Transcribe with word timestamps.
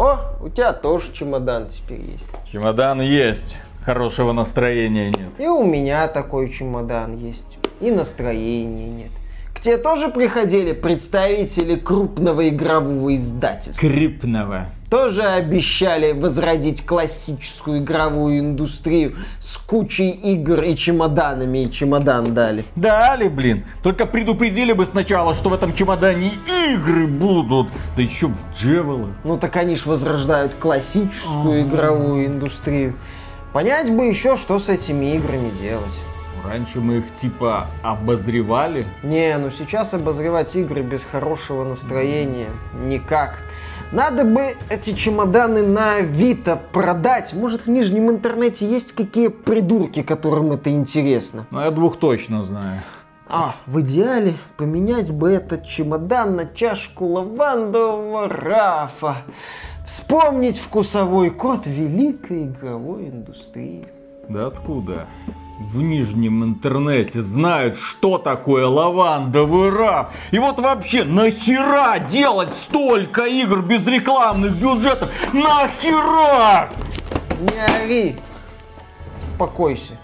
О, 0.00 0.18
у 0.40 0.48
тебя 0.48 0.72
тоже 0.72 1.12
чемодан 1.12 1.68
теперь 1.68 2.00
есть. 2.00 2.24
Чемодан 2.50 3.02
есть, 3.02 3.58
хорошего 3.84 4.32
настроения 4.32 5.10
нет. 5.10 5.28
И 5.36 5.46
у 5.46 5.62
меня 5.62 6.08
такой 6.08 6.50
чемодан 6.50 7.18
есть. 7.18 7.58
И 7.82 7.90
настроения 7.90 8.88
нет. 8.88 9.10
К 9.60 9.62
тебе 9.62 9.76
тоже 9.76 10.08
приходили 10.08 10.72
представители 10.72 11.74
крупного 11.76 12.48
игрового 12.48 13.14
издательства? 13.14 13.78
Крипного. 13.78 14.68
Тоже 14.88 15.22
обещали 15.22 16.12
возродить 16.12 16.86
классическую 16.86 17.80
игровую 17.80 18.38
индустрию 18.38 19.16
с 19.38 19.58
кучей 19.58 20.12
игр 20.12 20.62
и 20.62 20.74
чемоданами, 20.74 21.64
и 21.64 21.70
чемодан 21.70 22.32
дали. 22.32 22.64
Дали, 22.74 23.28
блин. 23.28 23.66
Только 23.82 24.06
предупредили 24.06 24.72
бы 24.72 24.86
сначала, 24.86 25.34
что 25.34 25.50
в 25.50 25.52
этом 25.52 25.74
чемодане 25.74 26.32
игры 26.70 27.06
будут. 27.06 27.68
Да 27.96 28.02
еще 28.02 28.28
в 28.28 28.38
Джевела. 28.58 29.10
Ну 29.24 29.36
так 29.36 29.56
они 29.56 29.76
ж 29.76 29.84
возрождают 29.84 30.54
классическую 30.54 31.68
игровую 31.68 32.28
индустрию. 32.28 32.96
Понять 33.52 33.94
бы 33.94 34.06
еще, 34.06 34.38
что 34.38 34.58
с 34.58 34.70
этими 34.70 35.16
играми 35.16 35.50
делать. 35.60 35.92
Раньше 36.44 36.80
мы 36.80 36.98
их 36.98 37.16
типа 37.16 37.66
обозревали. 37.82 38.86
Не, 39.02 39.36
ну 39.38 39.50
сейчас 39.50 39.94
обозревать 39.94 40.54
игры 40.56 40.82
без 40.82 41.04
хорошего 41.04 41.64
настроения 41.64 42.48
никак. 42.84 43.38
Надо 43.92 44.24
бы 44.24 44.54
эти 44.68 44.92
чемоданы 44.92 45.62
на 45.66 45.96
Авито 45.96 46.60
продать. 46.72 47.34
Может, 47.34 47.66
в 47.66 47.70
нижнем 47.70 48.08
интернете 48.08 48.68
есть 48.68 48.92
какие 48.92 49.28
придурки, 49.28 50.02
которым 50.02 50.52
это 50.52 50.70
интересно? 50.70 51.46
Ну, 51.50 51.60
я 51.60 51.70
двух 51.72 51.98
точно 51.98 52.44
знаю. 52.44 52.82
А, 53.28 53.54
в 53.66 53.80
идеале 53.80 54.34
поменять 54.56 55.12
бы 55.12 55.30
этот 55.30 55.66
чемодан 55.66 56.36
на 56.36 56.46
чашку 56.46 57.06
лавандового 57.06 58.28
рафа. 58.28 59.16
Вспомнить 59.86 60.58
вкусовой 60.58 61.30
код 61.30 61.66
великой 61.66 62.44
игровой 62.44 63.08
индустрии. 63.08 63.86
Да 64.28 64.46
откуда? 64.46 65.06
В 65.60 65.82
нижнем 65.82 66.42
интернете 66.42 67.22
знают, 67.22 67.76
что 67.76 68.16
такое 68.16 68.66
лавандовый 68.66 69.68
раф. 69.68 70.08
И 70.30 70.38
вот 70.38 70.58
вообще, 70.58 71.04
нахера 71.04 71.98
делать 71.98 72.54
столько 72.54 73.26
игр 73.26 73.60
без 73.60 73.86
рекламных 73.86 74.56
бюджетов? 74.56 75.10
Нахера? 75.34 76.70
Не 77.38 77.84
ори. 77.84 78.16
Успокойся. 79.22 79.98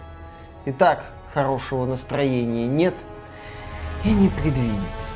И 0.66 0.72
так 0.72 1.06
хорошего 1.32 1.86
настроения 1.86 2.66
нет 2.66 2.94
и 4.04 4.10
не 4.10 4.28
предвидится. 4.28 5.15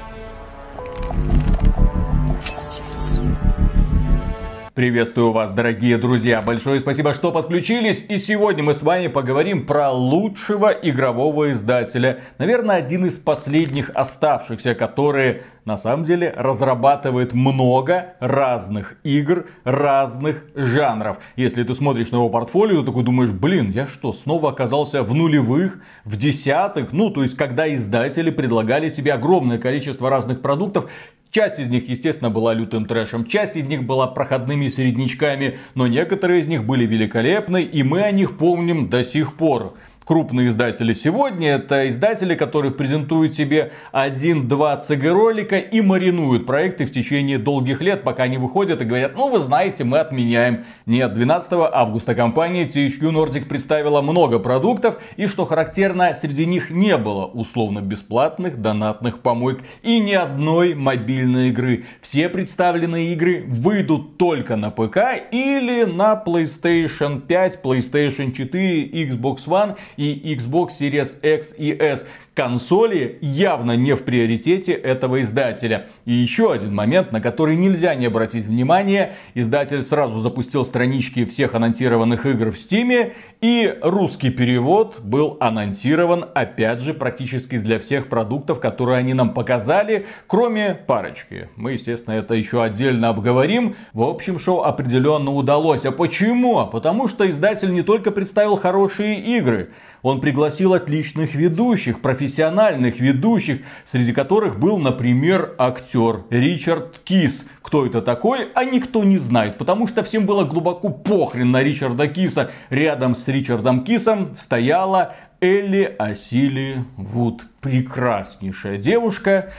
Приветствую 4.74 5.32
вас, 5.32 5.50
дорогие 5.50 5.98
друзья. 5.98 6.40
Большое 6.42 6.78
спасибо, 6.78 7.12
что 7.12 7.32
подключились. 7.32 8.06
И 8.08 8.18
сегодня 8.18 8.62
мы 8.62 8.74
с 8.74 8.82
вами 8.82 9.08
поговорим 9.08 9.66
про 9.66 9.90
лучшего 9.90 10.70
игрового 10.70 11.50
издателя. 11.52 12.20
Наверное, 12.38 12.76
один 12.76 13.04
из 13.04 13.18
последних 13.18 13.91
оставшихся, 13.94 14.76
который 14.76 15.42
на 15.64 15.76
самом 15.76 16.04
деле 16.04 16.32
разрабатывает 16.36 17.32
много 17.32 18.14
разных 18.20 18.96
игр, 19.02 19.46
разных 19.64 20.44
жанров. 20.54 21.18
Если 21.34 21.64
ты 21.64 21.74
смотришь 21.74 22.12
на 22.12 22.16
его 22.16 22.28
портфолио, 22.28 22.80
ты 22.80 22.86
такой 22.86 23.02
думаешь, 23.02 23.30
блин, 23.30 23.72
я 23.72 23.88
что, 23.88 24.12
снова 24.12 24.50
оказался 24.50 25.02
в 25.02 25.12
нулевых, 25.12 25.80
в 26.04 26.16
десятых? 26.16 26.92
Ну, 26.92 27.10
то 27.10 27.24
есть, 27.24 27.36
когда 27.36 27.72
издатели 27.74 28.30
предлагали 28.30 28.88
тебе 28.88 29.14
огромное 29.14 29.58
количество 29.58 30.10
разных 30.10 30.41
продуктов, 30.41 30.88
Часть 31.30 31.60
из 31.60 31.68
них, 31.68 31.88
естественно, 31.88 32.28
была 32.28 32.54
лютым 32.54 32.86
трэшем, 32.86 33.24
часть 33.24 33.56
из 33.56 33.64
них 33.64 33.84
была 33.84 34.08
проходными 34.08 34.68
середнячками, 34.68 35.58
но 35.76 35.86
некоторые 35.86 36.40
из 36.40 36.48
них 36.48 36.64
были 36.64 36.84
великолепны, 36.84 37.62
и 37.62 37.84
мы 37.84 38.02
о 38.02 38.10
них 38.10 38.36
помним 38.36 38.88
до 38.88 39.04
сих 39.04 39.36
пор 39.36 39.76
крупные 40.05 40.49
издатели 40.49 40.93
сегодня. 40.93 41.50
Это 41.50 41.88
издатели, 41.88 42.34
которые 42.34 42.72
презентуют 42.72 43.34
себе 43.34 43.72
один-два 43.93 44.83
CG-ролика 44.87 45.59
и 45.59 45.81
маринуют 45.81 46.47
проекты 46.47 46.87
в 46.87 46.93
течение 46.93 47.38
долгих 47.38 47.81
лет, 47.81 48.03
пока 48.03 48.25
они 48.25 48.38
выходят 48.38 48.81
и 48.81 48.84
говорят, 48.84 49.12
ну 49.15 49.28
вы 49.28 49.38
знаете, 49.38 49.84
мы 49.84 49.99
отменяем. 49.99 50.65
Нет, 50.87 51.15
12 51.15 51.53
августа 51.72 52.15
компания 52.15 52.66
THQ 52.66 53.12
Nordic 53.12 53.47
представила 53.47 54.03
много 54.03 54.38
продуктов, 54.38 55.00
и 55.16 55.27
что 55.27 55.47
характерно, 55.47 56.15
среди 56.15 56.47
них 56.47 56.71
не 56.71 56.97
было 56.97 57.27
условно-бесплатных 57.27 58.61
донатных 58.61 59.21
помоек 59.21 59.61
и 59.82 59.99
ни 59.99 60.12
одной 60.12 60.75
мобильной 60.75 61.50
игры. 61.50 61.84
Все 62.00 62.28
представленные 62.28 63.12
игры 63.12 63.44
выйдут 63.47 64.19
только 64.19 64.56
на 64.56 64.71
ПК 64.71 64.99
или 65.31 65.84
на 65.84 66.21
PlayStation 66.27 67.21
5, 67.21 67.61
PlayStation 67.62 68.32
4, 68.32 68.88
Xbox 68.88 69.47
One 69.47 69.77
и 69.96 70.34
Xbox 70.34 70.70
Series 70.78 71.20
X 71.22 71.54
и 71.58 71.72
S 71.74 72.06
консоли 72.40 73.18
явно 73.20 73.76
не 73.76 73.94
в 73.94 74.02
приоритете 74.02 74.72
этого 74.72 75.20
издателя. 75.20 75.88
И 76.06 76.14
еще 76.14 76.54
один 76.54 76.74
момент, 76.74 77.12
на 77.12 77.20
который 77.20 77.54
нельзя 77.54 77.94
не 77.94 78.06
обратить 78.06 78.46
внимание. 78.46 79.16
Издатель 79.34 79.82
сразу 79.82 80.20
запустил 80.20 80.64
странички 80.64 81.26
всех 81.26 81.54
анонсированных 81.54 82.24
игр 82.24 82.50
в 82.50 82.54
Steam. 82.54 83.12
И 83.42 83.78
русский 83.82 84.30
перевод 84.30 85.00
был 85.00 85.36
анонсирован, 85.38 86.24
опять 86.34 86.80
же, 86.80 86.94
практически 86.94 87.58
для 87.58 87.78
всех 87.78 88.08
продуктов, 88.08 88.58
которые 88.58 88.96
они 88.96 89.12
нам 89.12 89.34
показали, 89.34 90.06
кроме 90.26 90.74
парочки. 90.74 91.50
Мы, 91.56 91.72
естественно, 91.72 92.14
это 92.14 92.32
еще 92.32 92.62
отдельно 92.62 93.10
обговорим. 93.10 93.76
В 93.92 94.02
общем, 94.02 94.38
шоу 94.38 94.62
определенно 94.62 95.30
удалось. 95.30 95.84
А 95.84 95.92
почему? 95.92 96.66
Потому 96.66 97.06
что 97.06 97.30
издатель 97.30 97.74
не 97.74 97.82
только 97.82 98.10
представил 98.10 98.56
хорошие 98.56 99.20
игры, 99.20 99.72
он 100.02 100.22
пригласил 100.22 100.72
отличных 100.72 101.34
ведущих, 101.34 102.00
профессиональных 102.30 103.00
ведущих, 103.00 103.60
среди 103.84 104.12
которых 104.12 104.58
был, 104.60 104.78
например, 104.78 105.54
актер 105.58 106.22
Ричард 106.30 107.00
Кис. 107.02 107.44
Кто 107.60 107.86
это 107.86 108.00
такой, 108.02 108.48
а 108.54 108.64
никто 108.64 109.02
не 109.02 109.18
знает, 109.18 109.58
потому 109.58 109.88
что 109.88 110.04
всем 110.04 110.26
было 110.26 110.44
глубоко 110.44 110.90
похрен 110.90 111.50
на 111.50 111.62
Ричарда 111.62 112.06
Киса. 112.06 112.52
Рядом 112.70 113.16
с 113.16 113.26
Ричардом 113.26 113.82
Кисом 113.82 114.36
стояла 114.38 115.16
Элли 115.40 115.94
Асили 115.98 116.84
Вуд. 116.96 117.46
Прекраснейшая 117.60 118.78
девушка 118.78 119.52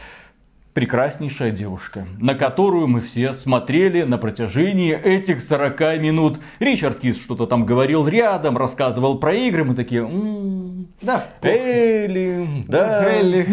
прекраснейшая 0.73 1.51
девушка, 1.51 2.05
на 2.19 2.33
которую 2.35 2.87
мы 2.87 3.01
все 3.01 3.33
смотрели 3.33 4.03
на 4.03 4.17
протяжении 4.17 4.93
этих 4.95 5.41
40 5.41 5.79
минут. 5.99 6.39
Ричард 6.59 6.99
Кис 6.99 7.19
что-то 7.19 7.45
там 7.45 7.65
говорил 7.65 8.07
рядом, 8.07 8.57
рассказывал 8.57 9.17
про 9.17 9.33
игры, 9.33 9.63
мы 9.65 9.75
такие... 9.75 10.01
М-м, 10.01 10.87
да, 11.01 11.25
Элли, 11.41 12.65
да. 12.67 13.11
Элли. 13.11 13.47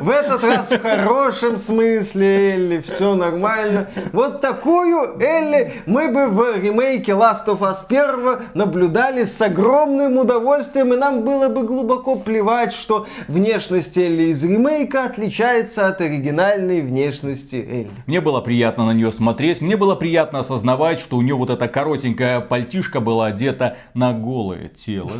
В 0.00 0.10
этот 0.10 0.42
раз 0.42 0.70
в 0.70 0.80
хорошем 0.80 1.56
смысле 1.56 2.52
Элли, 2.52 2.78
все 2.78 3.14
нормально. 3.14 3.88
Вот 4.12 4.40
такую 4.40 5.20
Элли 5.20 5.72
мы 5.86 6.08
бы 6.08 6.26
в 6.28 6.56
ремейке 6.56 7.12
Last 7.12 7.46
of 7.46 7.60
Us 7.60 7.84
1 7.88 8.48
наблюдали 8.54 9.24
с 9.24 9.40
огромным 9.40 10.18
удовольствием, 10.18 10.92
и 10.92 10.96
нам 10.96 11.22
было 11.22 11.48
бы 11.48 11.62
глубоко 11.62 12.16
плевать, 12.16 12.72
что 12.72 13.06
внешность 13.28 13.96
Элли 13.96 14.30
из 14.30 14.42
ремейка 14.42 15.04
отличается 15.04 15.86
от 15.86 16.00
оригинальной 16.08 16.80
внешности 16.80 17.56
Элли. 17.56 17.90
Мне 18.06 18.20
было 18.20 18.40
приятно 18.40 18.86
на 18.86 18.92
нее 18.92 19.12
смотреть, 19.12 19.60
мне 19.60 19.76
было 19.76 19.94
приятно 19.94 20.40
осознавать, 20.40 20.98
что 20.98 21.16
у 21.16 21.22
нее 21.22 21.34
вот 21.34 21.50
эта 21.50 21.68
коротенькая 21.68 22.40
пальтишка 22.40 23.00
была 23.00 23.26
одета 23.26 23.76
на 23.94 24.12
голое 24.12 24.68
тело. 24.68 25.12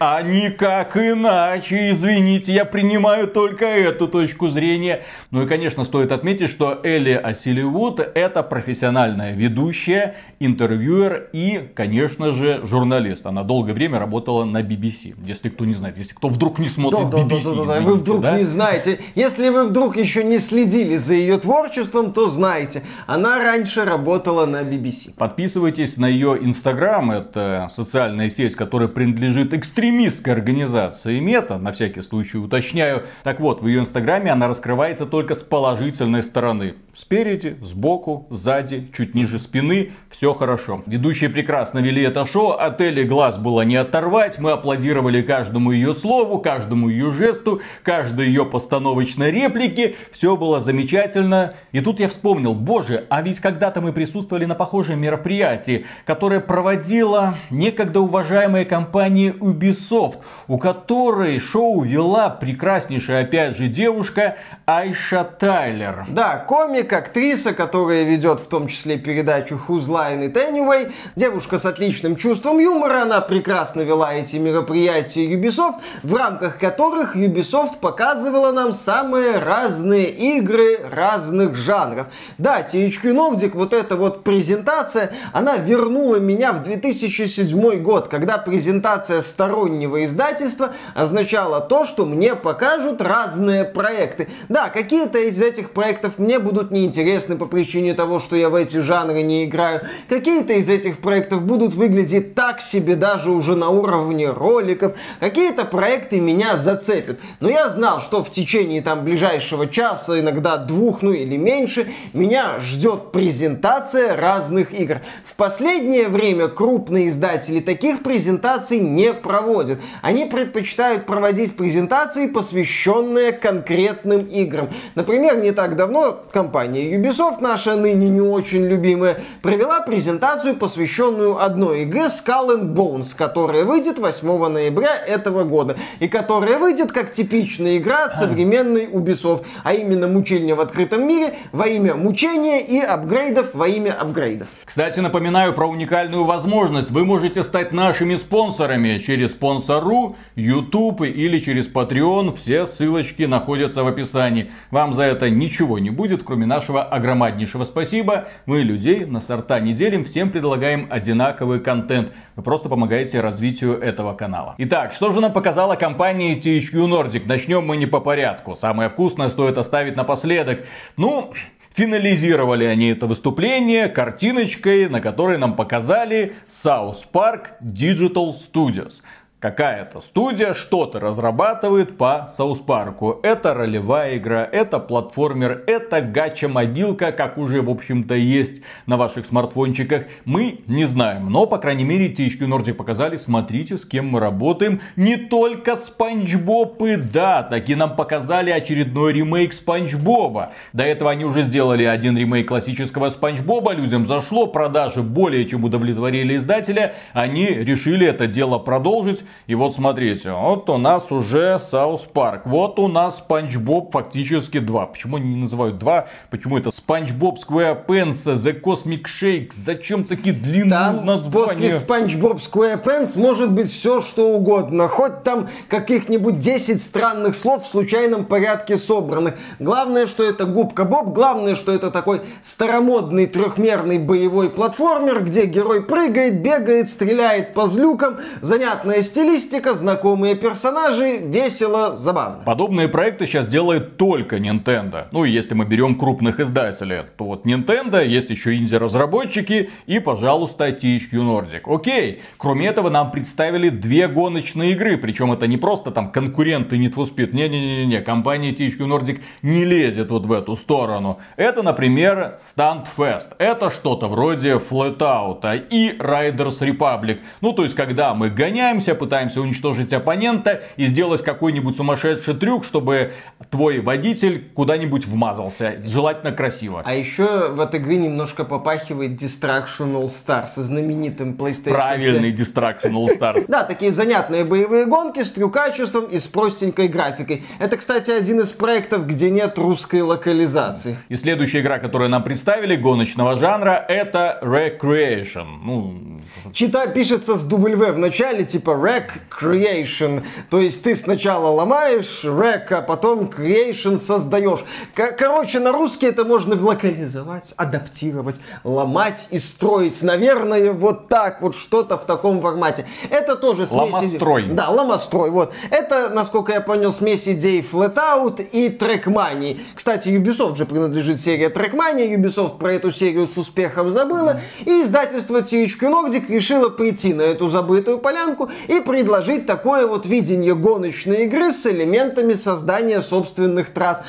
А 0.00 0.20
никак 0.20 0.98
иначе, 0.98 1.92
извините, 1.92 2.52
я 2.52 2.66
принимаю 2.66 3.26
только 3.26 3.64
эту 3.64 4.06
точку 4.06 4.50
зрения. 4.50 5.02
Ну 5.30 5.42
и, 5.42 5.46
конечно, 5.46 5.84
стоит 5.84 6.12
отметить, 6.12 6.50
что 6.50 6.78
Элли 6.82 7.12
Асиливуд 7.12 8.00
это 8.00 8.42
профессиональная 8.42 9.34
ведущая, 9.34 10.16
интервьюер 10.40 11.30
и, 11.32 11.70
конечно 11.74 12.34
же, 12.34 12.60
журналист. 12.64 13.26
Она 13.26 13.42
долгое 13.42 13.72
время 13.72 13.98
работала 13.98 14.44
на 14.44 14.60
BBC, 14.60 15.14
если 15.24 15.48
кто 15.48 15.64
не 15.64 15.74
знает, 15.74 15.96
если 15.96 16.12
кто 16.12 16.28
вдруг 16.28 16.58
не 16.58 16.68
смотрит 16.68 17.08
да, 17.08 17.18
BBC. 17.20 17.44
Да, 17.44 17.50
да, 17.50 17.64
да, 17.64 17.74
да. 17.76 17.80
Вы 17.80 17.94
вдруг 17.94 18.20
да? 18.20 18.38
не 18.38 18.44
знаете. 18.44 19.00
Если 19.14 19.48
вы 19.48 19.64
вдруг 19.64 19.96
еще 19.96 20.22
не 20.22 20.38
следили 20.38 20.98
за 20.98 21.14
ее 21.14 21.38
творчеством, 21.38 22.12
то 22.12 22.28
знайте, 22.28 22.82
она 23.06 23.38
раньше 23.38 23.86
работала 23.86 24.44
на 24.44 24.60
BBC. 24.60 25.14
Подписывайтесь 25.16 25.96
на 25.96 26.06
ее 26.06 26.36
Инстаграм, 26.42 27.10
это 27.10 27.70
социальная 27.72 28.28
сеть, 28.28 28.54
которая 28.54 28.88
принадлежит 28.88 29.29
экстремистской 29.30 30.32
организации 30.32 31.18
Мета, 31.20 31.58
на 31.58 31.72
всякий 31.72 32.02
случай 32.02 32.38
уточняю. 32.38 33.04
Так 33.22 33.40
вот, 33.40 33.62
в 33.62 33.66
ее 33.66 33.80
Инстаграме 33.80 34.30
она 34.30 34.48
раскрывается 34.48 35.06
только 35.06 35.34
с 35.34 35.42
положительной 35.42 36.22
стороны. 36.22 36.74
Спереди, 36.94 37.56
сбоку, 37.62 38.26
сзади, 38.30 38.88
чуть 38.96 39.14
ниже 39.14 39.38
спины, 39.38 39.92
все 40.10 40.34
хорошо. 40.34 40.82
Ведущие 40.86 41.30
прекрасно 41.30 41.78
вели 41.78 42.02
это 42.02 42.26
шоу, 42.26 42.50
от 42.50 42.80
Элли 42.80 43.04
глаз 43.04 43.38
было 43.38 43.62
не 43.62 43.76
оторвать, 43.76 44.38
мы 44.38 44.50
аплодировали 44.50 45.22
каждому 45.22 45.72
ее 45.72 45.94
слову, 45.94 46.38
каждому 46.40 46.88
ее 46.88 47.12
жесту, 47.12 47.60
каждой 47.82 48.26
ее 48.26 48.44
постановочной 48.44 49.30
реплике 49.30 49.94
все 50.12 50.36
было 50.36 50.60
замечательно. 50.60 51.54
И 51.72 51.80
тут 51.80 52.00
я 52.00 52.08
вспомнил, 52.08 52.54
боже, 52.54 53.06
а 53.08 53.22
ведь 53.22 53.40
когда-то 53.40 53.80
мы 53.80 53.92
присутствовали 53.92 54.44
на 54.44 54.54
похожем 54.54 55.00
мероприятии, 55.00 55.86
которое 56.04 56.40
проводила 56.40 57.36
некогда 57.50 58.00
уважаемая 58.00 58.64
компания 58.64 59.19
Ubisoft, 59.28 60.18
у 60.48 60.58
которой 60.58 61.38
шоу 61.38 61.82
вела 61.82 62.30
прекраснейшая 62.30 63.22
опять 63.24 63.56
же 63.56 63.68
девушка 63.68 64.36
Айша 64.66 65.24
Тайлер. 65.24 66.06
Да, 66.08 66.36
комик, 66.38 66.92
актриса, 66.92 67.52
которая 67.52 68.04
ведет 68.04 68.40
в 68.40 68.46
том 68.46 68.68
числе 68.68 68.98
передачу 68.98 69.60
Who's 69.68 69.88
Line 69.88 70.32
It 70.32 70.34
Anyway. 70.34 70.92
Девушка 71.16 71.58
с 71.58 71.66
отличным 71.66 72.16
чувством 72.16 72.58
юмора, 72.58 73.02
она 73.02 73.20
прекрасно 73.20 73.82
вела 73.82 74.14
эти 74.14 74.36
мероприятия 74.36 75.26
Ubisoft, 75.26 75.80
в 76.02 76.14
рамках 76.14 76.58
которых 76.58 77.16
Ubisoft 77.16 77.80
показывала 77.80 78.52
нам 78.52 78.72
самые 78.72 79.38
разные 79.38 80.08
игры 80.10 80.78
разных 80.90 81.56
жанров. 81.56 82.06
Да, 82.38 82.60
THQ 82.60 83.02
Nordic, 83.02 83.50
вот 83.54 83.72
эта 83.72 83.96
вот 83.96 84.24
презентация, 84.24 85.12
она 85.32 85.56
вернула 85.56 86.16
меня 86.16 86.52
в 86.52 86.62
2007 86.62 87.82
год, 87.82 88.08
когда 88.08 88.38
презентация 88.38 88.99
стороннего 89.08 90.04
издательства 90.04 90.74
означала 90.94 91.60
то, 91.60 91.84
что 91.84 92.06
мне 92.06 92.34
покажут 92.34 93.00
разные 93.00 93.64
проекты. 93.64 94.28
Да, 94.48 94.68
какие-то 94.68 95.18
из 95.18 95.40
этих 95.40 95.70
проектов 95.70 96.18
мне 96.18 96.38
будут 96.38 96.70
неинтересны 96.70 97.36
по 97.36 97.46
причине 97.46 97.94
того, 97.94 98.18
что 98.18 98.36
я 98.36 98.48
в 98.50 98.54
эти 98.54 98.78
жанры 98.78 99.22
не 99.22 99.44
играю. 99.44 99.82
Какие-то 100.08 100.54
из 100.54 100.68
этих 100.68 100.98
проектов 100.98 101.42
будут 101.42 101.74
выглядеть 101.74 102.34
так 102.34 102.60
себе 102.60 102.96
даже 102.96 103.30
уже 103.30 103.56
на 103.56 103.68
уровне 103.68 104.30
роликов. 104.30 104.94
Какие-то 105.20 105.64
проекты 105.64 106.20
меня 106.20 106.56
зацепят. 106.56 107.18
Но 107.40 107.48
я 107.48 107.68
знал, 107.68 108.00
что 108.00 108.22
в 108.22 108.30
течение 108.30 108.82
там 108.82 109.04
ближайшего 109.04 109.66
часа, 109.66 110.18
иногда 110.18 110.56
двух, 110.56 111.02
ну 111.02 111.12
или 111.12 111.36
меньше, 111.36 111.92
меня 112.12 112.60
ждет 112.60 113.12
презентация 113.12 114.16
разных 114.16 114.72
игр. 114.72 115.00
В 115.24 115.34
последнее 115.34 116.08
время 116.08 116.48
крупные 116.48 117.08
издатели 117.08 117.60
таких 117.60 118.02
презентаций 118.02 118.80
не 118.94 119.12
проводят. 119.12 119.78
Они 120.02 120.24
предпочитают 120.24 121.06
проводить 121.06 121.56
презентации, 121.56 122.26
посвященные 122.26 123.32
конкретным 123.32 124.26
играм. 124.26 124.68
Например, 124.94 125.40
не 125.40 125.52
так 125.52 125.76
давно 125.76 126.18
компания 126.32 126.94
Ubisoft, 126.96 127.38
наша 127.40 127.76
ныне 127.76 128.08
не 128.08 128.20
очень 128.20 128.66
любимая, 128.66 129.18
провела 129.42 129.80
презентацию, 129.80 130.56
посвященную 130.56 131.42
одной 131.42 131.84
игре 131.84 132.06
Skull 132.06 132.56
and 132.56 132.74
Bones, 132.74 133.14
которая 133.16 133.64
выйдет 133.64 133.98
8 133.98 134.48
ноября 134.48 134.94
этого 134.96 135.44
года. 135.44 135.76
И 136.00 136.08
которая 136.08 136.58
выйдет 136.58 136.92
как 136.92 137.12
типичная 137.12 137.78
игра 137.78 138.06
от 138.06 138.16
современной 138.16 138.86
Ubisoft, 138.86 139.44
а 139.64 139.74
именно 139.74 140.08
мучение 140.08 140.54
в 140.54 140.60
открытом 140.60 141.06
мире 141.06 141.34
во 141.52 141.66
имя 141.66 141.94
мучения 141.94 142.60
и 142.60 142.78
апгрейдов 142.80 143.54
во 143.54 143.68
имя 143.68 143.92
апгрейдов. 143.92 144.48
Кстати, 144.64 145.00
напоминаю 145.00 145.52
про 145.52 145.66
уникальную 145.66 146.24
возможность. 146.24 146.90
Вы 146.90 147.04
можете 147.04 147.42
стать 147.42 147.72
нашими 147.72 148.16
спонсорами 148.16 148.79
через 148.98 149.32
спонсору, 149.32 150.16
YouTube 150.36 151.02
или 151.02 151.38
через 151.38 151.68
Patreon. 151.68 152.36
Все 152.36 152.66
ссылочки 152.66 153.24
находятся 153.24 153.84
в 153.84 153.86
описании. 153.86 154.50
Вам 154.70 154.94
за 154.94 155.04
это 155.04 155.30
ничего 155.30 155.78
не 155.78 155.90
будет, 155.90 156.22
кроме 156.22 156.46
нашего 156.46 156.82
огромнейшего 156.82 157.64
спасибо. 157.64 158.28
Мы 158.46 158.62
людей 158.62 159.04
на 159.04 159.20
сорта 159.20 159.60
не 159.60 159.72
делим, 159.72 160.04
всем 160.04 160.30
предлагаем 160.30 160.86
одинаковый 160.90 161.60
контент. 161.60 162.12
Вы 162.36 162.42
просто 162.42 162.68
помогаете 162.68 163.20
развитию 163.20 163.78
этого 163.78 164.14
канала. 164.14 164.54
Итак, 164.58 164.92
что 164.92 165.12
же 165.12 165.20
нам 165.20 165.32
показала 165.32 165.76
компания 165.76 166.34
THQ 166.34 166.72
Nordic? 166.72 167.22
Начнем 167.26 167.64
мы 167.64 167.76
не 167.76 167.86
по 167.86 168.00
порядку. 168.00 168.56
Самое 168.56 168.88
вкусное 168.88 169.28
стоит 169.28 169.58
оставить 169.58 169.96
напоследок. 169.96 170.60
Ну, 170.96 171.32
Финализировали 171.74 172.64
они 172.64 172.88
это 172.88 173.06
выступление 173.06 173.88
картиночкой, 173.88 174.88
на 174.88 175.00
которой 175.00 175.38
нам 175.38 175.54
показали 175.54 176.34
South 176.48 177.06
Park 177.12 177.50
Digital 177.62 178.34
Studios 178.34 179.02
какая-то 179.40 180.02
студия 180.02 180.52
что-то 180.52 181.00
разрабатывает 181.00 181.96
по 181.96 182.30
South 182.36 182.60
Park'у. 182.60 183.20
Это 183.22 183.54
ролевая 183.54 184.18
игра, 184.18 184.46
это 184.50 184.78
платформер, 184.78 185.64
это 185.66 186.02
гача-мобилка, 186.02 187.10
как 187.10 187.38
уже, 187.38 187.62
в 187.62 187.70
общем-то, 187.70 188.14
есть 188.14 188.62
на 188.84 188.98
ваших 188.98 189.24
смартфончиках. 189.24 190.04
Мы 190.26 190.60
не 190.66 190.84
знаем, 190.84 191.30
но, 191.30 191.46
по 191.46 191.56
крайней 191.56 191.84
мере, 191.84 192.12
THQ 192.12 192.40
Nordic 192.40 192.74
показали, 192.74 193.16
смотрите, 193.16 193.78
с 193.78 193.86
кем 193.86 194.08
мы 194.08 194.20
работаем. 194.20 194.82
Не 194.96 195.16
только 195.16 195.76
Спанч 195.76 196.34
Боб 196.36 196.82
и 196.82 196.96
да, 196.96 197.42
таки 197.42 197.74
нам 197.74 197.96
показали 197.96 198.50
очередной 198.50 199.14
ремейк 199.14 199.54
Спанч 199.54 199.94
Боба. 199.94 200.52
До 200.74 200.84
этого 200.84 201.10
они 201.10 201.24
уже 201.24 201.42
сделали 201.42 201.84
один 201.84 202.16
ремейк 202.16 202.48
классического 202.48 203.08
Спанч 203.08 203.40
Боба, 203.40 203.72
людям 203.72 204.06
зашло, 204.06 204.46
продажи 204.46 205.02
более 205.02 205.46
чем 205.46 205.64
удовлетворили 205.64 206.36
издателя, 206.36 206.92
они 207.14 207.46
решили 207.46 208.06
это 208.06 208.26
дело 208.26 208.58
продолжить 208.58 209.24
и 209.50 209.54
вот 209.56 209.74
смотрите, 209.74 210.30
вот 210.30 210.70
у 210.70 210.78
нас 210.78 211.10
уже 211.10 211.60
South 211.70 212.02
Park. 212.02 212.42
Вот 212.44 212.78
у 212.78 212.86
нас 212.86 213.18
Спанч 213.18 213.56
Боб 213.56 213.90
фактически 213.92 214.60
два. 214.60 214.86
Почему 214.86 215.16
они 215.16 215.30
не 215.30 215.40
называют 215.40 215.76
два? 215.78 216.06
Почему 216.30 216.56
это 216.56 216.70
SpongeBob 216.70 217.36
SquarePants, 217.38 218.26
The 218.26 218.60
Cosmic 218.60 219.06
Shake? 219.06 219.54
Зачем 219.56 220.04
такие 220.04 220.34
длинные 220.34 220.70
там 220.70 221.04
названия? 221.04 221.30
После 221.32 221.70
SpongeBob 221.72 222.38
SquarePants 222.38 223.18
может 223.18 223.50
быть 223.50 223.70
все 223.72 224.00
что 224.00 224.28
угодно. 224.36 224.86
Хоть 224.88 225.24
там 225.24 225.48
каких-нибудь 225.68 226.38
10 226.38 226.82
странных 226.82 227.34
слов 227.34 227.64
в 227.64 227.68
случайном 227.68 228.26
порядке 228.26 228.76
собранных. 228.76 229.34
Главное, 229.58 230.06
что 230.06 230.22
это 230.22 230.44
губка 230.44 230.84
Боб. 230.84 231.08
Главное, 231.12 231.54
что 231.54 231.72
это 231.72 231.90
такой 231.90 232.20
старомодный 232.42 233.26
трехмерный 233.26 233.98
боевой 233.98 234.48
платформер, 234.48 235.24
где 235.24 235.46
герой 235.46 235.82
прыгает, 235.82 236.40
бегает, 236.40 236.88
стреляет 236.88 237.52
по 237.52 237.66
злюкам. 237.66 238.18
Занятная 238.40 239.02
стиль 239.02 239.19
стилистика, 239.20 239.74
знакомые 239.74 240.34
персонажи, 240.34 241.18
весело, 241.18 241.98
забавно. 241.98 242.42
Подобные 242.46 242.88
проекты 242.88 243.26
сейчас 243.26 243.46
делает 243.46 243.98
только 243.98 244.38
Nintendo. 244.38 245.08
Ну 245.12 245.26
и 245.26 245.30
если 245.30 245.52
мы 245.52 245.66
берем 245.66 245.96
крупных 245.98 246.40
издателей, 246.40 247.02
то 247.18 247.24
вот 247.24 247.44
Nintendo, 247.44 248.02
есть 248.02 248.30
еще 248.30 248.56
инди-разработчики 248.56 249.68
и, 249.86 249.98
пожалуйста, 249.98 250.68
THQ 250.68 251.10
Nordic. 251.12 251.60
Окей, 251.66 252.22
кроме 252.38 252.68
этого 252.68 252.88
нам 252.88 253.10
представили 253.10 253.68
две 253.68 254.08
гоночные 254.08 254.72
игры, 254.72 254.96
причем 254.96 255.32
это 255.32 255.46
не 255.46 255.58
просто 255.58 255.90
там 255.90 256.10
конкуренты 256.10 256.76
Need 256.76 256.94
for 256.94 257.04
Speed, 257.04 257.34
не-не-не-не, 257.34 258.00
компания 258.00 258.52
THQ 258.52 258.78
Nordic 258.78 259.20
не 259.42 259.64
лезет 259.64 260.10
вот 260.10 260.24
в 260.24 260.32
эту 260.32 260.56
сторону. 260.56 261.18
Это, 261.36 261.62
например, 261.62 262.38
Stunt 262.40 262.86
Fest. 262.96 263.34
Это 263.36 263.70
что-то 263.70 264.08
вроде 264.08 264.54
Flatout 264.54 265.68
и 265.68 265.90
Riders 265.98 266.60
Republic. 266.62 267.18
Ну, 267.42 267.52
то 267.52 267.64
есть, 267.64 267.74
когда 267.74 268.14
мы 268.14 268.30
гоняемся, 268.30 268.94
пытаемся 268.94 269.09
уничтожить 269.16 269.92
оппонента 269.92 270.62
и 270.76 270.86
сделать 270.86 271.22
какой-нибудь 271.22 271.76
сумасшедший 271.76 272.34
трюк, 272.34 272.64
чтобы 272.64 273.12
твой 273.50 273.80
водитель 273.80 274.50
куда-нибудь 274.54 275.06
вмазался. 275.06 275.80
Желательно 275.84 276.32
красиво. 276.32 276.82
А 276.84 276.94
еще 276.94 277.48
в 277.48 277.60
этой 277.60 277.80
игре 277.80 277.96
немножко 277.96 278.44
попахивает 278.44 279.12
Distraction 279.12 279.94
All 279.94 280.06
Stars 280.06 280.48
со 280.48 280.62
знаменитым 280.62 281.34
PlayStation 281.34 281.72
Правильный 281.72 282.32
Distraction 282.32 282.92
All 282.92 283.08
Stars. 283.18 283.44
Да, 283.50 283.64
такие 283.64 283.90
занятные 283.90 284.44
боевые 284.44 284.86
гонки 284.86 285.24
с 285.24 285.32
трюкачеством 285.32 286.04
и 286.04 286.18
с 286.18 286.28
простенькой 286.28 286.88
графикой. 286.88 287.42
Это, 287.58 287.76
кстати, 287.76 288.10
один 288.10 288.40
из 288.40 288.52
проектов, 288.52 289.06
где 289.06 289.30
нет 289.30 289.58
русской 289.58 290.02
локализации. 290.02 290.96
И 291.08 291.16
следующая 291.16 291.60
игра, 291.60 291.78
которую 291.78 292.10
нам 292.10 292.22
представили, 292.22 292.76
гоночного 292.76 293.38
жанра, 293.38 293.84
это 293.88 294.38
Recreation. 294.42 295.46
Ну, 295.64 296.20
Чита 296.52 296.86
пишется 296.86 297.36
с 297.36 297.48
W 297.48 297.92
в 297.92 297.98
начале, 297.98 298.44
типа 298.44 298.70
Rec 298.70 298.99
Creation. 299.30 300.22
То 300.50 300.60
есть 300.60 300.82
ты 300.82 300.94
сначала 300.94 301.48
ломаешь 301.48 302.24
Rec, 302.24 302.72
а 302.72 302.82
потом 302.82 303.30
Creation 303.30 303.98
создаешь. 303.98 304.64
Короче, 304.94 305.60
на 305.60 305.72
русский 305.72 306.06
это 306.06 306.24
можно 306.24 306.60
локализовать, 306.60 307.54
адаптировать, 307.56 308.36
ломать 308.64 309.28
и 309.30 309.38
строить. 309.38 310.02
Наверное, 310.02 310.72
вот 310.72 311.08
так, 311.08 311.42
вот 311.42 311.54
что-то 311.54 311.96
в 311.98 312.06
таком 312.06 312.40
формате. 312.40 312.86
Это 313.10 313.36
тоже 313.36 313.66
смесь... 313.66 313.92
Ломострой. 313.92 314.48
Да, 314.50 314.68
ломострой, 314.70 315.30
вот. 315.30 315.52
Это, 315.70 316.10
насколько 316.10 316.52
я 316.52 316.60
понял, 316.60 316.92
смесь 316.92 317.28
идей 317.28 317.60
Flatout 317.60 318.42
и 318.42 318.68
Trackmania. 318.68 319.60
Кстати, 319.74 320.08
Ubisoft 320.08 320.56
же 320.56 320.66
принадлежит 320.66 321.20
серии 321.20 321.48
Trackmania. 321.48 322.14
Ubisoft 322.14 322.58
про 322.58 322.72
эту 322.72 322.90
серию 322.90 323.26
с 323.26 323.36
успехом 323.36 323.90
забыла. 323.90 324.40
И 324.64 324.82
издательство 324.82 325.40
THQ 325.40 325.80
Nordic 325.80 326.26
решило 326.28 326.68
прийти 326.68 327.14
на 327.14 327.22
эту 327.22 327.48
забытую 327.48 327.98
полянку 327.98 328.50
и 328.68 328.80
предложить 328.90 329.46
такое 329.46 329.86
вот 329.86 330.04
видение 330.04 330.56
гоночной 330.56 331.24
игры 331.24 331.52
с 331.52 331.64
элементами 331.64 332.32
создания 332.32 333.00
собственных 333.00 333.70
трасс. 333.70 334.02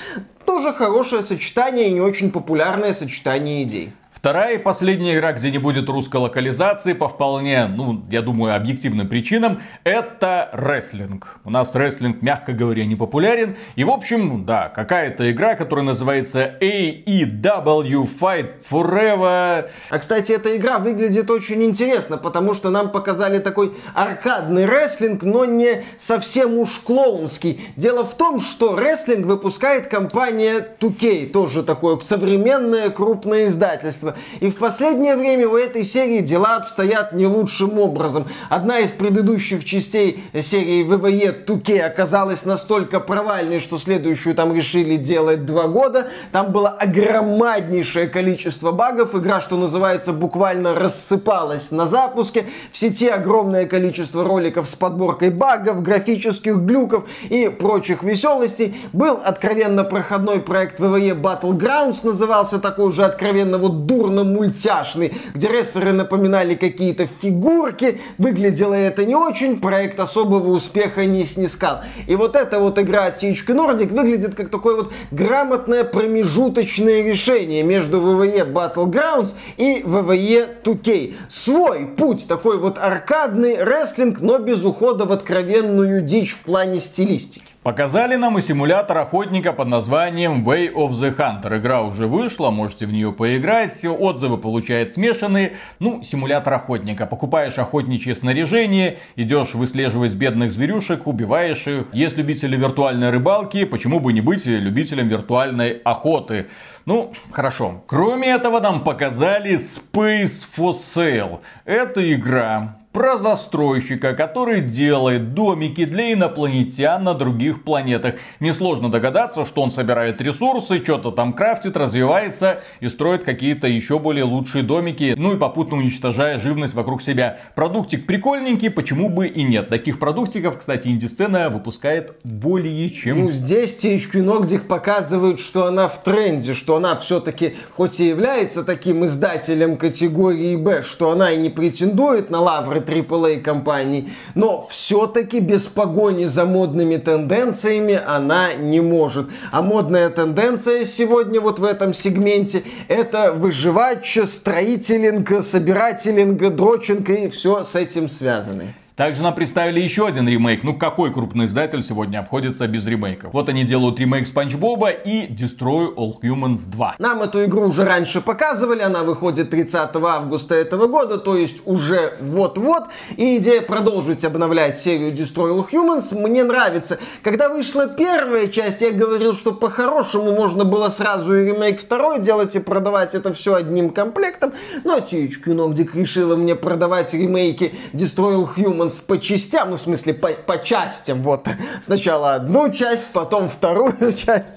Тоже 0.44 0.74
хорошее 0.74 1.22
сочетание 1.22 1.90
и 1.90 1.92
не 1.92 2.02
очень 2.02 2.32
популярное 2.32 2.92
сочетание 2.92 3.62
идей. 3.62 3.94
Вторая 4.22 4.54
и 4.54 4.58
последняя 4.60 5.16
игра, 5.16 5.34
где 5.34 5.50
не 5.50 5.58
будет 5.58 5.90
русской 5.90 6.18
локализации 6.18 6.94
по 6.94 7.10
вполне, 7.10 7.66
ну, 7.66 8.04
я 8.12 8.22
думаю, 8.22 8.56
объективным 8.56 9.10
причинам, 9.10 9.64
это 9.84 10.48
рестлинг. 10.54 11.40
У 11.44 11.50
нас 11.50 11.74
рестлинг, 11.74 12.22
мягко 12.22 12.54
говоря, 12.54 12.86
не 12.86 12.96
популярен. 12.96 13.56
И, 13.76 13.84
в 13.84 13.90
общем, 13.90 14.46
да, 14.46 14.70
какая-то 14.70 15.32
игра, 15.32 15.56
которая 15.56 15.86
называется 15.86 16.54
AEW 16.62 18.08
Fight 18.22 18.62
Forever. 18.70 19.72
А, 19.90 19.98
кстати, 19.98 20.34
эта 20.34 20.56
игра 20.56 20.78
выглядит 20.78 21.28
очень 21.32 21.64
интересно, 21.64 22.20
потому 22.20 22.54
что 22.54 22.70
нам 22.70 22.92
показали 22.92 23.40
такой 23.40 23.74
аркадный 23.96 24.68
рестлинг, 24.68 25.24
но 25.24 25.46
не 25.46 25.84
совсем 25.98 26.60
уж 26.60 26.78
клоунский. 26.78 27.60
Дело 27.76 28.06
в 28.06 28.14
том, 28.14 28.40
что 28.40 28.76
рестлинг 28.76 29.26
выпускает 29.26 29.88
компания 29.88 30.64
2K, 30.80 31.32
тоже 31.32 31.64
такое 31.64 31.98
современное 32.02 32.92
крупное 32.92 33.48
издательство. 33.48 34.11
И 34.40 34.50
в 34.50 34.56
последнее 34.56 35.16
время 35.16 35.48
у 35.48 35.56
этой 35.56 35.84
серии 35.84 36.20
дела 36.20 36.58
обстоят 36.58 37.14
не 37.14 37.28
лучшим 37.28 37.80
образом. 37.80 38.28
Одна 38.50 38.80
из 38.80 38.92
предыдущих 38.92 39.66
частей 39.66 40.24
серии 40.42 40.86
WWE 40.88 41.46
2K 41.46 41.82
оказалась 41.82 42.46
настолько 42.46 43.00
провальной, 43.00 43.60
что 43.60 43.78
следующую 43.78 44.36
там 44.36 44.56
решили 44.56 44.98
делать 44.98 45.46
два 45.46 45.68
года. 45.68 46.10
Там 46.32 46.52
было 46.52 46.70
огромнейшее 46.70 48.08
количество 48.08 48.72
багов. 48.72 49.16
Игра, 49.16 49.42
что 49.42 49.58
называется, 49.58 50.14
буквально 50.14 50.76
рассыпалась 50.76 51.72
на 51.72 51.88
запуске. 51.88 52.46
В 52.72 52.78
сети 52.78 53.08
огромное 53.08 53.66
количество 53.66 54.24
роликов 54.24 54.70
с 54.70 54.76
подборкой 54.76 55.30
багов, 55.30 55.82
графических 55.82 56.58
глюков 56.58 57.06
и 57.30 57.50
прочих 57.50 58.04
веселостей. 58.04 58.76
Был 58.94 59.20
откровенно 59.24 59.84
проходной 59.84 60.40
проект 60.40 60.80
WWE 60.80 61.20
Battlegrounds, 61.20 62.00
назывался 62.04 62.60
такой 62.60 62.86
уже 62.86 63.04
откровенно 63.04 63.58
вот 63.58 63.86
дурно-мультяшный, 64.02 65.14
где 65.34 65.48
рестлеры 65.48 65.94
напоминали 65.94 66.56
какие-то 66.56 67.08
фигурки. 67.08 68.02
Выглядело 68.18 68.74
это 68.74 69.06
не 69.06 69.16
очень, 69.16 69.60
проект 69.60 70.00
особого 70.00 70.50
успеха 70.50 71.06
не 71.06 71.24
снискал. 71.24 71.82
И 72.08 72.16
вот 72.16 72.36
эта 72.36 72.60
вот 72.60 72.80
игра 72.80 73.10
THQ 73.10 73.46
Nordic 73.48 73.94
выглядит 73.94 74.36
как 74.36 74.50
такое 74.50 74.76
вот 74.76 74.94
грамотное 75.12 75.84
промежуточное 75.84 77.04
решение 77.04 77.64
между 77.64 78.02
WWE 78.02 78.52
Battlegrounds 78.52 79.32
и 79.58 79.82
WWE 79.86 80.64
2K. 80.64 81.14
Свой 81.30 81.86
путь, 81.86 82.28
такой 82.28 82.58
вот 82.58 82.78
аркадный 82.78 83.64
рестлинг, 83.64 84.22
но 84.22 84.40
без 84.40 84.64
ухода 84.66 85.06
в 85.06 85.12
откровенную 85.12 86.02
дичь 86.02 86.34
в 86.34 86.44
плане 86.44 86.80
стилистики. 86.80 87.46
Показали 87.64 88.16
нам 88.16 88.40
и 88.40 88.42
симулятор 88.42 88.98
охотника 88.98 89.54
под 89.54 89.68
названием 89.68 90.44
Way 90.50 90.74
of 90.74 90.94
the 90.94 91.16
Hunter. 91.16 91.60
Игра 91.60 91.84
уже 91.84 92.08
вышла, 92.08 92.50
можете 92.50 92.88
в 92.88 92.92
нее 92.92 93.12
поиграть. 93.12 93.86
Отзывы 93.86 94.40
получают 94.40 94.94
смешанные. 94.94 95.58
Ну, 95.78 96.02
симулятор 96.02 96.56
охотника. 96.56 97.06
Покупаешь 97.06 97.60
охотничье 97.60 98.16
снаряжение, 98.16 98.98
идешь 99.16 99.54
выслеживать 99.54 100.16
бедных 100.16 100.52
зверюшек, 100.52 101.06
убиваешь 101.06 101.68
их. 101.68 101.86
Есть 101.94 102.18
любители 102.18 102.58
виртуальной 102.58 103.12
рыбалки, 103.12 103.64
почему 103.66 104.00
бы 104.00 104.12
не 104.12 104.22
быть 104.22 104.48
любителем 104.48 105.08
виртуальной 105.08 105.82
охоты? 105.84 106.48
Ну, 106.88 107.14
хорошо. 107.32 107.84
Кроме 107.86 108.30
этого 108.30 108.60
нам 108.60 108.84
показали 108.84 109.60
Space 109.60 110.48
for 110.58 110.72
Sale. 110.72 111.42
Это 111.66 112.12
игра, 112.12 112.78
про 112.92 113.18
застройщика, 113.18 114.14
который 114.14 114.62
делает 114.62 115.34
домики 115.34 115.86
для 115.86 116.14
инопланетян 116.14 117.04
на 117.04 117.14
других 117.14 117.64
планетах. 117.64 118.16
Несложно 118.40 118.92
догадаться, 118.92 119.46
что 119.46 119.62
он 119.62 119.72
собирает 119.72 120.22
ресурсы, 120.22 120.84
что-то 120.84 121.12
там 121.12 121.34
крафтит, 121.34 121.78
развивается 121.78 122.62
и 122.82 122.90
строит 122.90 123.24
какие-то 123.24 123.68
еще 123.68 123.98
более 123.98 124.26
лучшие 124.26 124.64
домики, 124.64 125.14
ну 125.18 125.34
и 125.36 125.38
попутно 125.38 125.78
уничтожая 125.78 126.40
живность 126.40 126.74
вокруг 126.74 127.02
себя. 127.02 127.40
Продуктик 127.56 128.06
прикольненький, 128.06 128.70
почему 128.70 129.10
бы 129.10 129.28
и 129.28 129.44
нет. 129.44 129.70
Таких 129.70 129.98
продуктиков, 129.98 130.58
кстати, 130.58 130.90
инди-сцена 130.90 131.50
выпускает 131.50 132.16
более 132.24 132.90
чем... 132.90 133.24
Ну, 133.24 133.32
здесь 133.32 133.82
THQ 133.84 134.12
Nordic 134.26 134.68
показывают, 134.68 135.40
что 135.40 135.66
она 135.66 135.88
в 135.88 136.04
тренде, 136.04 136.54
что 136.54 136.76
она 136.76 136.98
все-таки, 136.98 137.56
хоть 137.72 138.02
и 138.02 138.08
является 138.08 138.64
таким 138.64 139.06
издателем 139.06 139.78
категории 139.78 140.58
Б, 140.58 140.84
что 140.84 141.12
она 141.12 141.32
и 141.32 141.38
не 141.38 141.50
претендует 141.50 142.30
на 142.30 142.42
лавры 142.42 142.81
AAA 142.82 143.42
компаний, 143.42 144.12
но 144.36 144.66
все-таки 144.70 145.40
без 145.40 145.68
погони 145.68 146.26
за 146.26 146.46
модными 146.46 146.98
тенденциями 146.98 148.00
она 148.06 148.54
не 148.54 148.82
может. 148.82 149.30
А 149.52 149.62
модная 149.62 150.10
тенденция 150.10 150.86
сегодня 150.86 151.40
вот 151.40 151.60
в 151.60 151.64
этом 151.64 151.94
сегменте 151.94 152.64
это 152.88 153.32
выживач, 153.32 154.18
строителинг, 154.26 155.44
собирателинг, 155.44 156.56
дрочинг 156.56 157.10
и 157.10 157.30
все 157.30 157.64
с 157.64 157.76
этим 157.76 158.10
связано. 158.10 158.74
Также 159.02 159.24
нам 159.24 159.34
представили 159.34 159.80
еще 159.80 160.06
один 160.06 160.30
ремейк. 160.30 160.62
Ну 160.62 160.76
какой 160.76 161.12
крупный 161.12 161.48
издатель 161.48 161.82
сегодня 161.82 162.20
обходится 162.20 162.68
без 162.68 162.86
ремейков? 162.86 163.34
Вот 163.34 163.50
они 163.50 163.64
делают 163.64 164.00
ремейк 164.00 164.28
Спанч 164.28 164.54
Боба 164.54 164.92
и 164.92 165.26
Destroy 165.26 165.92
All 165.96 166.22
Humans 166.22 166.68
2. 166.68 166.98
Нам 167.00 167.24
эту 167.24 167.44
игру 167.46 167.64
уже 167.64 167.84
раньше 167.84 168.22
показывали, 168.22 168.84
она 168.84 169.02
выходит 169.02 169.50
30 169.50 169.90
августа 169.96 170.54
этого 170.54 170.86
года, 170.86 171.18
то 171.18 171.36
есть 171.36 171.64
уже 171.66 172.16
вот-вот. 172.22 172.84
И 173.18 173.38
идея 173.38 173.64
продолжить 173.64 174.24
обновлять 174.24 174.80
серию 174.80 175.12
Destroy 175.12 175.58
All 175.58 175.68
Humans 175.68 176.16
мне 176.22 176.44
нравится. 176.44 177.00
Когда 177.24 177.50
вышла 177.50 177.88
первая 177.88 178.50
часть, 178.50 178.82
я 178.82 178.92
говорил, 178.92 179.34
что 179.34 179.52
по-хорошему 179.52 180.32
можно 180.34 180.64
было 180.64 180.90
сразу 180.90 181.36
и 181.36 181.46
ремейк 181.46 181.82
второй 181.82 182.20
делать 182.20 182.54
и 182.56 182.60
продавать 182.60 183.16
это 183.16 183.34
все 183.34 183.56
одним 183.56 183.90
комплектом. 183.90 184.54
Но 184.84 185.00
THQ 185.00 185.46
Nordic 185.46 185.90
решила 185.96 186.36
мне 186.36 186.56
продавать 186.56 187.16
ремейки 187.16 187.74
Destroy 187.94 188.36
All 188.36 188.50
Humans 188.56 188.91
Humans 188.92 189.00
по 189.00 189.20
частям, 189.20 189.72
ну, 189.72 189.78
в 189.78 189.82
смысле, 189.82 190.14
по, 190.14 190.30
по 190.30 190.58
частям, 190.64 191.22
вот. 191.24 191.48
Сначала 191.82 192.36
одну 192.36 192.72
часть, 192.72 193.08
потом 193.14 193.50
вторую 193.50 194.14
часть, 194.18 194.56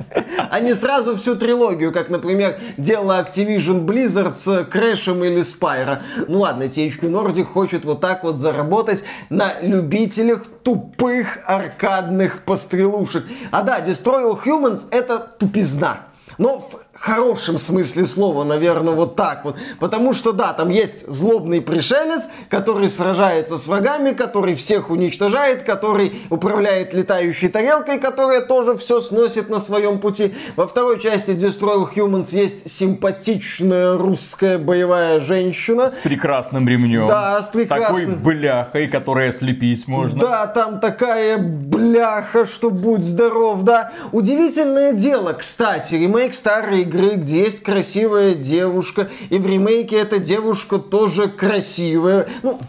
а 0.51 0.61
не 0.61 0.75
сразу 0.75 1.17
всю 1.17 1.37
трилогию, 1.37 1.93
как, 1.93 2.09
например, 2.09 2.59
делала 2.77 3.21
Activision 3.21 3.85
Blizzard 3.85 4.35
с 4.35 4.65
Крэшем 4.65 5.25
или 5.25 5.43
Спайро. 5.43 6.03
Ну 6.29 6.41
ладно, 6.41 6.65
THQ 6.65 7.01
Nordic 7.01 7.45
хочет 7.45 7.85
вот 7.85 8.01
так 8.01 8.25
вот 8.25 8.39
заработать 8.39 9.05
на 9.31 9.55
любителях 9.61 10.47
тупых 10.63 11.39
аркадных 11.47 12.43
пострелушек. 12.45 13.25
А 13.51 13.63
да, 13.63 13.81
Destroy 13.81 14.31
All 14.31 14.43
Humans 14.45 14.87
это 14.91 15.19
тупизна. 15.19 16.07
Но 16.39 16.69
хорошем 17.05 17.59
смысле 17.59 18.07
слова, 18.07 18.45
наверное, 18.45 18.95
вот 18.95 19.15
так 19.15 19.45
вот. 19.45 19.57
Потому 19.79 20.15
что, 20.15 20.33
да, 20.33 20.55
там 20.55 20.71
есть 20.71 21.07
злобный 21.07 21.61
пришелец, 21.61 22.23
который 22.49 22.89
сражается 22.89 23.59
с 23.59 23.67
врагами, 23.67 24.13
который 24.13 24.55
всех 24.55 24.89
уничтожает, 24.89 25.65
который 25.65 26.15
управляет 26.31 26.95
летающей 26.95 27.49
тарелкой, 27.49 27.99
которая 27.99 28.41
тоже 28.41 28.75
все 28.77 29.03
сносит 29.03 29.51
на 29.51 29.61
своем 29.61 29.99
пути. 29.99 30.35
Во 30.57 30.67
второй 30.67 30.99
части 30.99 31.33
Destroy 31.33 31.87
Humans 31.95 32.35
есть 32.35 32.71
симпатичная 32.71 33.99
русская 33.99 34.57
боевая 34.57 35.21
женщина. 35.21 35.91
С 35.91 35.95
прекрасным 36.03 36.67
ремнем. 36.67 37.07
Да, 37.07 37.43
с 37.43 37.49
прекрасным. 37.49 37.97
С 37.97 38.01
такой 38.01 38.17
бляхой, 38.17 38.89
которая 38.89 39.31
слепить 39.33 39.87
можно. 39.87 40.19
Да, 40.19 40.47
там 40.47 40.81
такая 40.81 41.37
бляха, 41.37 42.47
что 42.47 42.71
будь 42.71 43.03
здоров, 43.03 43.63
да. 43.63 43.93
Удивительное 44.13 44.93
дело, 44.93 45.35
кстати, 45.35 45.97
ремейк 45.97 46.35
старой 46.35 46.81
игры, 46.81 46.94
где 46.95 47.43
есть 47.43 47.63
красивая 47.63 48.35
девушка, 48.35 49.11
и 49.31 49.39
в 49.39 49.47
ремейке 49.47 49.97
эта 49.97 50.19
девушка 50.19 50.79
тоже 50.79 51.29
красивая, 51.29 52.29
ну, 52.43 52.61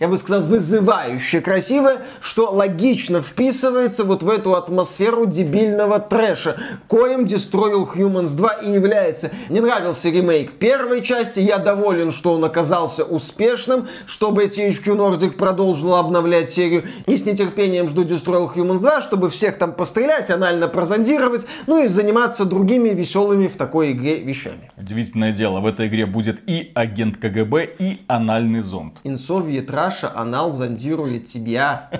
я 0.00 0.08
бы 0.08 0.16
сказал, 0.16 0.42
вызывающая 0.42 1.40
красивая, 1.40 2.02
что 2.20 2.50
логично 2.50 3.22
вписывается 3.22 4.04
вот 4.04 4.22
в 4.22 4.28
эту 4.28 4.54
атмосферу 4.54 5.26
дебильного 5.26 6.00
трэша, 6.00 6.60
коим 6.88 7.24
Destroy 7.24 7.74
All 7.74 7.88
Humans 7.94 8.36
2 8.36 8.52
и 8.64 8.72
является. 8.72 9.30
Мне 9.48 9.60
нравился 9.60 10.10
ремейк 10.10 10.52
первой 10.58 11.02
части, 11.02 11.40
я 11.40 11.58
доволен, 11.58 12.10
что 12.12 12.32
он 12.32 12.44
оказался 12.44 13.04
успешным, 13.04 13.88
чтобы 14.06 14.44
THQ 14.44 14.84
Nordic 14.84 15.30
продолжила 15.32 16.00
обновлять 16.00 16.50
серию, 16.50 16.84
и 17.06 17.16
с 17.16 17.24
нетерпением 17.24 17.88
жду 17.88 18.04
Destroy 18.04 18.48
All 18.48 18.54
Humans 18.54 18.78
2, 18.78 19.02
чтобы 19.02 19.30
всех 19.30 19.58
там 19.58 19.72
пострелять, 19.72 20.30
анально 20.30 20.68
прозондировать, 20.68 21.46
ну 21.66 21.82
и 21.82 21.86
заниматься 21.86 22.44
другими 22.44 22.90
веселыми 22.90 23.46
в 23.46 23.56
такой 23.68 23.92
игре 23.92 24.20
вещами. 24.20 24.70
Удивительное 24.78 25.30
дело, 25.30 25.60
в 25.60 25.66
этой 25.66 25.88
игре 25.88 26.06
будет 26.06 26.40
и 26.48 26.72
агент 26.74 27.18
КГБ, 27.18 27.68
и 27.78 28.00
анальный 28.06 28.62
зонд. 28.62 28.98
Инсовьет 29.04 29.70
Раша 29.70 30.10
анал 30.16 30.52
зондирует 30.52 31.26
тебя. 31.26 31.90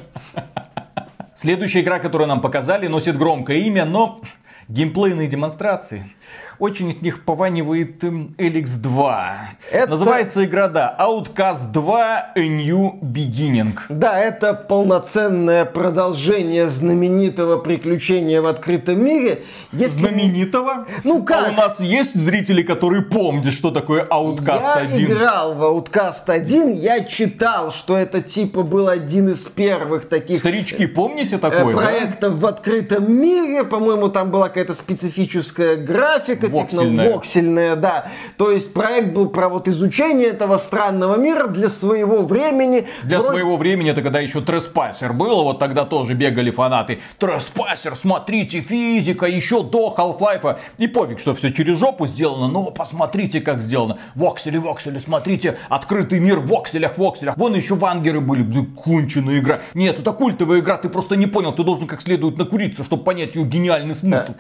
Следующая 1.37 1.83
игра, 1.83 1.99
которую 1.99 2.27
нам 2.27 2.41
показали, 2.41 2.87
носит 2.87 3.19
громкое 3.19 3.59
имя, 3.59 3.85
но 3.85 4.23
геймплейные 4.69 5.29
демонстрации 5.29 6.11
очень 6.59 6.91
от 6.91 7.03
них 7.03 7.25
пованивает 7.25 8.03
Эликс 8.03 8.73
2. 8.73 9.37
Это... 9.71 9.91
Называется 9.91 10.45
игра, 10.45 10.69
да, 10.69 10.97
Outcast 10.99 11.73
2 11.73 12.33
A 12.35 12.41
New 12.41 12.99
Beginning. 13.03 13.79
Да, 13.89 14.19
это 14.19 14.55
полноценное 14.55 15.65
продолжение 15.65 16.69
знаменитого 16.69 17.59
приключения 17.59 18.43
в 18.43 18.47
открытом 18.47 19.05
мире. 19.05 19.43
Если... 19.73 20.01
Знаменитого? 20.01 20.87
Ну 21.05 21.23
как? 21.23 21.49
А 21.49 21.51
у 21.51 21.55
нас 21.55 21.81
есть 21.81 22.15
зрители, 22.15 22.63
которые 22.63 23.03
помнят, 23.03 23.53
что 23.53 23.71
такое 23.71 24.05
Outcast 24.07 24.63
я 24.63 24.75
1? 24.75 24.99
Я 24.99 25.05
играл 25.05 25.55
в 25.55 25.63
Outcast 25.63 26.25
1, 26.27 26.73
я 26.73 27.05
читал, 27.05 27.73
что 27.73 27.97
это 27.97 28.21
типа 28.21 28.63
был 28.63 28.89
один 28.89 29.29
из 29.29 29.47
первых 29.47 30.09
таких... 30.09 30.41
Старички, 30.41 30.87
помните 30.87 31.39
такое? 31.39 31.75
Проектов 31.75 32.41
да? 32.41 32.47
в 32.47 32.47
открытом 32.47 33.13
мире. 33.13 33.65
По-моему, 33.65 34.09
там 34.09 34.31
была 34.31 34.49
какая-то 34.49 34.75
специфическая 34.75 35.77
графика 35.77 36.48
воксельная. 36.49 37.13
воксельная, 37.13 37.77
да. 37.77 38.07
То 38.37 38.51
есть 38.51 38.73
проект 38.75 39.13
был 39.13 39.29
про 39.29 39.49
вот 39.49 39.69
изучение 39.69 40.29
этого 40.29 40.57
странного 40.59 41.17
мира 41.17 41.47
для 41.47 41.69
своего 41.69 42.23
времени. 42.23 42.87
Для 43.03 43.19
Вроде... 43.19 43.33
своего 43.33 43.57
времени 43.57 43.91
это 43.91 44.03
когда 44.03 44.21
еще 44.21 44.41
Треспассер 44.41 45.13
был, 45.13 45.43
вот 45.45 45.59
тогда 45.59 45.85
тоже 45.85 46.15
бегали 46.15 46.51
фанаты. 46.51 47.01
Треспассер, 47.19 47.97
смотрите, 47.97 48.61
физика, 48.61 49.27
еще 49.27 49.63
до 49.63 49.95
Half-Life. 49.97 50.59
И 50.79 50.87
пофиг, 50.87 51.21
что 51.21 51.35
все 51.35 51.53
через 51.53 51.79
жопу 51.79 52.07
сделано, 52.07 52.49
но 52.49 52.65
посмотрите, 52.71 53.41
как 53.41 53.61
сделано. 53.61 53.99
Воксели, 54.15 54.57
воксели, 54.57 54.99
смотрите, 54.99 55.59
открытый 55.69 56.21
мир 56.21 56.39
в 56.39 56.47
вокселях, 56.47 56.99
вокселях. 56.99 57.37
Вон 57.37 57.55
еще 57.55 57.75
вангеры 57.75 58.21
были, 58.21 58.43
да, 58.43 58.61
конченая 58.83 59.39
игра. 59.39 59.61
Нет, 59.75 59.99
это 59.99 60.13
культовая 60.13 60.61
игра, 60.61 60.77
ты 60.77 60.89
просто 60.89 61.17
не 61.17 61.27
понял, 61.27 61.53
ты 61.53 61.63
должен 61.65 61.87
как 61.87 62.01
следует 62.03 62.39
накуриться, 62.39 62.85
чтобы 62.85 63.05
понять 63.05 63.35
ее 63.35 63.45
гениальный 63.45 63.95
смысл. 63.95 64.35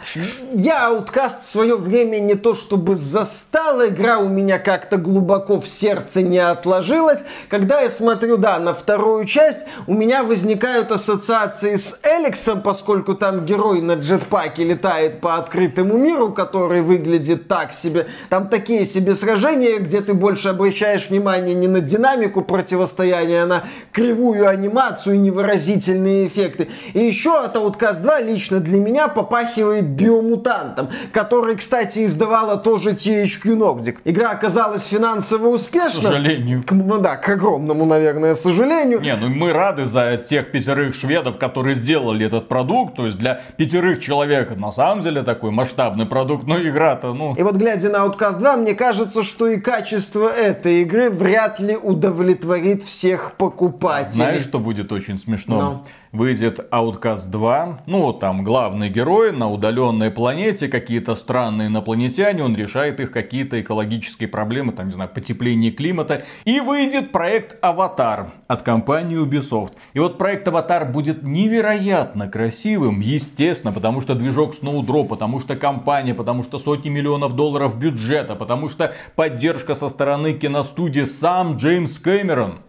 Я 0.54 0.88
ауткаст 0.88 1.42
в 1.42 1.50
свое 1.50 1.76
время 1.76 1.97
время 2.04 2.20
не 2.20 2.34
то 2.34 2.54
чтобы 2.54 2.94
застала, 2.94 3.88
игра 3.88 4.18
у 4.18 4.28
меня 4.28 4.58
как-то 4.58 4.96
глубоко 4.98 5.60
в 5.60 5.66
сердце 5.66 6.22
не 6.22 6.38
отложилась. 6.38 7.24
Когда 7.48 7.80
я 7.80 7.90
смотрю, 7.90 8.36
да, 8.36 8.58
на 8.58 8.72
вторую 8.74 9.24
часть, 9.24 9.66
у 9.86 9.94
меня 9.94 10.22
возникают 10.22 10.92
ассоциации 10.92 11.76
с 11.76 12.00
Эликсом, 12.04 12.62
поскольку 12.62 13.14
там 13.14 13.44
герой 13.44 13.80
на 13.80 13.94
джетпаке 13.94 14.64
летает 14.64 15.20
по 15.20 15.36
открытому 15.36 15.96
миру, 15.96 16.32
который 16.32 16.82
выглядит 16.82 17.48
так 17.48 17.72
себе. 17.72 18.06
Там 18.28 18.48
такие 18.48 18.84
себе 18.84 19.14
сражения, 19.14 19.78
где 19.78 20.00
ты 20.00 20.14
больше 20.14 20.48
обращаешь 20.50 21.08
внимание 21.08 21.54
не 21.54 21.68
на 21.68 21.80
динамику 21.80 22.42
противостояния, 22.42 23.42
а 23.42 23.46
на 23.46 23.64
кривую 23.92 24.48
анимацию, 24.48 25.20
невыразительные 25.20 26.28
эффекты. 26.28 26.68
И 26.94 27.00
еще 27.00 27.38
от 27.38 27.56
Outcast 27.56 28.02
2 28.02 28.20
лично 28.20 28.60
для 28.60 28.78
меня 28.78 29.08
попахивает 29.08 29.84
биомутантом, 29.84 30.90
который, 31.12 31.56
кстати, 31.56 31.87
кстати, 31.88 32.04
издавала 32.04 32.56
тоже 32.56 32.90
THQ 32.90 33.56
Nordic. 33.56 33.98
Игра 34.04 34.30
оказалась 34.30 34.86
финансово 34.86 35.48
успешна. 35.48 36.00
К 36.00 36.02
сожалению. 36.02 36.62
К, 36.62 36.72
ну 36.72 36.98
да, 36.98 37.16
к 37.16 37.28
огромному, 37.28 37.86
наверное, 37.86 38.34
сожалению. 38.34 39.00
Не, 39.00 39.16
ну 39.16 39.28
мы 39.28 39.52
рады 39.52 39.86
за 39.86 40.16
тех 40.16 40.50
пятерых 40.50 40.94
шведов, 40.94 41.38
которые 41.38 41.74
сделали 41.74 42.26
этот 42.26 42.48
продукт. 42.48 42.96
То 42.96 43.06
есть 43.06 43.18
для 43.18 43.40
пятерых 43.56 44.00
человек 44.02 44.54
на 44.56 44.72
самом 44.72 45.02
деле 45.02 45.22
такой 45.22 45.50
масштабный 45.50 46.06
продукт, 46.06 46.46
но 46.46 46.60
игра-то, 46.60 47.14
ну... 47.14 47.34
И 47.34 47.42
вот 47.42 47.56
глядя 47.56 47.88
на 47.88 48.04
Outcast 48.04 48.38
2, 48.38 48.56
мне 48.56 48.74
кажется, 48.74 49.22
что 49.22 49.48
и 49.48 49.58
качество 49.58 50.28
этой 50.28 50.82
игры 50.82 51.10
вряд 51.10 51.60
ли 51.60 51.76
удовлетворит 51.76 52.82
всех 52.82 53.32
покупателей. 53.32 54.14
Знаешь, 54.14 54.42
что 54.42 54.58
будет 54.58 54.92
очень 54.92 55.18
смешно? 55.18 55.58
Но. 55.58 55.84
Выйдет 56.10 56.68
Outcast 56.72 57.28
2. 57.28 57.80
Ну, 57.86 58.12
там 58.14 58.42
главный 58.42 58.88
герой 58.88 59.30
на 59.32 59.50
удаленной 59.50 60.10
планете, 60.10 60.68
какие-то 60.68 61.14
странные 61.14 61.68
инопланетяне, 61.68 62.42
он 62.42 62.56
решает 62.56 62.98
их 62.98 63.10
какие-то 63.10 63.60
экологические 63.60 64.28
проблемы, 64.28 64.72
там, 64.72 64.86
не 64.86 64.92
знаю, 64.94 65.10
потепление 65.12 65.70
климата. 65.70 66.22
И 66.46 66.60
выйдет 66.60 67.12
проект 67.12 67.62
Аватар 67.62 68.30
от 68.46 68.62
компании 68.62 69.22
Ubisoft. 69.22 69.72
И 69.92 69.98
вот 69.98 70.16
проект 70.16 70.48
Аватар 70.48 70.86
будет 70.86 71.22
невероятно 71.22 72.26
красивым, 72.28 73.00
естественно, 73.00 73.72
потому 73.72 74.00
что 74.00 74.14
движок 74.14 74.54
Snowdrop, 74.54 75.08
потому 75.08 75.40
что 75.40 75.56
компания, 75.56 76.14
потому 76.14 76.42
что 76.42 76.58
сотни 76.58 76.88
миллионов 76.88 77.36
долларов 77.36 77.78
бюджета, 77.78 78.34
потому 78.34 78.70
что 78.70 78.94
поддержка 79.14 79.74
со 79.74 79.90
стороны 79.90 80.32
киностудии 80.32 81.04
сам 81.04 81.56
Джеймс 81.56 81.98
Кэмерон. 81.98 82.60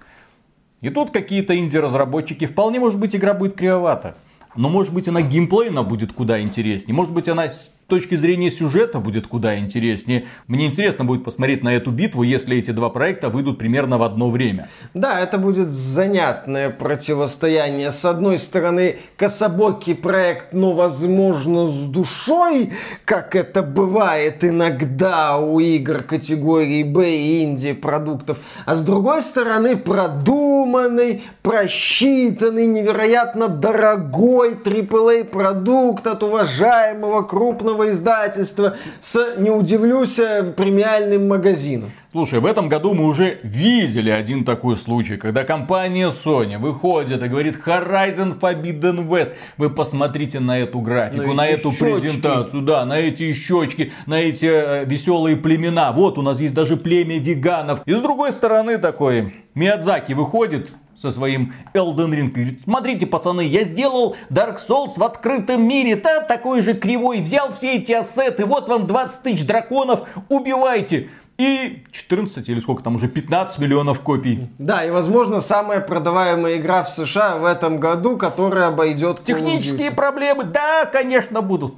И 0.82 0.90
тут 0.90 1.12
какие-то 1.12 1.58
инди-разработчики, 1.58 2.46
вполне 2.46 2.80
может 2.80 3.00
быть 3.00 3.16
игра 3.16 3.34
будет 3.34 3.56
кривовата. 3.56 4.16
Но 4.56 4.70
может 4.70 4.94
быть 4.94 5.08
она 5.08 5.22
геймплейно 5.22 5.84
будет 5.84 6.14
куда 6.14 6.42
интереснее. 6.42 6.96
Может 6.96 7.14
быть 7.14 7.28
она 7.28 7.50
точки 7.90 8.16
зрения 8.16 8.52
сюжета 8.52 9.00
будет 9.00 9.28
куда 9.28 9.58
интереснее. 9.58 10.28
Мне 10.48 10.68
интересно 10.68 11.04
будет 11.04 11.24
посмотреть 11.24 11.64
на 11.64 11.76
эту 11.76 11.92
битву, 11.92 12.24
если 12.24 12.58
эти 12.58 12.72
два 12.72 12.90
проекта 12.90 13.30
выйдут 13.30 13.58
примерно 13.58 13.98
в 13.98 14.04
одно 14.04 14.30
время. 14.30 14.70
Да, 14.94 15.20
это 15.20 15.38
будет 15.38 15.72
занятное 15.72 16.70
противостояние. 16.70 17.92
С 17.92 18.06
одной 18.06 18.38
стороны, 18.38 18.98
кособокий 19.18 19.96
проект, 19.96 20.54
но 20.54 20.74
возможно 20.74 21.66
с 21.66 21.90
душой, 21.90 22.74
как 23.06 23.36
это 23.36 23.62
бывает 23.64 24.44
иногда 24.44 25.38
у 25.38 25.60
игр 25.60 26.04
категории 26.04 26.84
Б 26.84 27.10
и 27.10 27.44
инди 27.44 27.74
продуктов. 27.74 28.38
А 28.66 28.76
с 28.76 28.82
другой 28.82 29.22
стороны, 29.22 29.76
продуманный, 29.76 31.24
просчитанный, 31.42 32.68
невероятно 32.68 33.48
дорогой 33.48 34.54
AAA 34.54 35.26
продукт 35.26 36.06
от 36.06 36.24
уважаемого 36.24 37.24
крупного 37.24 37.79
крупного 37.80 37.92
издательства 37.92 38.76
с, 39.00 39.36
не 39.38 39.50
удивлюсь, 39.50 40.20
э, 40.20 40.44
премиальным 40.56 41.28
магазином. 41.28 41.92
Слушай, 42.12 42.40
в 42.40 42.46
этом 42.46 42.70
году 42.70 42.94
мы 42.94 43.06
уже 43.06 43.40
видели 43.44 44.10
один 44.10 44.44
такой 44.44 44.76
случай, 44.78 45.18
когда 45.18 45.44
компания 45.44 46.10
Sony 46.10 46.58
выходит 46.58 47.22
и 47.22 47.28
говорит 47.28 47.60
Horizon 47.64 48.40
Forbidden 48.40 49.08
West. 49.08 49.32
Вы 49.58 49.70
посмотрите 49.70 50.40
на 50.40 50.58
эту 50.58 50.80
графику, 50.80 51.28
на, 51.28 51.34
на 51.34 51.48
эту 51.48 51.72
щечки. 51.72 51.84
презентацию, 51.84 52.64
да, 52.64 52.86
на 52.86 52.98
эти 52.98 53.32
щечки, 53.34 53.92
на 54.08 54.20
эти 54.20 54.46
э, 54.46 54.86
веселые 54.86 55.36
племена. 55.36 55.92
Вот 55.92 56.18
у 56.18 56.22
нас 56.22 56.40
есть 56.40 56.54
даже 56.54 56.78
племя 56.78 57.20
веганов. 57.20 57.82
И 57.86 57.94
с 57.94 58.02
другой 58.02 58.32
стороны 58.32 58.80
такой 58.80 59.34
Миядзаки 59.54 60.14
выходит, 60.14 60.72
со 61.02 61.12
своим 61.12 61.54
Elden 61.74 62.12
Ring. 62.12 62.32
Говорит, 62.32 62.62
смотрите, 62.64 63.06
пацаны, 63.06 63.42
я 63.42 63.64
сделал 63.64 64.16
Dark 64.30 64.58
Souls 64.66 64.94
в 64.98 65.04
открытом 65.04 65.68
мире, 65.68 65.96
да, 65.96 66.22
такой 66.22 66.62
же 66.62 66.74
кривой, 66.74 67.22
взял 67.22 67.54
все 67.54 67.78
эти 67.78 67.92
ассеты, 67.92 68.46
вот 68.46 68.68
вам 68.68 68.88
20 68.88 69.24
тысяч 69.24 69.46
драконов, 69.46 70.08
убивайте. 70.30 71.10
И 71.38 71.86
14 71.94 72.50
или 72.50 72.60
сколько 72.60 72.84
там 72.84 72.96
уже 72.96 73.08
15 73.08 73.60
миллионов 73.60 74.02
копий. 74.02 74.50
Да, 74.58 74.84
и 74.84 74.92
возможно 74.92 75.40
самая 75.40 75.80
продаваемая 75.80 76.58
игра 76.58 76.84
в 76.84 76.90
США 76.90 77.38
в 77.38 77.46
этом 77.46 77.80
году, 77.80 78.18
которая 78.18 78.68
обойдет 78.68 79.24
Технические 79.24 79.92
проблемы, 79.92 80.44
да, 80.44 80.86
конечно, 80.86 81.42
будут. 81.42 81.76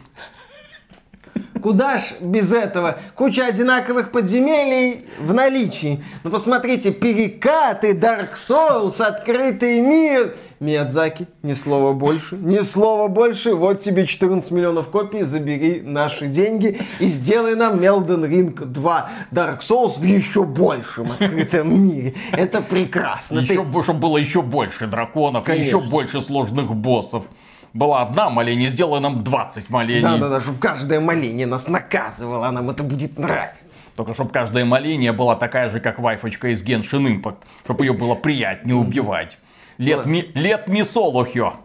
Куда 1.62 1.98
ж 1.98 2.02
без 2.20 2.52
этого? 2.52 2.98
Куча 3.16 3.46
одинаковых 3.46 4.12
подземелий 4.12 5.06
в 5.20 5.34
наличии. 5.34 6.04
Ну 6.24 6.32
посмотрите, 6.32 6.92
перекаты, 6.92 7.94
Dark 7.94 8.34
Souls, 8.36 9.02
открытый 9.02 9.80
мир. 9.80 10.36
Миядзаки, 10.60 11.28
ни 11.42 11.54
слова 11.54 11.94
больше, 11.94 12.36
ни 12.36 12.60
слова 12.60 13.08
больше. 13.08 13.56
Вот 13.56 13.80
тебе 13.82 14.06
14 14.06 14.52
миллионов 14.52 14.90
копий, 14.90 15.24
забери 15.24 15.82
наши 15.82 16.28
деньги 16.28 16.80
и 17.00 17.08
сделай 17.08 17.56
нам 17.56 17.80
Elden 17.80 18.30
Ring 18.30 18.66
2 18.66 19.10
Dark 19.32 19.62
Souls 19.62 20.00
в 20.00 20.04
еще 20.04 20.44
большем 20.44 21.14
открытом 21.14 21.88
мире. 21.88 22.14
Это 22.32 22.62
прекрасно. 22.62 23.40
Еще, 23.40 23.64
Ты... 23.64 23.84
Чтобы 23.84 24.00
было 24.00 24.18
еще 24.18 24.44
больше 24.44 24.86
драконов, 24.86 25.46
Конечно. 25.46 25.66
еще 25.68 25.80
больше 25.82 26.22
сложных 26.22 26.76
боссов 26.76 27.26
была 27.74 28.02
одна 28.02 28.30
моление, 28.30 28.70
сделай 28.70 29.00
нам 29.00 29.24
20 29.24 29.70
молений. 29.70 30.02
Да-да-да, 30.02 30.40
чтобы 30.40 30.60
каждое 30.60 31.00
моление 31.00 31.48
нас 31.48 31.68
наказывало, 31.68 32.48
а 32.48 32.52
нам 32.52 32.70
это 32.70 32.84
будет 32.84 33.18
нравиться. 33.18 33.78
Только 33.96 34.14
чтобы 34.14 34.32
каждое 34.32 34.66
моление 34.66 35.12
была 35.12 35.36
такая 35.36 35.70
же, 35.70 35.80
как 35.80 36.00
вайфочка 36.00 36.50
из 36.50 36.64
Genshin 36.64 37.08
Impact. 37.08 37.38
Чтобы 37.64 37.86
ее 37.86 37.94
было 37.94 38.16
приятнее 38.16 38.76
убивать. 38.76 39.38
Лет 39.78 40.06
ми, 40.06 40.32
лет 40.34 40.68
ми 40.68 40.84
солохё. 40.84 41.56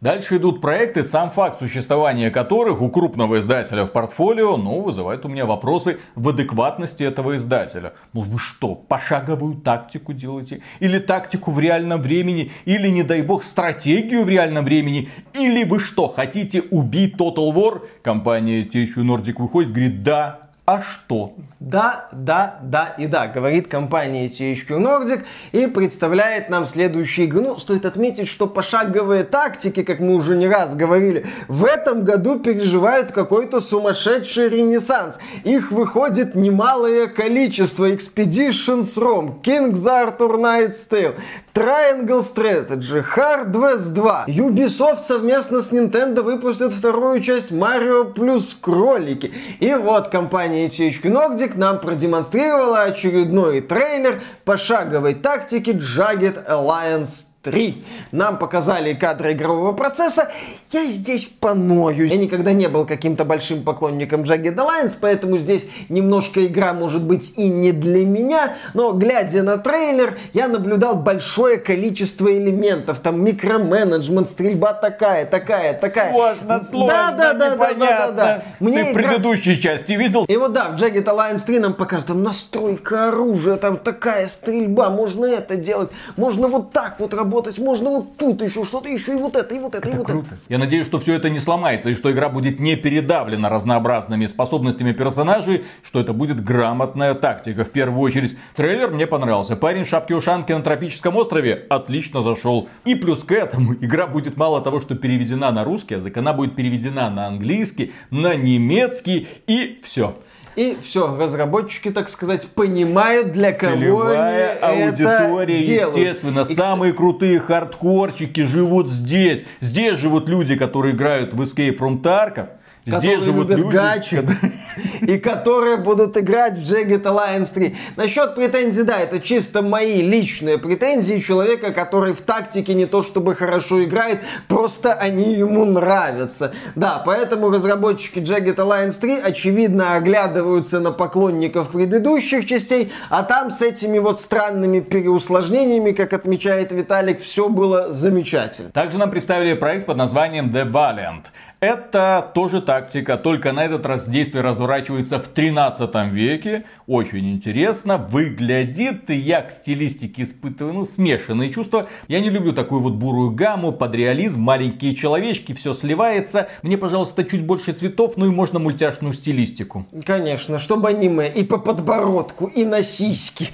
Дальше 0.00 0.36
идут 0.36 0.60
проекты, 0.60 1.04
сам 1.04 1.28
факт 1.28 1.58
существования 1.58 2.30
которых 2.30 2.80
у 2.80 2.88
крупного 2.88 3.40
издателя 3.40 3.84
в 3.84 3.90
портфолио, 3.90 4.56
ну, 4.56 4.80
вызывает 4.80 5.24
у 5.24 5.28
меня 5.28 5.44
вопросы 5.44 5.98
в 6.14 6.28
адекватности 6.28 7.02
этого 7.02 7.36
издателя. 7.36 7.94
Ну, 8.12 8.20
вы 8.20 8.38
что, 8.38 8.76
пошаговую 8.76 9.56
тактику 9.56 10.12
делаете? 10.12 10.62
Или 10.78 11.00
тактику 11.00 11.50
в 11.50 11.58
реальном 11.58 12.00
времени? 12.00 12.52
Или, 12.64 12.86
не 12.90 13.02
дай 13.02 13.22
бог, 13.22 13.42
стратегию 13.42 14.22
в 14.22 14.28
реальном 14.28 14.64
времени? 14.64 15.08
Или 15.34 15.64
вы 15.64 15.80
что, 15.80 16.06
хотите 16.06 16.62
убить 16.62 17.16
Total 17.16 17.52
War? 17.52 17.82
Компания 18.00 18.62
THQ 18.62 18.98
Nordic 18.98 19.34
выходит, 19.38 19.72
говорит, 19.72 20.04
да, 20.04 20.47
а 20.68 20.82
что? 20.82 21.32
Да, 21.60 22.10
да, 22.12 22.58
да 22.62 22.94
и 22.98 23.06
да, 23.06 23.26
говорит 23.26 23.68
компания 23.68 24.26
THQ 24.26 24.66
Nordic 24.68 25.24
и 25.52 25.66
представляет 25.66 26.50
нам 26.50 26.66
следующую 26.66 27.26
игру. 27.26 27.40
Ну, 27.40 27.58
стоит 27.58 27.86
отметить, 27.86 28.28
что 28.28 28.46
пошаговые 28.46 29.24
тактики, 29.24 29.82
как 29.82 29.98
мы 29.98 30.14
уже 30.14 30.36
не 30.36 30.46
раз 30.46 30.74
говорили, 30.74 31.24
в 31.48 31.64
этом 31.64 32.04
году 32.04 32.38
переживают 32.38 33.12
какой-то 33.12 33.62
сумасшедший 33.62 34.50
ренессанс. 34.50 35.18
Их 35.42 35.72
выходит 35.72 36.34
немалое 36.34 37.06
количество. 37.06 37.90
Expeditions 37.90 38.94
ROM, 38.98 39.40
King's 39.42 39.86
Arthur 39.86 40.36
Knight's 40.36 40.86
Tale, 40.90 41.14
Triangle 41.54 42.20
Strategy, 42.20 43.02
Hard 43.16 43.52
West 43.52 43.94
2. 43.94 44.26
Ubisoft 44.28 45.04
совместно 45.04 45.62
с 45.62 45.72
Nintendo 45.72 46.22
выпустит 46.22 46.72
вторую 46.72 47.20
часть 47.20 47.50
Mario 47.50 48.12
плюс 48.12 48.56
кролики. 48.60 49.32
И 49.60 49.74
вот 49.74 50.08
компания 50.08 50.57
компания 50.58 50.66
THQ 50.66 51.02
Nordic 51.02 51.56
нам 51.56 51.80
продемонстрировала 51.80 52.82
очередной 52.82 53.60
трейлер 53.60 54.20
пошаговой 54.44 55.14
тактики 55.14 55.70
Jagged 55.70 56.46
Alliance 56.48 57.27
3. 57.50 57.84
Нам 58.12 58.38
показали 58.38 58.94
кадры 58.94 59.32
игрового 59.32 59.72
процесса. 59.72 60.30
Я 60.72 60.84
здесь 60.84 61.24
поною. 61.24 62.06
Я 62.06 62.16
никогда 62.16 62.52
не 62.52 62.68
был 62.68 62.84
каким-то 62.84 63.24
большим 63.24 63.62
поклонником 63.62 64.22
Jagged 64.22 64.54
Alliance, 64.54 64.96
поэтому 65.00 65.38
здесь 65.38 65.66
немножко 65.88 66.44
игра 66.44 66.72
может 66.72 67.02
быть 67.02 67.34
и 67.36 67.48
не 67.48 67.72
для 67.72 68.04
меня, 68.04 68.54
но 68.74 68.92
глядя 68.92 69.42
на 69.42 69.58
трейлер, 69.58 70.18
я 70.32 70.48
наблюдал 70.48 70.96
большое 70.96 71.58
количество 71.58 72.30
элементов. 72.30 72.98
Там 73.00 73.24
микроменеджмент, 73.24 74.28
стрельба 74.28 74.72
такая, 74.72 75.24
такая, 75.26 75.74
такая. 75.74 76.12
Сложно, 76.12 76.60
сложно, 76.60 76.88
да, 76.88 77.12
да, 77.12 77.32
да. 77.32 77.56
Да, 77.56 77.74
да, 77.74 78.12
да, 78.12 78.42
Мне 78.60 78.84
Ты 78.84 78.92
игра... 78.92 79.02
предыдущей 79.02 79.60
части 79.60 79.92
видел? 79.92 80.24
И 80.24 80.36
вот 80.36 80.52
да, 80.52 80.68
в 80.68 80.76
Jagged 80.76 81.04
Alliance 81.04 81.44
3 81.46 81.58
нам 81.60 81.74
показывают 81.74 82.08
там 82.08 82.22
настройка 82.22 83.08
оружия, 83.08 83.56
там 83.56 83.76
такая 83.76 84.28
стрельба, 84.28 84.90
можно 84.90 85.26
это 85.26 85.56
делать, 85.56 85.90
можно 86.16 86.48
вот 86.48 86.72
так 86.72 86.96
вот 86.98 87.14
работать 87.14 87.37
работать, 87.38 87.58
можно 87.58 87.90
вот 87.90 88.16
тут 88.16 88.42
еще 88.42 88.64
что-то, 88.64 88.88
еще 88.88 89.12
и 89.12 89.16
вот 89.16 89.36
это, 89.36 89.54
и 89.54 89.58
вот 89.58 89.74
это, 89.74 89.88
это 89.88 89.94
и 89.94 89.98
вот 89.98 90.06
круто. 90.06 90.26
это. 90.32 90.38
Я 90.48 90.58
надеюсь, 90.58 90.86
что 90.86 90.98
все 90.98 91.14
это 91.14 91.30
не 91.30 91.40
сломается, 91.40 91.90
и 91.90 91.94
что 91.94 92.10
игра 92.10 92.28
будет 92.28 92.58
не 92.58 92.76
передавлена 92.76 93.48
разнообразными 93.48 94.26
способностями 94.26 94.92
персонажей, 94.92 95.64
что 95.82 96.00
это 96.00 96.12
будет 96.12 96.42
грамотная 96.42 97.14
тактика. 97.14 97.64
В 97.64 97.70
первую 97.70 98.00
очередь, 98.00 98.36
трейлер 98.56 98.90
мне 98.90 99.06
понравился. 99.06 99.56
Парень 99.56 99.84
в 99.84 99.88
шапке-ушанке 99.88 100.56
на 100.56 100.62
тропическом 100.62 101.16
острове 101.16 101.66
отлично 101.68 102.22
зашел. 102.22 102.68
И 102.84 102.94
плюс 102.94 103.22
к 103.22 103.32
этому, 103.32 103.74
игра 103.80 104.06
будет 104.06 104.36
мало 104.36 104.60
того, 104.60 104.80
что 104.80 104.94
переведена 104.94 105.52
на 105.52 105.64
русский 105.64 105.94
язык, 105.94 106.16
она 106.16 106.32
будет 106.32 106.56
переведена 106.56 107.10
на 107.10 107.26
английский, 107.28 107.92
на 108.10 108.34
немецкий 108.34 109.28
и 109.46 109.80
все. 109.84 110.16
И 110.56 110.76
все, 110.82 111.16
разработчики, 111.16 111.90
так 111.90 112.08
сказать, 112.08 112.48
понимают, 112.48 113.32
для 113.32 113.52
кого 113.52 113.74
Целевая 113.74 114.58
они 114.60 114.82
аудитория, 114.82 115.58
это 115.58 115.66
делают. 115.66 115.96
естественно. 115.96 116.46
И, 116.48 116.54
Самые 116.54 116.92
крутые 116.92 117.40
хардкорчики 117.40 118.42
живут 118.42 118.88
здесь. 118.88 119.44
Здесь 119.60 119.98
живут 119.98 120.28
люди, 120.28 120.56
которые 120.56 120.94
играют 120.94 121.32
в 121.34 121.40
Escape 121.42 121.78
from 121.78 122.02
Tarkov. 122.02 122.48
Здесь 122.88 123.22
живут 123.22 123.50
люди, 123.50 123.70
гачи, 123.70 124.24
и 125.00 125.18
которые 125.18 125.76
будут 125.76 126.16
играть 126.16 126.56
в 126.56 126.62
Jagged 126.62 127.02
Alliance 127.02 127.52
3. 127.52 127.76
Насчет 127.96 128.34
претензий, 128.34 128.82
да, 128.82 128.98
это 128.98 129.20
чисто 129.20 129.62
мои 129.62 130.02
личные 130.02 130.58
претензии 130.58 131.20
человека, 131.20 131.72
который 131.72 132.14
в 132.14 132.22
тактике 132.22 132.74
не 132.74 132.86
то 132.86 133.02
чтобы 133.02 133.34
хорошо 133.34 133.84
играет, 133.84 134.20
просто 134.48 134.94
они 134.94 135.34
ему 135.34 135.64
нравятся. 135.64 136.52
Да, 136.74 137.02
поэтому 137.04 137.50
разработчики 137.50 138.18
Jagged 138.18 138.56
Alliance 138.56 138.98
3 139.00 139.20
очевидно 139.20 139.94
оглядываются 139.94 140.80
на 140.80 140.92
поклонников 140.92 141.70
предыдущих 141.70 142.46
частей, 142.46 142.92
а 143.10 143.22
там 143.22 143.50
с 143.50 143.62
этими 143.62 143.98
вот 143.98 144.20
странными 144.20 144.80
переусложнениями, 144.80 145.92
как 145.92 146.12
отмечает 146.12 146.72
Виталик, 146.72 147.20
все 147.20 147.48
было 147.48 147.90
замечательно. 147.90 148.70
Также 148.70 148.98
нам 148.98 149.10
представили 149.10 149.54
проект 149.54 149.86
под 149.86 149.96
названием 149.96 150.50
The 150.50 150.70
Valiant. 150.70 151.24
Это 151.60 152.30
тоже 152.34 152.62
тактика, 152.62 153.16
только 153.16 153.52
на 153.52 153.64
этот 153.64 153.84
раз 153.84 154.08
действие 154.08 154.42
разворачивается 154.42 155.18
в 155.18 155.26
13 155.26 156.12
веке. 156.12 156.64
Очень 156.86 157.32
интересно, 157.32 157.98
выглядит. 157.98 159.10
Я 159.10 159.42
к 159.42 159.50
стилистике 159.50 160.22
испытываю 160.22 160.74
ну, 160.74 160.84
смешанные 160.84 161.52
чувства. 161.52 161.88
Я 162.06 162.20
не 162.20 162.30
люблю 162.30 162.52
такую 162.52 162.80
вот 162.80 162.94
бурую 162.94 163.32
гамму, 163.32 163.72
под 163.72 163.92
реализм, 163.96 164.40
маленькие 164.40 164.94
человечки, 164.94 165.52
все 165.52 165.74
сливается. 165.74 166.48
Мне, 166.62 166.78
пожалуйста, 166.78 167.24
чуть 167.24 167.44
больше 167.44 167.72
цветов, 167.72 168.12
ну 168.16 168.26
и 168.26 168.30
можно 168.30 168.60
мультяшную 168.60 169.12
стилистику. 169.12 169.84
Конечно, 170.06 170.60
чтобы 170.60 170.90
аниме 170.90 171.28
и 171.28 171.42
по 171.42 171.58
подбородку, 171.58 172.46
и 172.46 172.64
на 172.64 172.84
сиськи. 172.84 173.48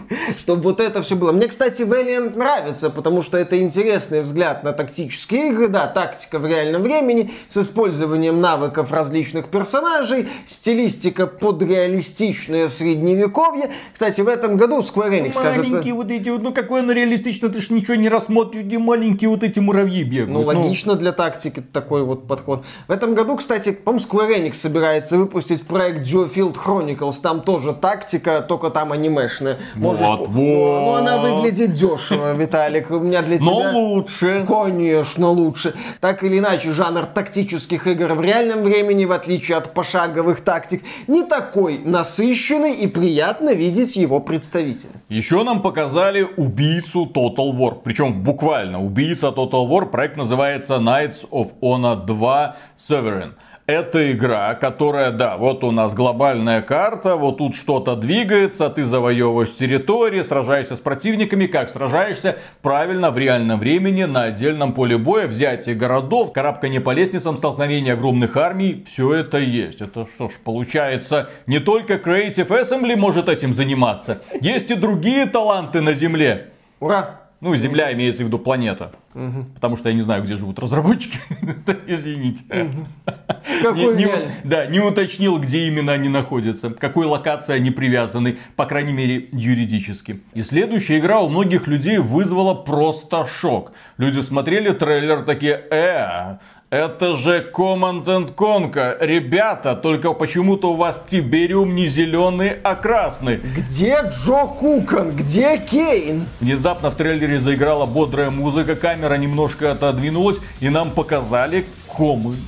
Чтобы 0.38 0.62
вот 0.62 0.80
это 0.80 1.02
все 1.02 1.16
было. 1.16 1.32
Мне, 1.32 1.48
кстати, 1.48 1.82
Valiant 1.82 2.36
нравится, 2.36 2.90
потому 2.90 3.22
что 3.22 3.38
это 3.38 3.60
интересный 3.60 4.22
взгляд 4.22 4.64
на 4.64 4.72
тактические 4.72 5.48
игры. 5.48 5.68
Да, 5.68 5.86
тактика 5.86 6.38
в 6.38 6.46
реальном 6.46 6.82
времени 6.82 7.32
с 7.48 7.56
использованием 7.56 8.40
навыков 8.40 8.92
различных 8.92 9.48
персонажей, 9.48 10.28
стилистика 10.46 11.26
под 11.26 11.62
реалистичное 11.62 12.68
средневековье. 12.68 13.70
Кстати, 13.92 14.20
в 14.20 14.28
этом 14.28 14.56
году 14.56 14.80
Square 14.80 15.10
Enix, 15.10 15.10
маленькие 15.10 15.32
кажется... 15.32 15.70
Маленькие 15.70 15.94
вот 15.94 16.10
эти 16.10 16.28
вот, 16.28 16.42
ну 16.42 16.52
какое 16.52 16.82
оно 16.82 16.92
реалистично, 16.92 17.48
ты 17.48 17.60
ж 17.60 17.70
ничего 17.70 17.94
не 17.94 18.08
рассмотришь, 18.08 18.64
где 18.64 18.78
маленькие 18.78 19.30
вот 19.30 19.42
эти 19.42 19.58
муравьи 19.58 20.02
бегают. 20.04 20.30
Ну, 20.30 20.40
ну. 20.40 20.46
логично 20.46 20.94
ну... 20.94 20.98
для 20.98 21.12
тактики 21.12 21.62
такой 21.72 22.04
вот 22.04 22.26
подход. 22.26 22.64
В 22.88 22.92
этом 22.92 23.14
году, 23.14 23.36
кстати, 23.36 23.72
по-моему, 23.72 24.06
Square 24.06 24.38
Enix 24.38 24.54
собирается 24.54 25.16
выпустить 25.16 25.62
проект 25.66 26.06
Geofield 26.06 26.56
Chronicles. 26.56 27.16
Там 27.22 27.42
тоже 27.42 27.72
тактика, 27.72 28.40
только 28.40 28.70
там 28.70 28.92
анимешная. 28.92 29.58
Можешь... 29.82 30.06
Вот, 30.06 30.28
вот. 30.28 30.28
Но, 30.28 30.80
но 30.86 30.94
она 30.94 31.18
выглядит 31.18 31.74
дешево, 31.74 32.34
Виталик. 32.34 32.90
У 32.90 33.00
меня 33.00 33.20
для 33.22 33.38
тебя... 33.38 33.50
Но 33.50 33.78
лучше. 33.78 34.44
Конечно, 34.46 35.30
лучше. 35.30 35.74
Так 36.00 36.22
или 36.22 36.38
иначе, 36.38 36.70
жанр 36.70 37.06
тактических 37.06 37.86
игр 37.88 38.14
в 38.14 38.20
реальном 38.20 38.62
времени, 38.62 39.04
в 39.04 39.12
отличие 39.12 39.56
от 39.56 39.74
пошаговых 39.74 40.40
тактик, 40.42 40.82
не 41.08 41.24
такой 41.24 41.78
насыщенный 41.78 42.74
и 42.74 42.86
приятно 42.86 43.54
видеть 43.54 43.96
его 43.96 44.20
представителя. 44.20 44.92
Еще 45.08 45.42
нам 45.42 45.62
показали 45.62 46.22
убийцу 46.36 47.10
Total 47.12 47.52
War. 47.52 47.80
Причем 47.82 48.22
буквально 48.22 48.82
убийца 48.82 49.26
Total 49.28 49.68
War. 49.68 49.86
Проект 49.86 50.16
называется 50.16 50.74
Knights 50.74 51.28
of 51.30 51.50
Honor 51.60 52.06
2 52.06 52.56
Sovereign 52.78 53.32
это 53.66 54.12
игра, 54.12 54.54
которая, 54.54 55.12
да, 55.12 55.36
вот 55.36 55.62
у 55.64 55.70
нас 55.70 55.94
глобальная 55.94 56.62
карта, 56.62 57.16
вот 57.16 57.38
тут 57.38 57.54
что-то 57.54 57.94
двигается, 57.94 58.68
ты 58.68 58.84
завоевываешь 58.84 59.54
территории, 59.54 60.22
сражаешься 60.22 60.76
с 60.76 60.80
противниками, 60.80 61.46
как 61.46 61.70
сражаешься 61.70 62.36
правильно 62.60 63.10
в 63.10 63.18
реальном 63.18 63.60
времени 63.60 64.04
на 64.04 64.24
отдельном 64.24 64.72
поле 64.72 64.98
боя, 64.98 65.26
взятие 65.26 65.74
городов, 65.74 66.32
карабкание 66.32 66.80
по 66.80 66.90
лестницам, 66.90 67.36
столкновение 67.36 67.94
огромных 67.94 68.36
армий, 68.36 68.84
все 68.86 69.14
это 69.14 69.38
есть. 69.38 69.80
Это 69.80 70.06
что 70.06 70.28
ж, 70.28 70.32
получается, 70.44 71.30
не 71.46 71.60
только 71.60 71.94
Creative 71.94 72.48
Assembly 72.48 72.96
может 72.96 73.28
этим 73.28 73.52
заниматься, 73.52 74.22
есть 74.40 74.70
и 74.70 74.74
другие 74.74 75.26
таланты 75.26 75.80
на 75.80 75.94
земле. 75.94 76.50
Ура! 76.80 77.21
Ну, 77.42 77.56
Земля 77.56 77.92
имеется 77.92 78.22
в 78.22 78.26
виду 78.26 78.38
планета. 78.38 78.92
Угу. 79.14 79.46
Потому 79.56 79.76
что 79.76 79.88
я 79.88 79.96
не 79.96 80.02
знаю, 80.02 80.22
где 80.22 80.36
живут 80.36 80.60
разработчики. 80.60 81.18
Извините. 81.88 82.44
Какой 83.62 83.96
не, 83.96 84.04
не, 84.04 84.12
Да, 84.44 84.66
не 84.66 84.78
уточнил, 84.78 85.38
где 85.40 85.66
именно 85.66 85.92
они 85.92 86.08
находятся. 86.08 86.70
К 86.70 86.78
какой 86.78 87.06
локации 87.06 87.52
они 87.54 87.72
привязаны. 87.72 88.38
По 88.54 88.64
крайней 88.66 88.92
мере, 88.92 89.28
юридически. 89.32 90.20
И 90.34 90.42
следующая 90.42 91.00
игра 91.00 91.20
у 91.20 91.28
многих 91.28 91.66
людей 91.66 91.98
вызвала 91.98 92.54
просто 92.54 93.26
шок. 93.26 93.72
Люди 93.98 94.20
смотрели 94.20 94.70
трейлер 94.72 95.22
такие, 95.22 95.64
э, 95.70 96.38
это 96.72 97.18
же 97.18 97.50
Command 97.52 98.34
Conquer. 98.34 98.96
Ребята, 98.98 99.76
только 99.76 100.14
почему-то 100.14 100.72
у 100.72 100.76
вас 100.76 101.04
Тибериум 101.06 101.74
не 101.74 101.86
зеленый, 101.86 102.52
а 102.64 102.74
красный. 102.76 103.36
Где 103.36 103.98
Джо 104.10 104.46
Кукан? 104.46 105.10
Где 105.14 105.58
Кейн? 105.58 106.24
Внезапно 106.40 106.90
в 106.90 106.94
трейлере 106.94 107.40
заиграла 107.40 107.84
бодрая 107.84 108.30
музыка, 108.30 108.74
камера 108.74 109.16
немножко 109.16 109.72
отодвинулась, 109.72 110.38
и 110.60 110.70
нам 110.70 110.92
показали 110.92 111.66
Command 111.94 112.38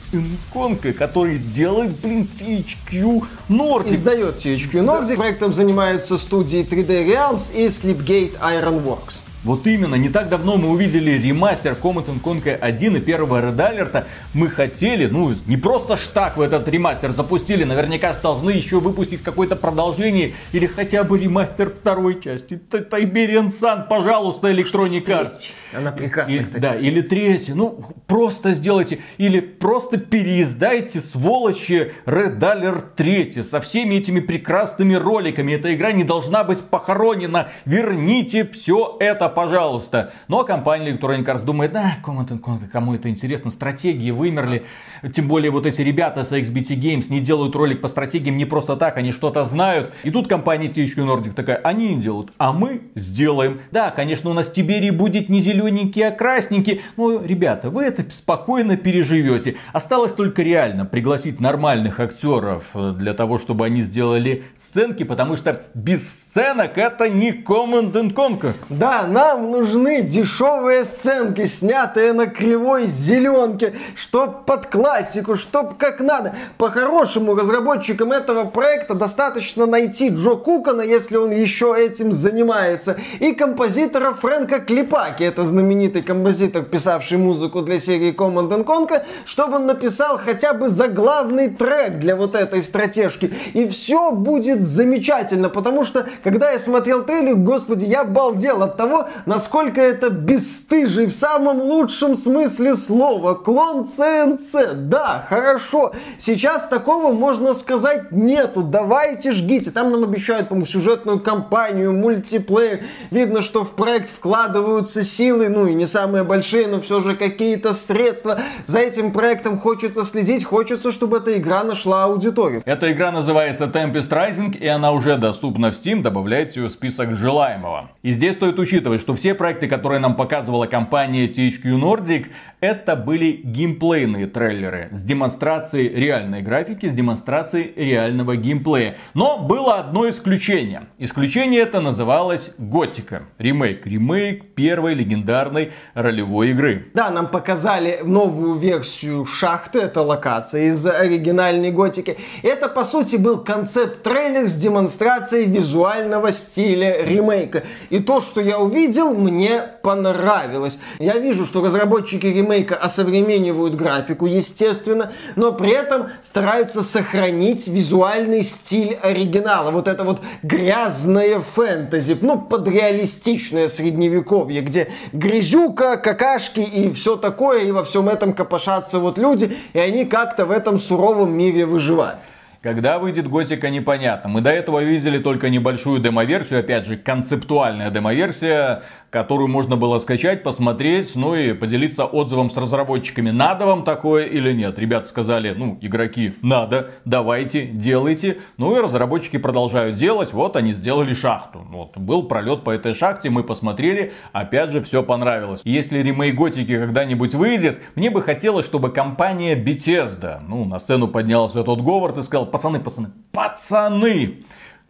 Conquer, 0.55 0.95
который 0.95 1.37
делает, 1.37 1.91
блин, 2.01 2.27
THQ 2.41 3.27
Nordic. 3.51 3.93
Издает 3.93 4.37
THQ 4.37 4.73
Nordic. 4.73 5.09
Да. 5.09 5.17
Проектом 5.17 5.53
занимаются 5.53 6.17
студии 6.17 6.67
3D 6.67 7.07
Realms 7.07 7.55
и 7.55 7.67
Sleepgate 7.67 8.39
Ironworks. 8.41 9.24
Вот 9.45 9.67
именно, 9.67 9.97
не 9.97 10.09
так 10.09 10.31
давно 10.31 10.57
мы 10.57 10.71
увидели 10.71 11.11
ремастер 11.13 11.77
Command 11.81 12.07
Conquer 12.23 12.57
1 12.59 12.97
и 12.97 13.01
первого 13.01 13.43
Red 13.43 13.57
Alert. 13.57 14.05
Мы 14.33 14.49
хотели, 14.49 15.07
ну, 15.07 15.33
не 15.47 15.59
просто 15.59 15.99
штак 15.99 16.39
в 16.39 16.41
этот 16.41 16.67
ремастер 16.69 17.11
запустили, 17.11 17.65
наверняка 17.65 18.15
должны 18.15 18.51
еще 18.51 18.81
выпустить 18.81 19.23
какое-то 19.23 19.55
продолжение 19.57 20.33
или 20.53 20.67
хотя 20.67 21.05
бы 21.05 21.19
ремастер 21.19 21.69
второй 21.69 22.23
части. 22.23 22.59
Tiberian 22.71 23.49
Sun, 23.51 23.87
пожалуйста, 23.87 24.51
Electronic 24.51 25.05
Arts. 25.07 25.49
Она 25.77 25.93
прекрасная, 25.93 26.39
И- 26.39 26.43
кстати. 26.43 26.63
Да, 26.63 26.75
или 26.75 27.03
третий. 27.03 27.53
Ну, 27.53 27.85
просто 28.07 28.55
сделайте. 28.55 28.99
Или 29.19 29.41
просто 29.41 29.99
переиздайте, 29.99 31.01
сволочи, 31.01 31.93
Red 32.07 32.39
Alert 32.39 32.85
3 32.97 33.43
со 33.43 33.61
всеми 33.61 33.97
этими 33.97 34.21
прекрасными 34.21 34.95
роликами. 34.95 35.53
Эта 35.53 35.75
игра 35.75 35.93
не 35.93 36.05
должна 36.05 36.45
быть 36.45 36.61
похоронена. 36.63 37.51
Верните 37.67 38.47
все 38.47 38.97
это, 39.01 39.29
пожалуйста. 39.35 40.13
Но 40.29 40.45
компания 40.45 40.93
Electronic 40.93 41.25
Arts 41.25 41.45
думает, 41.45 41.73
да, 41.73 41.97
Command 42.05 42.29
Conquer, 42.41 42.69
кому 42.69 42.95
это 42.95 43.09
интересно, 43.09 43.51
стратегии 43.51 44.11
вымерли. 44.11 44.65
Тем 45.13 45.29
более 45.29 45.51
вот 45.51 45.67
эти 45.67 45.83
ребята 45.83 46.25
с 46.25 46.33
XBT 46.33 46.79
Games 46.81 47.07
не 47.09 47.21
делают 47.21 47.55
ролик 47.55 47.81
по 47.81 47.89
стратегиям 47.89 48.37
не 48.37 48.45
просто 48.45 48.77
так, 48.77 48.97
они 48.97 49.13
что-то 49.13 49.45
знают. 49.45 49.93
И 50.03 50.11
тут 50.11 50.29
компания 50.29 50.69
THQ 50.69 50.97
Nordic 50.97 51.33
такая, 51.35 51.57
они 51.57 51.95
не 51.95 52.03
делают, 52.03 52.33
а 52.39 52.53
мы 52.53 52.83
сделаем. 52.95 53.61
Да, 53.71 53.91
конечно, 53.91 54.31
у 54.31 54.33
нас 54.33 54.51
Тиберий 54.51 54.91
будет 54.91 55.29
не 55.29 55.41
зелененький, 55.41 56.07
а 56.07 56.11
красненький. 56.11 56.83
Но, 56.97 57.23
ребята, 57.23 57.71
вы 57.71 57.85
это 57.85 58.05
спокойно 58.15 58.77
переживете. 58.77 59.57
Осталось 59.73 60.15
только 60.15 60.43
реально 60.43 60.85
пригласить 60.85 61.41
нормальных 61.41 62.01
актеров 62.01 62.71
э, 62.75 62.93
для 62.93 63.15
того, 63.15 63.39
чтобы 63.39 63.67
они 63.67 63.83
сделали 63.83 64.45
сценки, 64.57 65.03
потому 65.03 65.37
что 65.37 65.63
без 65.75 66.09
сценок 66.09 66.79
это 66.79 67.09
не 67.09 67.33
Command 67.33 67.93
Conquer. 68.15 68.55
Да, 68.69 69.07
нам 69.25 69.51
нужны 69.51 70.03
дешевые 70.03 70.85
сценки, 70.85 71.47
снятые 71.47 72.13
на 72.13 72.27
кривой 72.27 72.87
зеленке, 72.87 73.75
чтоб 73.97 74.45
под 74.45 74.67
классику, 74.67 75.37
чтоб 75.37 75.77
как 75.79 76.01
надо. 76.01 76.35
По-хорошему, 76.59 77.35
разработчикам 77.35 78.13
этого 78.13 78.45
проекта 78.45 78.95
достаточно 78.95 79.65
найти 79.67 80.09
Джо 80.11 80.37
Кукана, 80.37 80.83
если 80.83 81.17
он 81.17 81.31
еще 81.31 81.75
этим 81.77 82.13
занимается, 82.13 82.97
и 83.21 83.33
композитора 83.33 84.13
Фрэнка 84.13 84.61
Клипаки, 84.61 85.23
это 85.23 85.45
знаменитый 85.45 86.03
композитор, 86.03 86.63
писавший 86.63 87.17
музыку 87.17 87.63
для 87.63 87.81
серии 87.81 88.15
Command 88.15 88.65
Conquer, 88.65 89.05
чтобы 89.25 89.57
он 89.57 89.67
написал 89.67 90.19
хотя 90.19 90.53
бы 90.53 90.69
заглавный 90.69 91.49
трек 91.49 91.99
для 91.99 92.15
вот 92.15 92.35
этой 92.35 92.63
стратежки. 92.63 93.33
И 93.55 93.67
все 93.69 94.11
будет 94.11 94.63
замечательно, 94.63 95.49
потому 95.49 95.85
что, 95.85 96.07
когда 96.23 96.51
я 96.51 96.59
смотрел 96.59 97.05
трейлер, 97.05 97.37
господи, 97.37 97.87
я 97.87 98.05
балдел 98.05 98.63
от 98.63 98.77
того, 98.77 99.09
насколько 99.27 99.81
это 99.81 100.11
бесстыжий 100.11 101.07
в 101.07 101.13
самом 101.13 101.61
лучшем 101.61 102.17
смысле 102.17 102.75
слова. 102.75 103.35
Клон 103.35 103.87
ЦНЦ. 103.87 104.75
Да, 104.75 105.27
хорошо. 105.29 105.93
Сейчас 106.19 106.69
такого, 106.69 107.13
можно 107.13 107.55
сказать, 107.55 108.13
нету. 108.13 108.63
Давайте 108.63 109.33
жгите. 109.33 109.71
Там 109.71 109.91
нам 109.91 110.05
обещают, 110.05 110.49
по-моему, 110.49 110.67
сюжетную 110.67 111.21
кампанию, 111.21 111.93
мультиплеер. 111.93 112.85
Видно, 113.11 113.41
что 113.41 113.65
в 113.65 113.75
проект 113.75 114.11
вкладываются 114.11 115.03
силы, 115.05 115.49
ну 115.49 115.67
и 115.67 115.75
не 115.75 115.87
самые 115.87 116.25
большие, 116.25 116.67
но 116.67 116.81
все 116.81 117.01
же 117.01 117.17
какие-то 117.17 117.73
средства. 117.73 118.41
За 118.67 118.79
этим 118.79 119.13
проектом 119.13 119.59
хочется 119.59 120.05
следить, 120.05 120.45
хочется, 120.45 120.93
чтобы 120.93 121.19
эта 121.19 121.37
игра 121.39 121.65
нашла 121.65 122.05
аудиторию. 122.05 122.63
Эта 122.65 122.93
игра 122.93 123.13
называется 123.13 123.65
Tempest 123.65 124.09
Rising, 124.09 124.57
и 124.57 124.67
она 124.67 124.93
уже 124.93 125.17
доступна 125.17 125.71
в 125.71 125.75
Steam, 125.75 126.03
добавляйте 126.03 126.61
ее 126.61 126.69
в 126.69 126.73
список 126.73 127.15
желаемого. 127.15 127.91
И 128.03 128.13
здесь 128.13 128.37
стоит 128.37 128.59
учитывать, 128.59 129.01
что 129.05 129.15
все 129.15 129.35
проекты, 129.35 129.69
которые 129.69 130.01
нам 130.01 130.17
показывала 130.17 130.65
компания 130.65 131.27
THQ 131.27 131.79
Nordic, 131.79 132.29
это 132.65 132.97
были 132.97 133.43
геймплейные 133.45 134.27
трейлеры 134.27 134.89
с 134.91 135.03
демонстрацией 135.03 135.91
реальной 135.91 136.41
графики, 136.41 136.87
с 136.87 136.93
демонстрацией 136.93 137.75
реального 137.77 138.37
геймплея. 138.37 138.97
Но 139.13 139.37
было 139.37 139.75
одно 139.75 140.09
исключение. 140.09 140.85
Исключение 140.97 141.61
это 141.61 141.83
называлось 141.83 142.55
Готика. 142.57 143.25
Ремейк. 143.37 143.87
Ремейк 143.87 144.55
первой 144.55 144.95
легендарной 144.95 145.73
ролевой 145.93 146.53
игры. 146.53 146.87
Да, 146.95 147.11
нам 147.11 147.27
показали 147.27 148.01
новую 148.03 148.55
версию 148.55 149.27
шахты, 149.27 149.81
это 149.81 150.01
локация 150.01 150.71
из 150.71 150.87
оригинальной 150.87 151.71
готики. 151.71 152.17
Это, 152.43 152.71
по 152.71 152.85
сути, 152.85 153.17
был 153.17 153.45
концепт-трейлер 153.45 154.49
с 154.49 154.57
демонстрацией 154.57 155.45
визуального 155.51 156.33
стиля 156.33 157.05
ремейка. 157.05 157.65
И 157.91 157.99
то, 157.99 158.21
что 158.21 158.41
я 158.41 158.59
увидел, 158.59 158.84
мне 159.15 159.63
понравилось. 159.83 160.79
Я 160.99 161.19
вижу, 161.19 161.47
что 161.47 161.63
разработчики 161.63 162.27
ремейка 162.27 162.77
осовременивают 162.77 163.75
графику, 163.75 164.27
естественно, 164.27 165.13
но 165.37 165.53
при 165.53 165.71
этом 165.71 166.09
стараются 166.21 166.83
сохранить 166.83 167.69
визуальный 167.69 168.43
стиль 168.43 168.99
оригинала. 169.03 169.71
Вот 169.71 169.89
это 169.89 170.05
вот 170.05 170.21
грязное 170.43 171.41
фэнтези, 171.41 172.19
ну, 172.21 172.41
подреалистичное 172.41 173.69
средневековье, 173.69 174.63
где 174.63 174.89
грязюка, 175.13 175.97
какашки 175.97 176.61
и 176.61 176.93
все 176.93 177.17
такое, 177.17 177.65
и 177.65 177.71
во 177.73 177.85
всем 177.85 178.09
этом 178.09 178.33
копошатся 178.33 178.99
вот 178.99 179.19
люди, 179.19 179.57
и 179.73 179.79
они 179.79 180.05
как-то 180.05 180.47
в 180.47 180.51
этом 180.51 180.79
суровом 180.79 181.33
мире 181.33 181.67
выживают. 181.67 182.19
Когда 182.65 182.99
выйдет 182.99 183.29
Готика, 183.29 183.69
непонятно. 183.69 184.31
Мы 184.31 184.41
до 184.41 184.49
этого 184.49 184.83
видели 184.83 185.19
только 185.19 185.51
небольшую 185.51 186.01
демоверсию, 186.01 186.61
опять 186.61 186.87
же, 186.87 186.97
концептуальная 186.97 187.91
демоверсия, 187.91 188.85
которую 189.15 189.47
можно 189.47 189.77
было 189.77 190.01
скачать, 190.01 190.43
посмотреть, 190.43 191.15
ну 191.15 191.37
и 191.37 191.53
поделиться 191.53 192.05
отзывом 192.05 192.51
с 192.51 192.57
разработчиками. 192.57 193.31
Надо 193.31 193.65
вам 193.65 193.85
такое 193.85 194.25
или 194.25 194.53
нет? 194.53 194.77
Ребята 194.77 195.07
сказали, 195.07 195.55
ну, 195.57 195.79
игроки, 195.81 196.35
надо, 196.43 196.91
давайте, 197.05 197.65
делайте. 197.65 198.39
Ну 198.57 198.77
и 198.77 198.81
разработчики 198.81 199.37
продолжают 199.37 199.95
делать. 199.95 200.33
Вот 200.33 200.57
они 200.57 200.73
сделали 200.73 201.15
шахту. 201.15 201.65
Вот, 201.71 201.97
был 201.97 202.25
пролет 202.25 202.65
по 202.65 202.71
этой 202.71 202.93
шахте, 202.93 203.31
мы 203.31 203.45
посмотрели, 203.45 204.15
опять 204.33 204.71
же, 204.71 204.83
все 204.83 205.05
понравилось. 205.05 205.61
Если 205.63 206.01
ремейк 206.01 206.35
Готики 206.35 206.77
когда-нибудь 206.77 207.37
выйдет, 207.37 207.79
мне 207.95 208.11
бы 208.11 208.21
хотелось, 208.21 208.67
чтобы 208.67 208.91
компания 208.91 209.55
Bethesda, 209.55 210.41
ну, 210.45 210.65
на 210.65 210.81
сцену 210.81 211.07
поднялся 211.07 211.63
тот 211.63 211.81
Говард 211.83 212.19
и 212.19 212.25
сказал, 212.25 212.47
пацаны, 212.47 212.81
пацаны, 212.81 213.13
пацаны, 213.31 214.43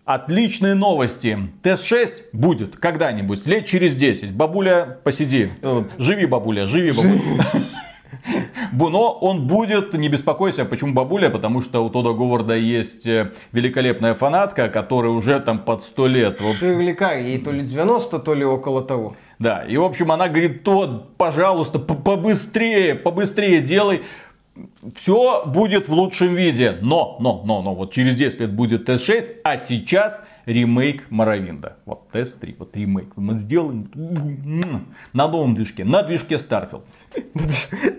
Отличные 0.04 0.74
новости. 0.74 1.38
Тест-6 1.62 2.24
будет 2.34 2.76
когда-нибудь, 2.76 3.46
лет 3.46 3.64
через 3.64 3.94
10. 3.96 4.34
Бабуля, 4.34 4.98
посиди. 5.02 5.48
Э, 5.62 5.84
Живи, 5.96 6.26
бабуля, 6.26 6.66
живи, 6.66 6.92
бабуля. 6.92 7.20
Но 8.72 9.12
он 9.12 9.46
будет, 9.46 9.94
не 9.94 10.08
беспокойся, 10.08 10.66
почему 10.66 10.92
бабуля, 10.92 11.30
потому 11.30 11.62
что 11.62 11.84
у 11.84 11.88
Тода 11.88 12.12
Говарда 12.12 12.54
есть 12.54 13.06
э, 13.06 13.32
великолепная 13.52 14.14
фанатка, 14.14 14.68
которая 14.68 15.12
уже 15.12 15.40
там 15.40 15.58
под 15.58 15.82
100 15.82 16.06
лет. 16.06 16.40
В 16.40 16.48
общем, 16.48 16.58
Ширли 16.58 16.96
ей 17.22 17.38
то 17.38 17.50
ли 17.50 17.62
90, 17.62 18.18
то 18.18 18.34
ли 18.34 18.44
около 18.44 18.82
того. 18.82 19.16
да, 19.38 19.64
и 19.64 19.76
в 19.78 19.84
общем 19.84 20.12
она 20.12 20.28
говорит, 20.28 20.64
Тод, 20.64 21.16
пожалуйста, 21.16 21.78
побыстрее, 21.78 22.94
побыстрее 22.94 23.62
делай. 23.62 24.02
Все 24.94 25.44
будет 25.46 25.88
в 25.88 25.92
лучшем 25.92 26.34
виде. 26.34 26.78
Но, 26.80 27.16
но, 27.20 27.42
но, 27.44 27.62
но, 27.62 27.74
вот 27.74 27.92
через 27.92 28.14
10 28.14 28.40
лет 28.40 28.52
будет 28.54 28.84
тест-6, 28.84 29.40
а 29.42 29.56
сейчас 29.56 30.22
ремейк 30.46 31.10
Моровинда. 31.10 31.78
Вот 31.86 32.08
тест 32.10 32.40
3, 32.40 32.56
вот 32.58 32.76
ремейк. 32.76 33.16
Мы 33.16 33.34
сделаем 33.34 33.90
на 35.12 35.28
новом 35.28 35.54
движке, 35.54 35.84
на 35.84 36.02
движке 36.02 36.36
Starfield. 36.36 36.82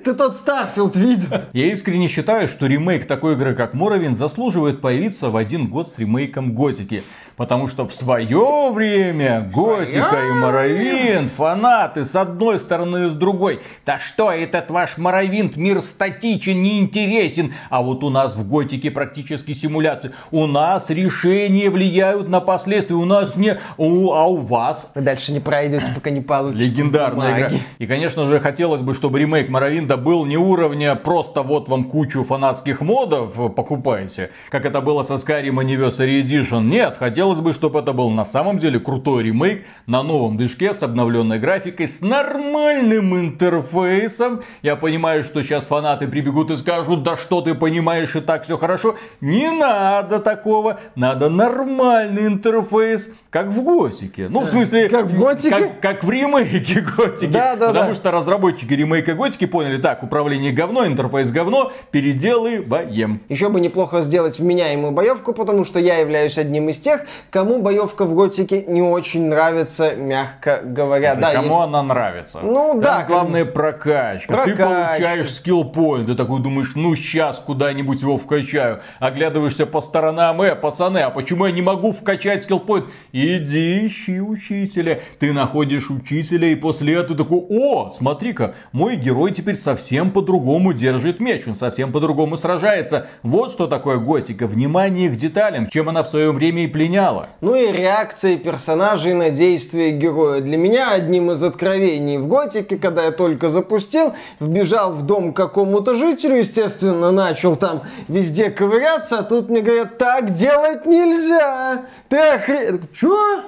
Ты 0.03 0.13
тот 0.13 0.35
Starfield 0.35 0.95
видел? 0.95 1.27
Я 1.53 1.65
искренне 1.71 2.07
считаю, 2.07 2.47
что 2.47 2.67
ремейк 2.67 3.05
такой 3.05 3.33
игры, 3.33 3.55
как 3.55 3.73
Морровинд, 3.73 4.15
заслуживает 4.15 4.81
появиться 4.81 5.29
в 5.29 5.35
один 5.37 5.67
год 5.67 5.89
с 5.89 5.97
ремейком 5.97 6.53
Готики. 6.53 7.03
Потому 7.35 7.67
что 7.67 7.85
в 7.85 7.93
свое 7.93 8.71
время 8.71 9.41
Готика 9.53 10.21
и 10.25 10.31
Морровинд, 10.31 11.31
фанаты 11.31 12.05
с 12.05 12.15
одной 12.15 12.59
стороны 12.59 13.07
и 13.07 13.09
с 13.09 13.13
другой. 13.13 13.59
Да 13.85 13.99
что, 13.99 14.31
этот 14.31 14.69
ваш 14.71 14.97
Морровинд, 14.97 15.57
мир 15.57 15.81
статичен, 15.81 16.61
неинтересен. 16.63 17.53
А 17.69 17.81
вот 17.81 18.03
у 18.05 18.09
нас 18.09 18.35
в 18.37 18.47
Готике 18.47 18.89
практически 18.89 19.53
симуляции. 19.53 20.11
У 20.31 20.47
нас 20.47 20.89
решения 20.89 21.69
влияют 21.69 22.29
на 22.29 22.39
последствия. 22.39 22.95
У 22.95 23.05
нас 23.05 23.35
не... 23.35 23.57
У- 23.77 24.13
а 24.13 24.27
у 24.27 24.37
вас 24.37 24.89
Вы 24.95 25.01
дальше 25.01 25.33
не 25.33 25.41
пройдете, 25.41 25.85
пока 25.93 26.11
не 26.11 26.21
получите 26.21 26.63
Легендарная 26.63 27.37
игра. 27.37 27.47
бумаги. 27.49 27.63
И, 27.79 27.85
конечно 27.87 28.25
же, 28.25 28.39
хотелось 28.39 28.81
бы, 28.81 28.93
чтобы 28.93 29.04
ремейк 29.13 29.49
Моровинда 29.49 29.97
был 29.97 30.25
не 30.25 30.37
уровня 30.37 30.95
просто 30.95 31.41
вот 31.41 31.67
вам 31.67 31.83
кучу 31.85 32.23
фанатских 32.23 32.81
модов 32.81 33.35
покупайте, 33.55 34.31
как 34.49 34.65
это 34.65 34.81
было 34.81 35.03
со 35.03 35.15
Skyrim 35.15 35.55
Anniversary 35.55 36.23
Edition. 36.23 36.63
Нет, 36.63 36.95
хотелось 36.97 37.41
бы, 37.41 37.53
чтобы 37.53 37.79
это 37.79 37.93
был 37.93 38.09
на 38.09 38.25
самом 38.25 38.59
деле 38.59 38.79
крутой 38.79 39.23
ремейк 39.23 39.65
на 39.87 40.01
новом 40.03 40.37
движке 40.37 40.73
с 40.73 40.81
обновленной 40.81 41.39
графикой, 41.39 41.87
с 41.87 42.01
нормальным 42.01 43.15
интерфейсом. 43.19 44.41
Я 44.61 44.75
понимаю, 44.75 45.23
что 45.23 45.43
сейчас 45.43 45.65
фанаты 45.65 46.07
прибегут 46.07 46.51
и 46.51 46.57
скажут, 46.57 47.03
да 47.03 47.17
что 47.17 47.41
ты 47.41 47.53
понимаешь, 47.53 48.15
и 48.15 48.21
так 48.21 48.43
все 48.43 48.57
хорошо. 48.57 48.95
Не 49.21 49.51
надо 49.51 50.19
такого. 50.19 50.79
Надо 50.95 51.29
нормальный 51.29 52.27
интерфейс, 52.27 53.13
как 53.29 53.47
в 53.47 53.63
Готике. 53.63 54.27
Ну, 54.29 54.41
в 54.41 54.47
смысле, 54.47 54.87
Как 54.87 55.07
в 55.07 55.19
Готике? 55.19 55.49
Как, 55.49 55.79
как 55.81 56.03
в 56.05 56.09
ремейке 56.09 56.79
Готики. 56.79 57.31
Да, 57.31 57.57
да, 57.57 57.67
Потому 57.67 57.89
да. 57.89 57.95
что 57.95 58.11
разработчики 58.11 58.73
ремейка 58.73 58.94
Готики 59.01 59.45
поняли, 59.45 59.77
так, 59.77 60.03
управление 60.03 60.51
говно, 60.51 60.85
интерфейс 60.85 61.31
говно, 61.31 61.71
переделываем. 61.91 63.21
Еще 63.29 63.49
бы 63.49 63.59
неплохо 63.59 64.01
сделать 64.01 64.39
вменяемую 64.39 64.91
боевку, 64.91 65.33
потому 65.33 65.63
что 65.63 65.79
я 65.79 65.97
являюсь 65.97 66.37
одним 66.37 66.69
из 66.69 66.79
тех, 66.79 67.05
кому 67.29 67.61
боевка 67.61 68.05
в 68.05 68.13
Готике 68.15 68.63
не 68.67 68.81
очень 68.81 69.27
нравится, 69.27 69.95
мягко 69.95 70.61
говоря. 70.63 71.15
Да, 71.15 71.31
Кому 71.33 71.45
есть- 71.47 71.57
она 71.57 71.81
нравится? 71.83 72.39
Ну, 72.43 72.69
Там 72.73 72.81
да, 72.81 72.99
как- 72.99 73.07
главное 73.07 73.45
прокачка. 73.45 74.37
Ты 74.43 74.55
Прокачка. 74.55 74.87
получаешь 74.89 75.31
скилл-поинт. 75.33 76.07
Ты 76.07 76.15
такой 76.15 76.41
думаешь, 76.41 76.71
ну 76.75 76.95
сейчас 76.95 77.39
куда-нибудь 77.39 78.01
его 78.01 78.17
вкачаю. 78.17 78.81
Оглядываешься 78.99 79.65
по 79.65 79.81
сторонам, 79.81 80.41
э, 80.41 80.55
пацаны, 80.55 80.99
а 80.99 81.09
почему 81.09 81.45
я 81.45 81.51
не 81.51 81.61
могу 81.61 81.91
вкачать 81.91 82.43
скилл-поинт? 82.43 82.85
Иди 83.11 83.87
ищи 83.87 84.19
учителя. 84.21 84.99
Ты 85.19 85.33
находишь 85.33 85.89
учителя 85.89 86.47
и 86.49 86.55
после 86.55 86.95
этого 86.95 87.17
такой, 87.17 87.39
о, 87.49 87.91
смотри-ка, 87.91 88.53
мой 88.71 88.84
герой 88.93 89.31
теперь 89.31 89.55
совсем 89.55 90.11
по-другому 90.11 90.73
держит 90.73 91.19
меч. 91.19 91.47
Он 91.47 91.55
совсем 91.55 91.91
по-другому 91.91 92.37
сражается. 92.37 93.07
Вот 93.23 93.51
что 93.51 93.67
такое 93.67 93.97
готика. 93.97 94.47
Внимание 94.47 95.09
к 95.09 95.15
деталям, 95.15 95.69
чем 95.69 95.89
она 95.89 96.03
в 96.03 96.07
свое 96.07 96.31
время 96.31 96.63
и 96.65 96.67
пленяла. 96.67 97.29
Ну 97.41 97.55
и 97.55 97.71
реакции 97.71 98.35
персонажей 98.35 99.13
на 99.13 99.31
действия 99.31 99.91
героя. 99.91 100.41
Для 100.41 100.57
меня 100.57 100.91
одним 100.91 101.31
из 101.31 101.41
откровений 101.41 102.17
в 102.17 102.27
Готике, 102.27 102.77
когда 102.77 103.05
я 103.05 103.11
только 103.11 103.49
запустил, 103.49 104.13
вбежал 104.39 104.91
в 104.91 105.01
дом 105.01 105.33
какому-то 105.33 105.95
жителю, 105.95 106.35
естественно, 106.35 107.11
начал 107.11 107.55
там 107.55 107.81
везде 108.07 108.51
ковыряться, 108.51 109.19
а 109.19 109.23
тут 109.23 109.49
мне 109.49 109.61
говорят, 109.61 109.97
так 109.97 110.33
делать 110.33 110.85
нельзя. 110.85 111.85
Ты 112.09 112.17
охрен... 112.17 112.87
Чё? 112.93 113.41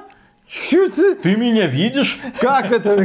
Чё 0.50 0.90
ты? 0.90 1.16
Ты 1.16 1.36
меня 1.36 1.68
видишь? 1.68 2.20
Как 2.40 2.72
это? 2.72 3.04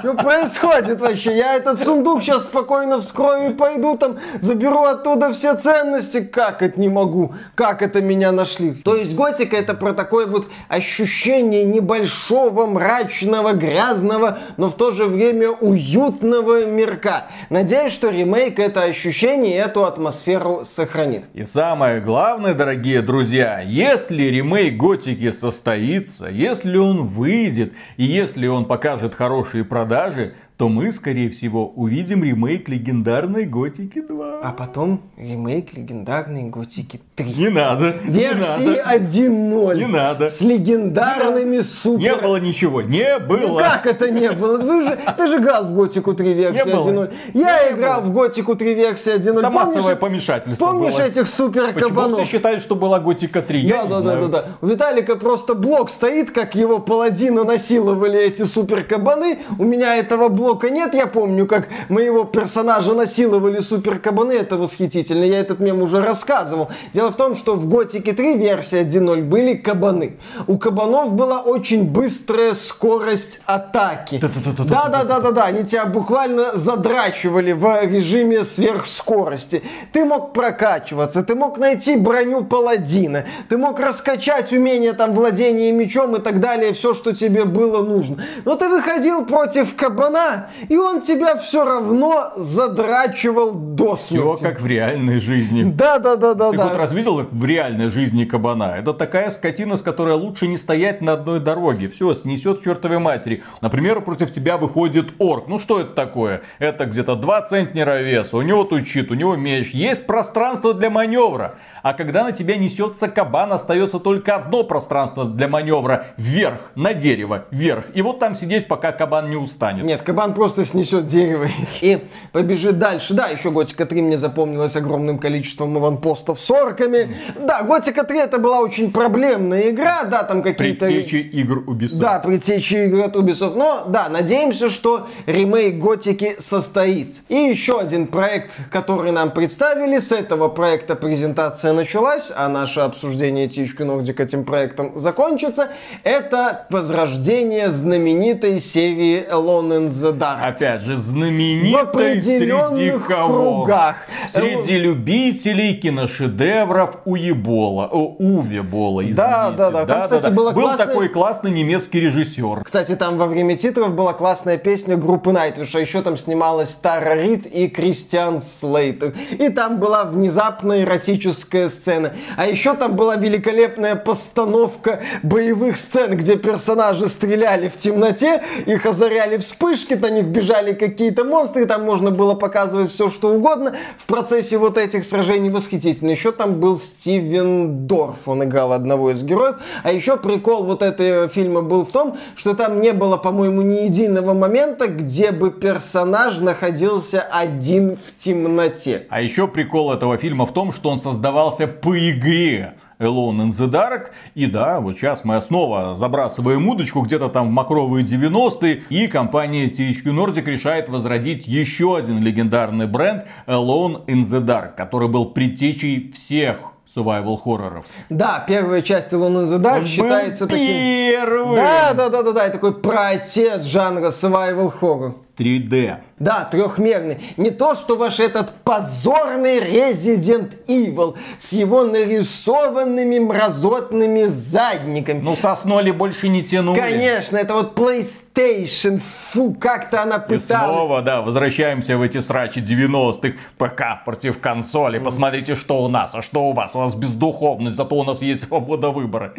Что 0.00 0.14
происходит 0.14 1.00
вообще? 1.00 1.36
Я 1.36 1.54
этот 1.54 1.80
сундук 1.80 2.22
сейчас 2.22 2.46
спокойно 2.46 3.00
вскрою 3.00 3.52
и 3.52 3.54
пойду 3.54 3.96
там, 3.96 4.18
заберу 4.40 4.82
оттуда 4.82 5.32
все 5.32 5.54
ценности. 5.54 6.22
Как 6.22 6.62
это 6.62 6.80
не 6.80 6.88
могу? 6.88 7.34
Как 7.54 7.82
это 7.82 8.02
меня 8.02 8.32
нашли? 8.32 8.72
То 8.72 8.96
есть 8.96 9.14
готика 9.14 9.56
это 9.56 9.74
про 9.74 9.92
такое 9.92 10.26
вот 10.26 10.48
ощущение 10.68 11.64
небольшого, 11.64 12.66
мрачного, 12.66 13.52
грязного, 13.52 14.38
но 14.56 14.68
в 14.68 14.74
то 14.74 14.90
же 14.90 15.06
время 15.06 15.50
уютного 15.50 16.66
мирка. 16.66 17.26
Надеюсь, 17.48 17.92
что 17.92 18.10
ремейк 18.10 18.58
это 18.58 18.82
ощущение 18.82 19.54
и 19.54 19.60
эту 19.60 19.84
атмосферу 19.84 20.62
сохранит. 20.64 21.26
И 21.32 21.44
самое 21.44 22.00
главное, 22.00 22.54
дорогие 22.54 23.02
друзья, 23.02 23.60
если 23.60 24.24
ремейк 24.24 24.76
Готики 24.76 25.30
состоится, 25.30 26.28
если 26.40 26.76
он 26.78 27.06
выйдет, 27.06 27.74
и 27.96 28.04
если 28.04 28.46
он 28.46 28.64
покажет 28.64 29.14
хорошие 29.14 29.64
продажи, 29.64 30.34
то 30.60 30.68
мы, 30.68 30.92
скорее 30.92 31.30
всего, 31.30 31.68
увидим 31.74 32.22
ремейк 32.22 32.68
легендарной 32.68 33.46
Готики 33.46 34.02
2. 34.02 34.40
А 34.42 34.52
потом 34.52 35.00
ремейк 35.16 35.72
легендарной 35.72 36.50
Готики 36.50 37.00
3. 37.16 37.34
Не 37.38 37.48
надо, 37.48 37.94
не 38.04 38.12
Версии 38.12 38.66
надо. 38.66 38.94
1.0. 38.98 39.76
Не 39.78 39.86
надо. 39.86 40.28
С 40.28 40.42
легендарными 40.42 41.60
супер... 41.60 42.02
Не 42.02 42.14
было 42.14 42.36
ничего, 42.36 42.82
не 42.82 43.18
Ну 43.18 43.26
было. 43.26 43.58
как 43.58 43.86
это 43.86 44.10
не 44.10 44.30
было? 44.32 44.58
Вы 44.58 44.82
же, 44.82 44.98
ты 45.16 45.28
же 45.28 45.38
играл 45.38 45.64
в 45.64 45.74
Готику 45.74 46.12
3 46.12 46.34
версии 46.34 46.68
Не 46.68 46.74
было. 46.74 47.04
1.0. 47.06 47.12
Я 47.32 47.70
Не 47.70 47.76
играл 47.76 48.02
в 48.02 48.12
Готику 48.12 48.54
3 48.54 48.74
версии 48.74 49.16
1.0. 49.16 49.38
Это 49.38 49.48
массовое 49.48 49.96
Помнишь, 49.96 49.98
помешательство 50.26 50.66
помнишь 50.66 50.92
было. 50.92 51.02
этих 51.02 51.26
супер 51.30 51.72
Почему 51.72 51.78
все 51.78 51.88
кабанов? 51.88 52.28
считают, 52.28 52.62
что 52.62 52.74
была 52.74 53.00
Готика 53.00 53.40
3? 53.40 53.60
Я 53.60 53.84
Да, 53.86 53.98
не 54.00 54.04
да, 54.04 54.14
да, 54.14 54.20
да, 54.20 54.28
да. 54.28 54.48
У 54.60 54.66
Виталика 54.66 55.16
просто 55.16 55.54
блок 55.54 55.88
стоит, 55.88 56.32
как 56.32 56.54
его 56.54 56.80
паладина 56.80 57.44
насиловали 57.44 58.20
эти 58.20 58.42
супер 58.42 58.84
кабаны. 58.84 59.38
У 59.58 59.64
меня 59.64 59.96
этого 59.96 60.28
блока 60.28 60.49
нет. 60.70 60.94
Я 60.94 61.06
помню, 61.06 61.46
как 61.46 61.68
моего 61.88 62.24
персонажа 62.24 62.94
насиловали 62.94 63.60
супер 63.60 63.98
кабаны. 63.98 64.32
Это 64.32 64.56
восхитительно. 64.56 65.24
Я 65.24 65.40
этот 65.40 65.60
мем 65.60 65.82
уже 65.82 66.00
рассказывал. 66.00 66.68
Дело 66.92 67.10
в 67.10 67.16
том, 67.16 67.34
что 67.34 67.54
в 67.54 67.68
Готике 67.68 68.12
3 68.12 68.36
версии 68.36 68.80
1.0 68.80 69.22
были 69.22 69.54
кабаны. 69.54 70.18
У 70.46 70.58
кабанов 70.58 71.14
была 71.14 71.40
очень 71.40 71.84
быстрая 71.84 72.54
скорость 72.54 73.40
атаки. 73.46 74.20
Да, 74.20 74.88
да, 74.88 75.04
да, 75.04 75.20
да, 75.20 75.30
да. 75.30 75.44
Они 75.44 75.64
тебя 75.64 75.86
буквально 75.86 76.56
задрачивали 76.56 77.52
в 77.52 77.84
режиме 77.84 78.44
сверхскорости. 78.44 79.62
Ты 79.92 80.04
мог 80.04 80.32
прокачиваться, 80.32 81.22
ты 81.22 81.34
мог 81.34 81.58
найти 81.58 81.96
броню 81.96 82.44
паладина, 82.44 83.24
ты 83.48 83.56
мог 83.56 83.80
раскачать 83.80 84.52
умение 84.52 84.92
там 84.92 85.14
владения 85.14 85.72
мечом 85.72 86.16
и 86.16 86.20
так 86.20 86.40
далее, 86.40 86.72
все, 86.72 86.94
что 86.94 87.14
тебе 87.14 87.44
было 87.44 87.82
нужно. 87.82 88.22
Но 88.44 88.56
ты 88.56 88.68
выходил 88.68 89.24
против 89.24 89.74
кабана, 89.74 90.39
и 90.68 90.76
он 90.76 91.00
тебя 91.00 91.36
все 91.36 91.64
равно 91.64 92.32
задрачивал 92.36 93.52
до 93.52 93.94
Все 93.94 94.36
смерти. 94.36 94.42
как 94.42 94.60
в 94.60 94.66
реальной 94.66 95.20
жизни. 95.20 95.62
Да, 95.62 95.98
да, 95.98 96.16
да, 96.16 96.34
да, 96.34 96.50
Ты 96.50 96.56
да. 96.56 96.68
хоть 96.68 96.78
раз 96.78 96.92
видел 96.92 97.26
в 97.30 97.44
реальной 97.44 97.90
жизни 97.90 98.24
кабана? 98.24 98.76
Это 98.78 98.92
такая 98.94 99.30
скотина, 99.30 99.76
с 99.76 99.82
которой 99.82 100.14
лучше 100.14 100.46
не 100.46 100.56
стоять 100.56 101.00
на 101.02 101.12
одной 101.14 101.40
дороге. 101.40 101.88
Все, 101.88 102.14
снесет 102.14 102.62
чертовой 102.62 102.98
матери. 102.98 103.42
Например, 103.60 104.00
против 104.00 104.32
тебя 104.32 104.56
выходит 104.56 105.08
орк. 105.18 105.48
Ну 105.48 105.58
что 105.58 105.80
это 105.80 105.92
такое? 105.92 106.42
Это 106.58 106.86
где-то 106.86 107.16
2 107.16 107.42
центнера 107.42 108.00
веса. 108.02 108.36
У 108.36 108.42
него 108.42 108.64
тут 108.64 108.86
щит, 108.86 109.10
у 109.10 109.14
него 109.14 109.36
меч. 109.36 109.70
Есть 109.70 110.06
пространство 110.06 110.74
для 110.74 110.90
маневра. 110.90 111.56
А 111.82 111.94
когда 111.94 112.24
на 112.24 112.32
тебя 112.32 112.56
несется 112.56 113.08
кабан, 113.08 113.52
остается 113.52 113.98
только 113.98 114.36
одно 114.36 114.64
пространство 114.64 115.24
для 115.24 115.48
маневра. 115.48 116.06
Вверх, 116.16 116.70
на 116.74 116.92
дерево, 116.94 117.46
вверх. 117.50 117.86
И 117.94 118.02
вот 118.02 118.18
там 118.18 118.36
сидеть, 118.36 118.68
пока 118.68 118.92
кабан 118.92 119.30
не 119.30 119.36
устанет. 119.36 119.84
Нет, 119.84 120.02
кабан 120.02 120.29
просто 120.34 120.64
снесет 120.64 121.06
дерево 121.06 121.48
и 121.80 122.00
побежит 122.32 122.78
дальше. 122.78 123.14
Да, 123.14 123.28
еще 123.28 123.50
Готика 123.50 123.86
3 123.86 124.02
мне 124.02 124.18
запомнилась 124.18 124.76
огромным 124.76 125.18
количеством 125.18 125.76
аванпостов 125.76 126.40
с 126.40 126.50
орками. 126.50 127.14
Да, 127.40 127.62
Готика 127.62 128.04
3 128.04 128.18
это 128.18 128.38
была 128.38 128.60
очень 128.60 128.92
проблемная 128.92 129.70
игра, 129.70 130.04
да, 130.04 130.22
там 130.22 130.42
какие-то... 130.42 130.86
Предтечи 130.86 131.16
игр 131.16 131.64
Ubisoft. 131.66 131.98
Да, 131.98 132.18
предтечи 132.18 132.74
игры 132.74 133.02
от 133.02 133.16
Ubisoft. 133.16 133.56
Но, 133.56 133.84
да, 133.88 134.08
надеемся, 134.08 134.68
что 134.68 135.08
ремейк 135.26 135.78
Готики 135.78 136.36
состоится. 136.38 137.22
И 137.28 137.34
еще 137.34 137.80
один 137.80 138.06
проект, 138.06 138.70
который 138.70 139.12
нам 139.12 139.30
представили. 139.30 139.98
С 139.98 140.12
этого 140.12 140.48
проекта 140.48 140.96
презентация 140.96 141.72
началась, 141.72 142.32
а 142.34 142.48
наше 142.48 142.80
обсуждение 142.80 143.46
THQ 143.46 143.76
Nordic 143.78 144.22
этим 144.22 144.44
проектом 144.44 144.92
закончится. 144.96 145.70
Это 146.04 146.66
возрождение 146.70 147.70
знаменитой 147.70 148.60
серии 148.60 149.24
Alone 149.30 149.70
in 149.70 149.86
the 149.88 150.09
Dark. 150.12 150.40
Опять 150.42 150.82
же, 150.82 150.94
В 150.94 150.98
знаменитой 150.98 152.20
среди 152.20 152.50
определенных 152.52 153.06
кого? 153.06 153.62
кругах. 153.64 153.96
Среди 154.32 154.78
любителей 154.78 155.74
киношедевров 155.74 156.96
Уебола. 157.04 157.88
О, 157.90 158.16
Увебола, 158.18 159.00
извините. 159.00 159.16
Да, 159.16 159.50
да, 159.50 159.70
да. 159.70 159.86
Там, 159.86 160.02
кстати, 160.18 160.32
было 160.34 160.52
Был 160.52 160.62
классное- 160.62 160.86
такой 160.86 161.08
классный 161.08 161.50
немецкий 161.50 162.00
режиссер. 162.00 162.64
Кстати, 162.64 162.94
там 162.96 163.16
во 163.18 163.26
время 163.26 163.56
титров 163.56 163.94
была 163.94 164.12
классная 164.12 164.58
песня 164.58 164.96
группы 164.96 165.30
Nightwish, 165.30 165.70
а 165.74 165.80
еще 165.80 166.02
там 166.02 166.16
снималась 166.16 166.74
Тара 166.76 167.14
Рид 167.14 167.46
и 167.46 167.68
Кристиан 167.68 168.40
Слейтер. 168.40 169.14
И 169.38 169.48
там 169.48 169.78
была 169.78 170.04
внезапная 170.04 170.82
эротическая 170.82 171.68
сцена. 171.68 172.12
А 172.36 172.46
еще 172.46 172.74
там 172.74 172.96
была 172.96 173.16
великолепная 173.16 173.96
постановка 173.96 175.00
боевых 175.22 175.76
сцен, 175.76 176.16
где 176.16 176.36
персонажи 176.36 177.08
стреляли 177.08 177.68
в 177.68 177.76
темноте, 177.76 178.42
их 178.66 178.86
озаряли 178.86 179.38
вспышки, 179.38 179.94
на 180.00 180.10
них 180.10 180.26
бежали 180.26 180.72
какие-то 180.72 181.24
монстры, 181.24 181.66
там 181.66 181.84
можно 181.84 182.10
было 182.10 182.34
показывать 182.34 182.90
все, 182.90 183.08
что 183.08 183.32
угодно. 183.32 183.74
В 183.98 184.06
процессе 184.06 184.58
вот 184.58 184.78
этих 184.78 185.04
сражений 185.04 185.50
восхитительно. 185.50 186.10
Еще 186.10 186.32
там 186.32 186.60
был 186.60 186.76
Стивен 186.76 187.86
Дорф, 187.86 188.28
он 188.28 188.44
играл 188.44 188.72
одного 188.72 189.10
из 189.10 189.22
героев. 189.22 189.56
А 189.82 189.92
еще 189.92 190.16
прикол 190.16 190.64
вот 190.64 190.82
этого 190.82 191.28
фильма 191.28 191.62
был 191.62 191.84
в 191.84 191.90
том, 191.90 192.16
что 192.36 192.54
там 192.54 192.80
не 192.80 192.92
было, 192.92 193.16
по-моему, 193.16 193.62
ни 193.62 193.84
единого 193.84 194.34
момента, 194.34 194.86
где 194.88 195.30
бы 195.30 195.50
персонаж 195.50 196.40
находился 196.40 197.20
один 197.20 197.96
в 197.96 198.16
темноте. 198.16 199.06
А 199.08 199.20
еще 199.20 199.48
прикол 199.48 199.92
этого 199.92 200.16
фильма 200.16 200.46
в 200.46 200.52
том, 200.52 200.72
что 200.72 200.90
он 200.90 200.98
создавался 200.98 201.66
по 201.66 201.96
игре. 201.96 202.74
Alone 203.00 203.42
in 203.42 203.50
the 203.50 203.68
Dark. 203.68 204.10
И 204.34 204.46
да, 204.46 204.80
вот 204.80 204.96
сейчас 204.96 205.24
мы 205.24 205.40
снова 205.40 205.96
забрасываем 205.96 206.68
удочку 206.68 207.00
где-то 207.00 207.28
там 207.28 207.48
в 207.48 207.50
махровые 207.50 208.04
90-е. 208.04 208.84
И 208.90 209.06
компания 209.08 209.68
THQ 209.68 210.04
Nordic 210.04 210.44
решает 210.44 210.88
возродить 210.88 211.46
еще 211.46 211.96
один 211.96 212.22
легендарный 212.22 212.86
бренд 212.86 213.24
Alone 213.46 214.04
in 214.06 214.22
the 214.22 214.40
Dark, 214.40 214.76
который 214.76 215.08
был 215.08 215.26
предтечей 215.26 216.12
всех 216.12 216.58
survival 216.94 217.36
хорроров. 217.36 217.84
Да, 218.08 218.44
первая 218.46 218.82
часть 218.82 219.12
Alone 219.12 219.44
in 219.44 219.46
the 219.46 219.58
Dark 219.60 219.86
считается 219.86 220.46
Был 220.46 220.50
таким... 220.50 220.66
первым. 220.66 221.54
Да, 221.54 221.94
да, 221.94 222.08
да, 222.08 222.22
да, 222.22 222.32
да, 222.32 222.48
такой 222.48 222.74
праотец 222.74 223.64
жанра 223.64 224.08
survival 224.08 224.72
horror. 224.80 225.14
3D. 225.40 225.96
Да, 226.18 226.44
трехмерный. 226.44 227.18
Не 227.38 227.50
то, 227.50 227.74
что 227.74 227.96
ваш 227.96 228.20
этот 228.20 228.52
позорный 228.62 229.58
Resident 229.58 230.52
Evil 230.68 231.16
с 231.38 231.54
его 231.54 231.84
нарисованными 231.84 233.18
мразотными 233.18 234.24
задниками. 234.24 235.20
Ну, 235.20 235.34
сосноли 235.34 235.92
больше 235.92 236.28
не 236.28 236.42
тянули. 236.42 236.78
Конечно, 236.78 237.38
это 237.38 237.54
вот 237.54 237.74
PlayStation. 237.74 239.00
Фу, 239.00 239.56
как-то 239.58 240.02
она 240.02 240.18
пыталась. 240.18 240.44
И 240.44 240.74
снова, 240.74 241.00
да, 241.00 241.22
возвращаемся 241.22 241.96
в 241.96 242.02
эти 242.02 242.20
срачи 242.20 242.58
90-х. 242.58 243.38
ПК 243.56 244.04
против 244.04 244.40
консоли. 244.40 244.98
Посмотрите, 244.98 245.54
что 245.54 245.82
у 245.82 245.88
нас, 245.88 246.14
а 246.14 246.20
что 246.20 246.50
у 246.50 246.52
вас. 246.52 246.74
У 246.74 246.80
нас 246.80 246.94
бездуховность, 246.94 247.76
зато 247.76 247.96
у 247.96 248.04
нас 248.04 248.20
есть 248.20 248.46
свобода 248.46 248.90
выбора. 248.90 249.32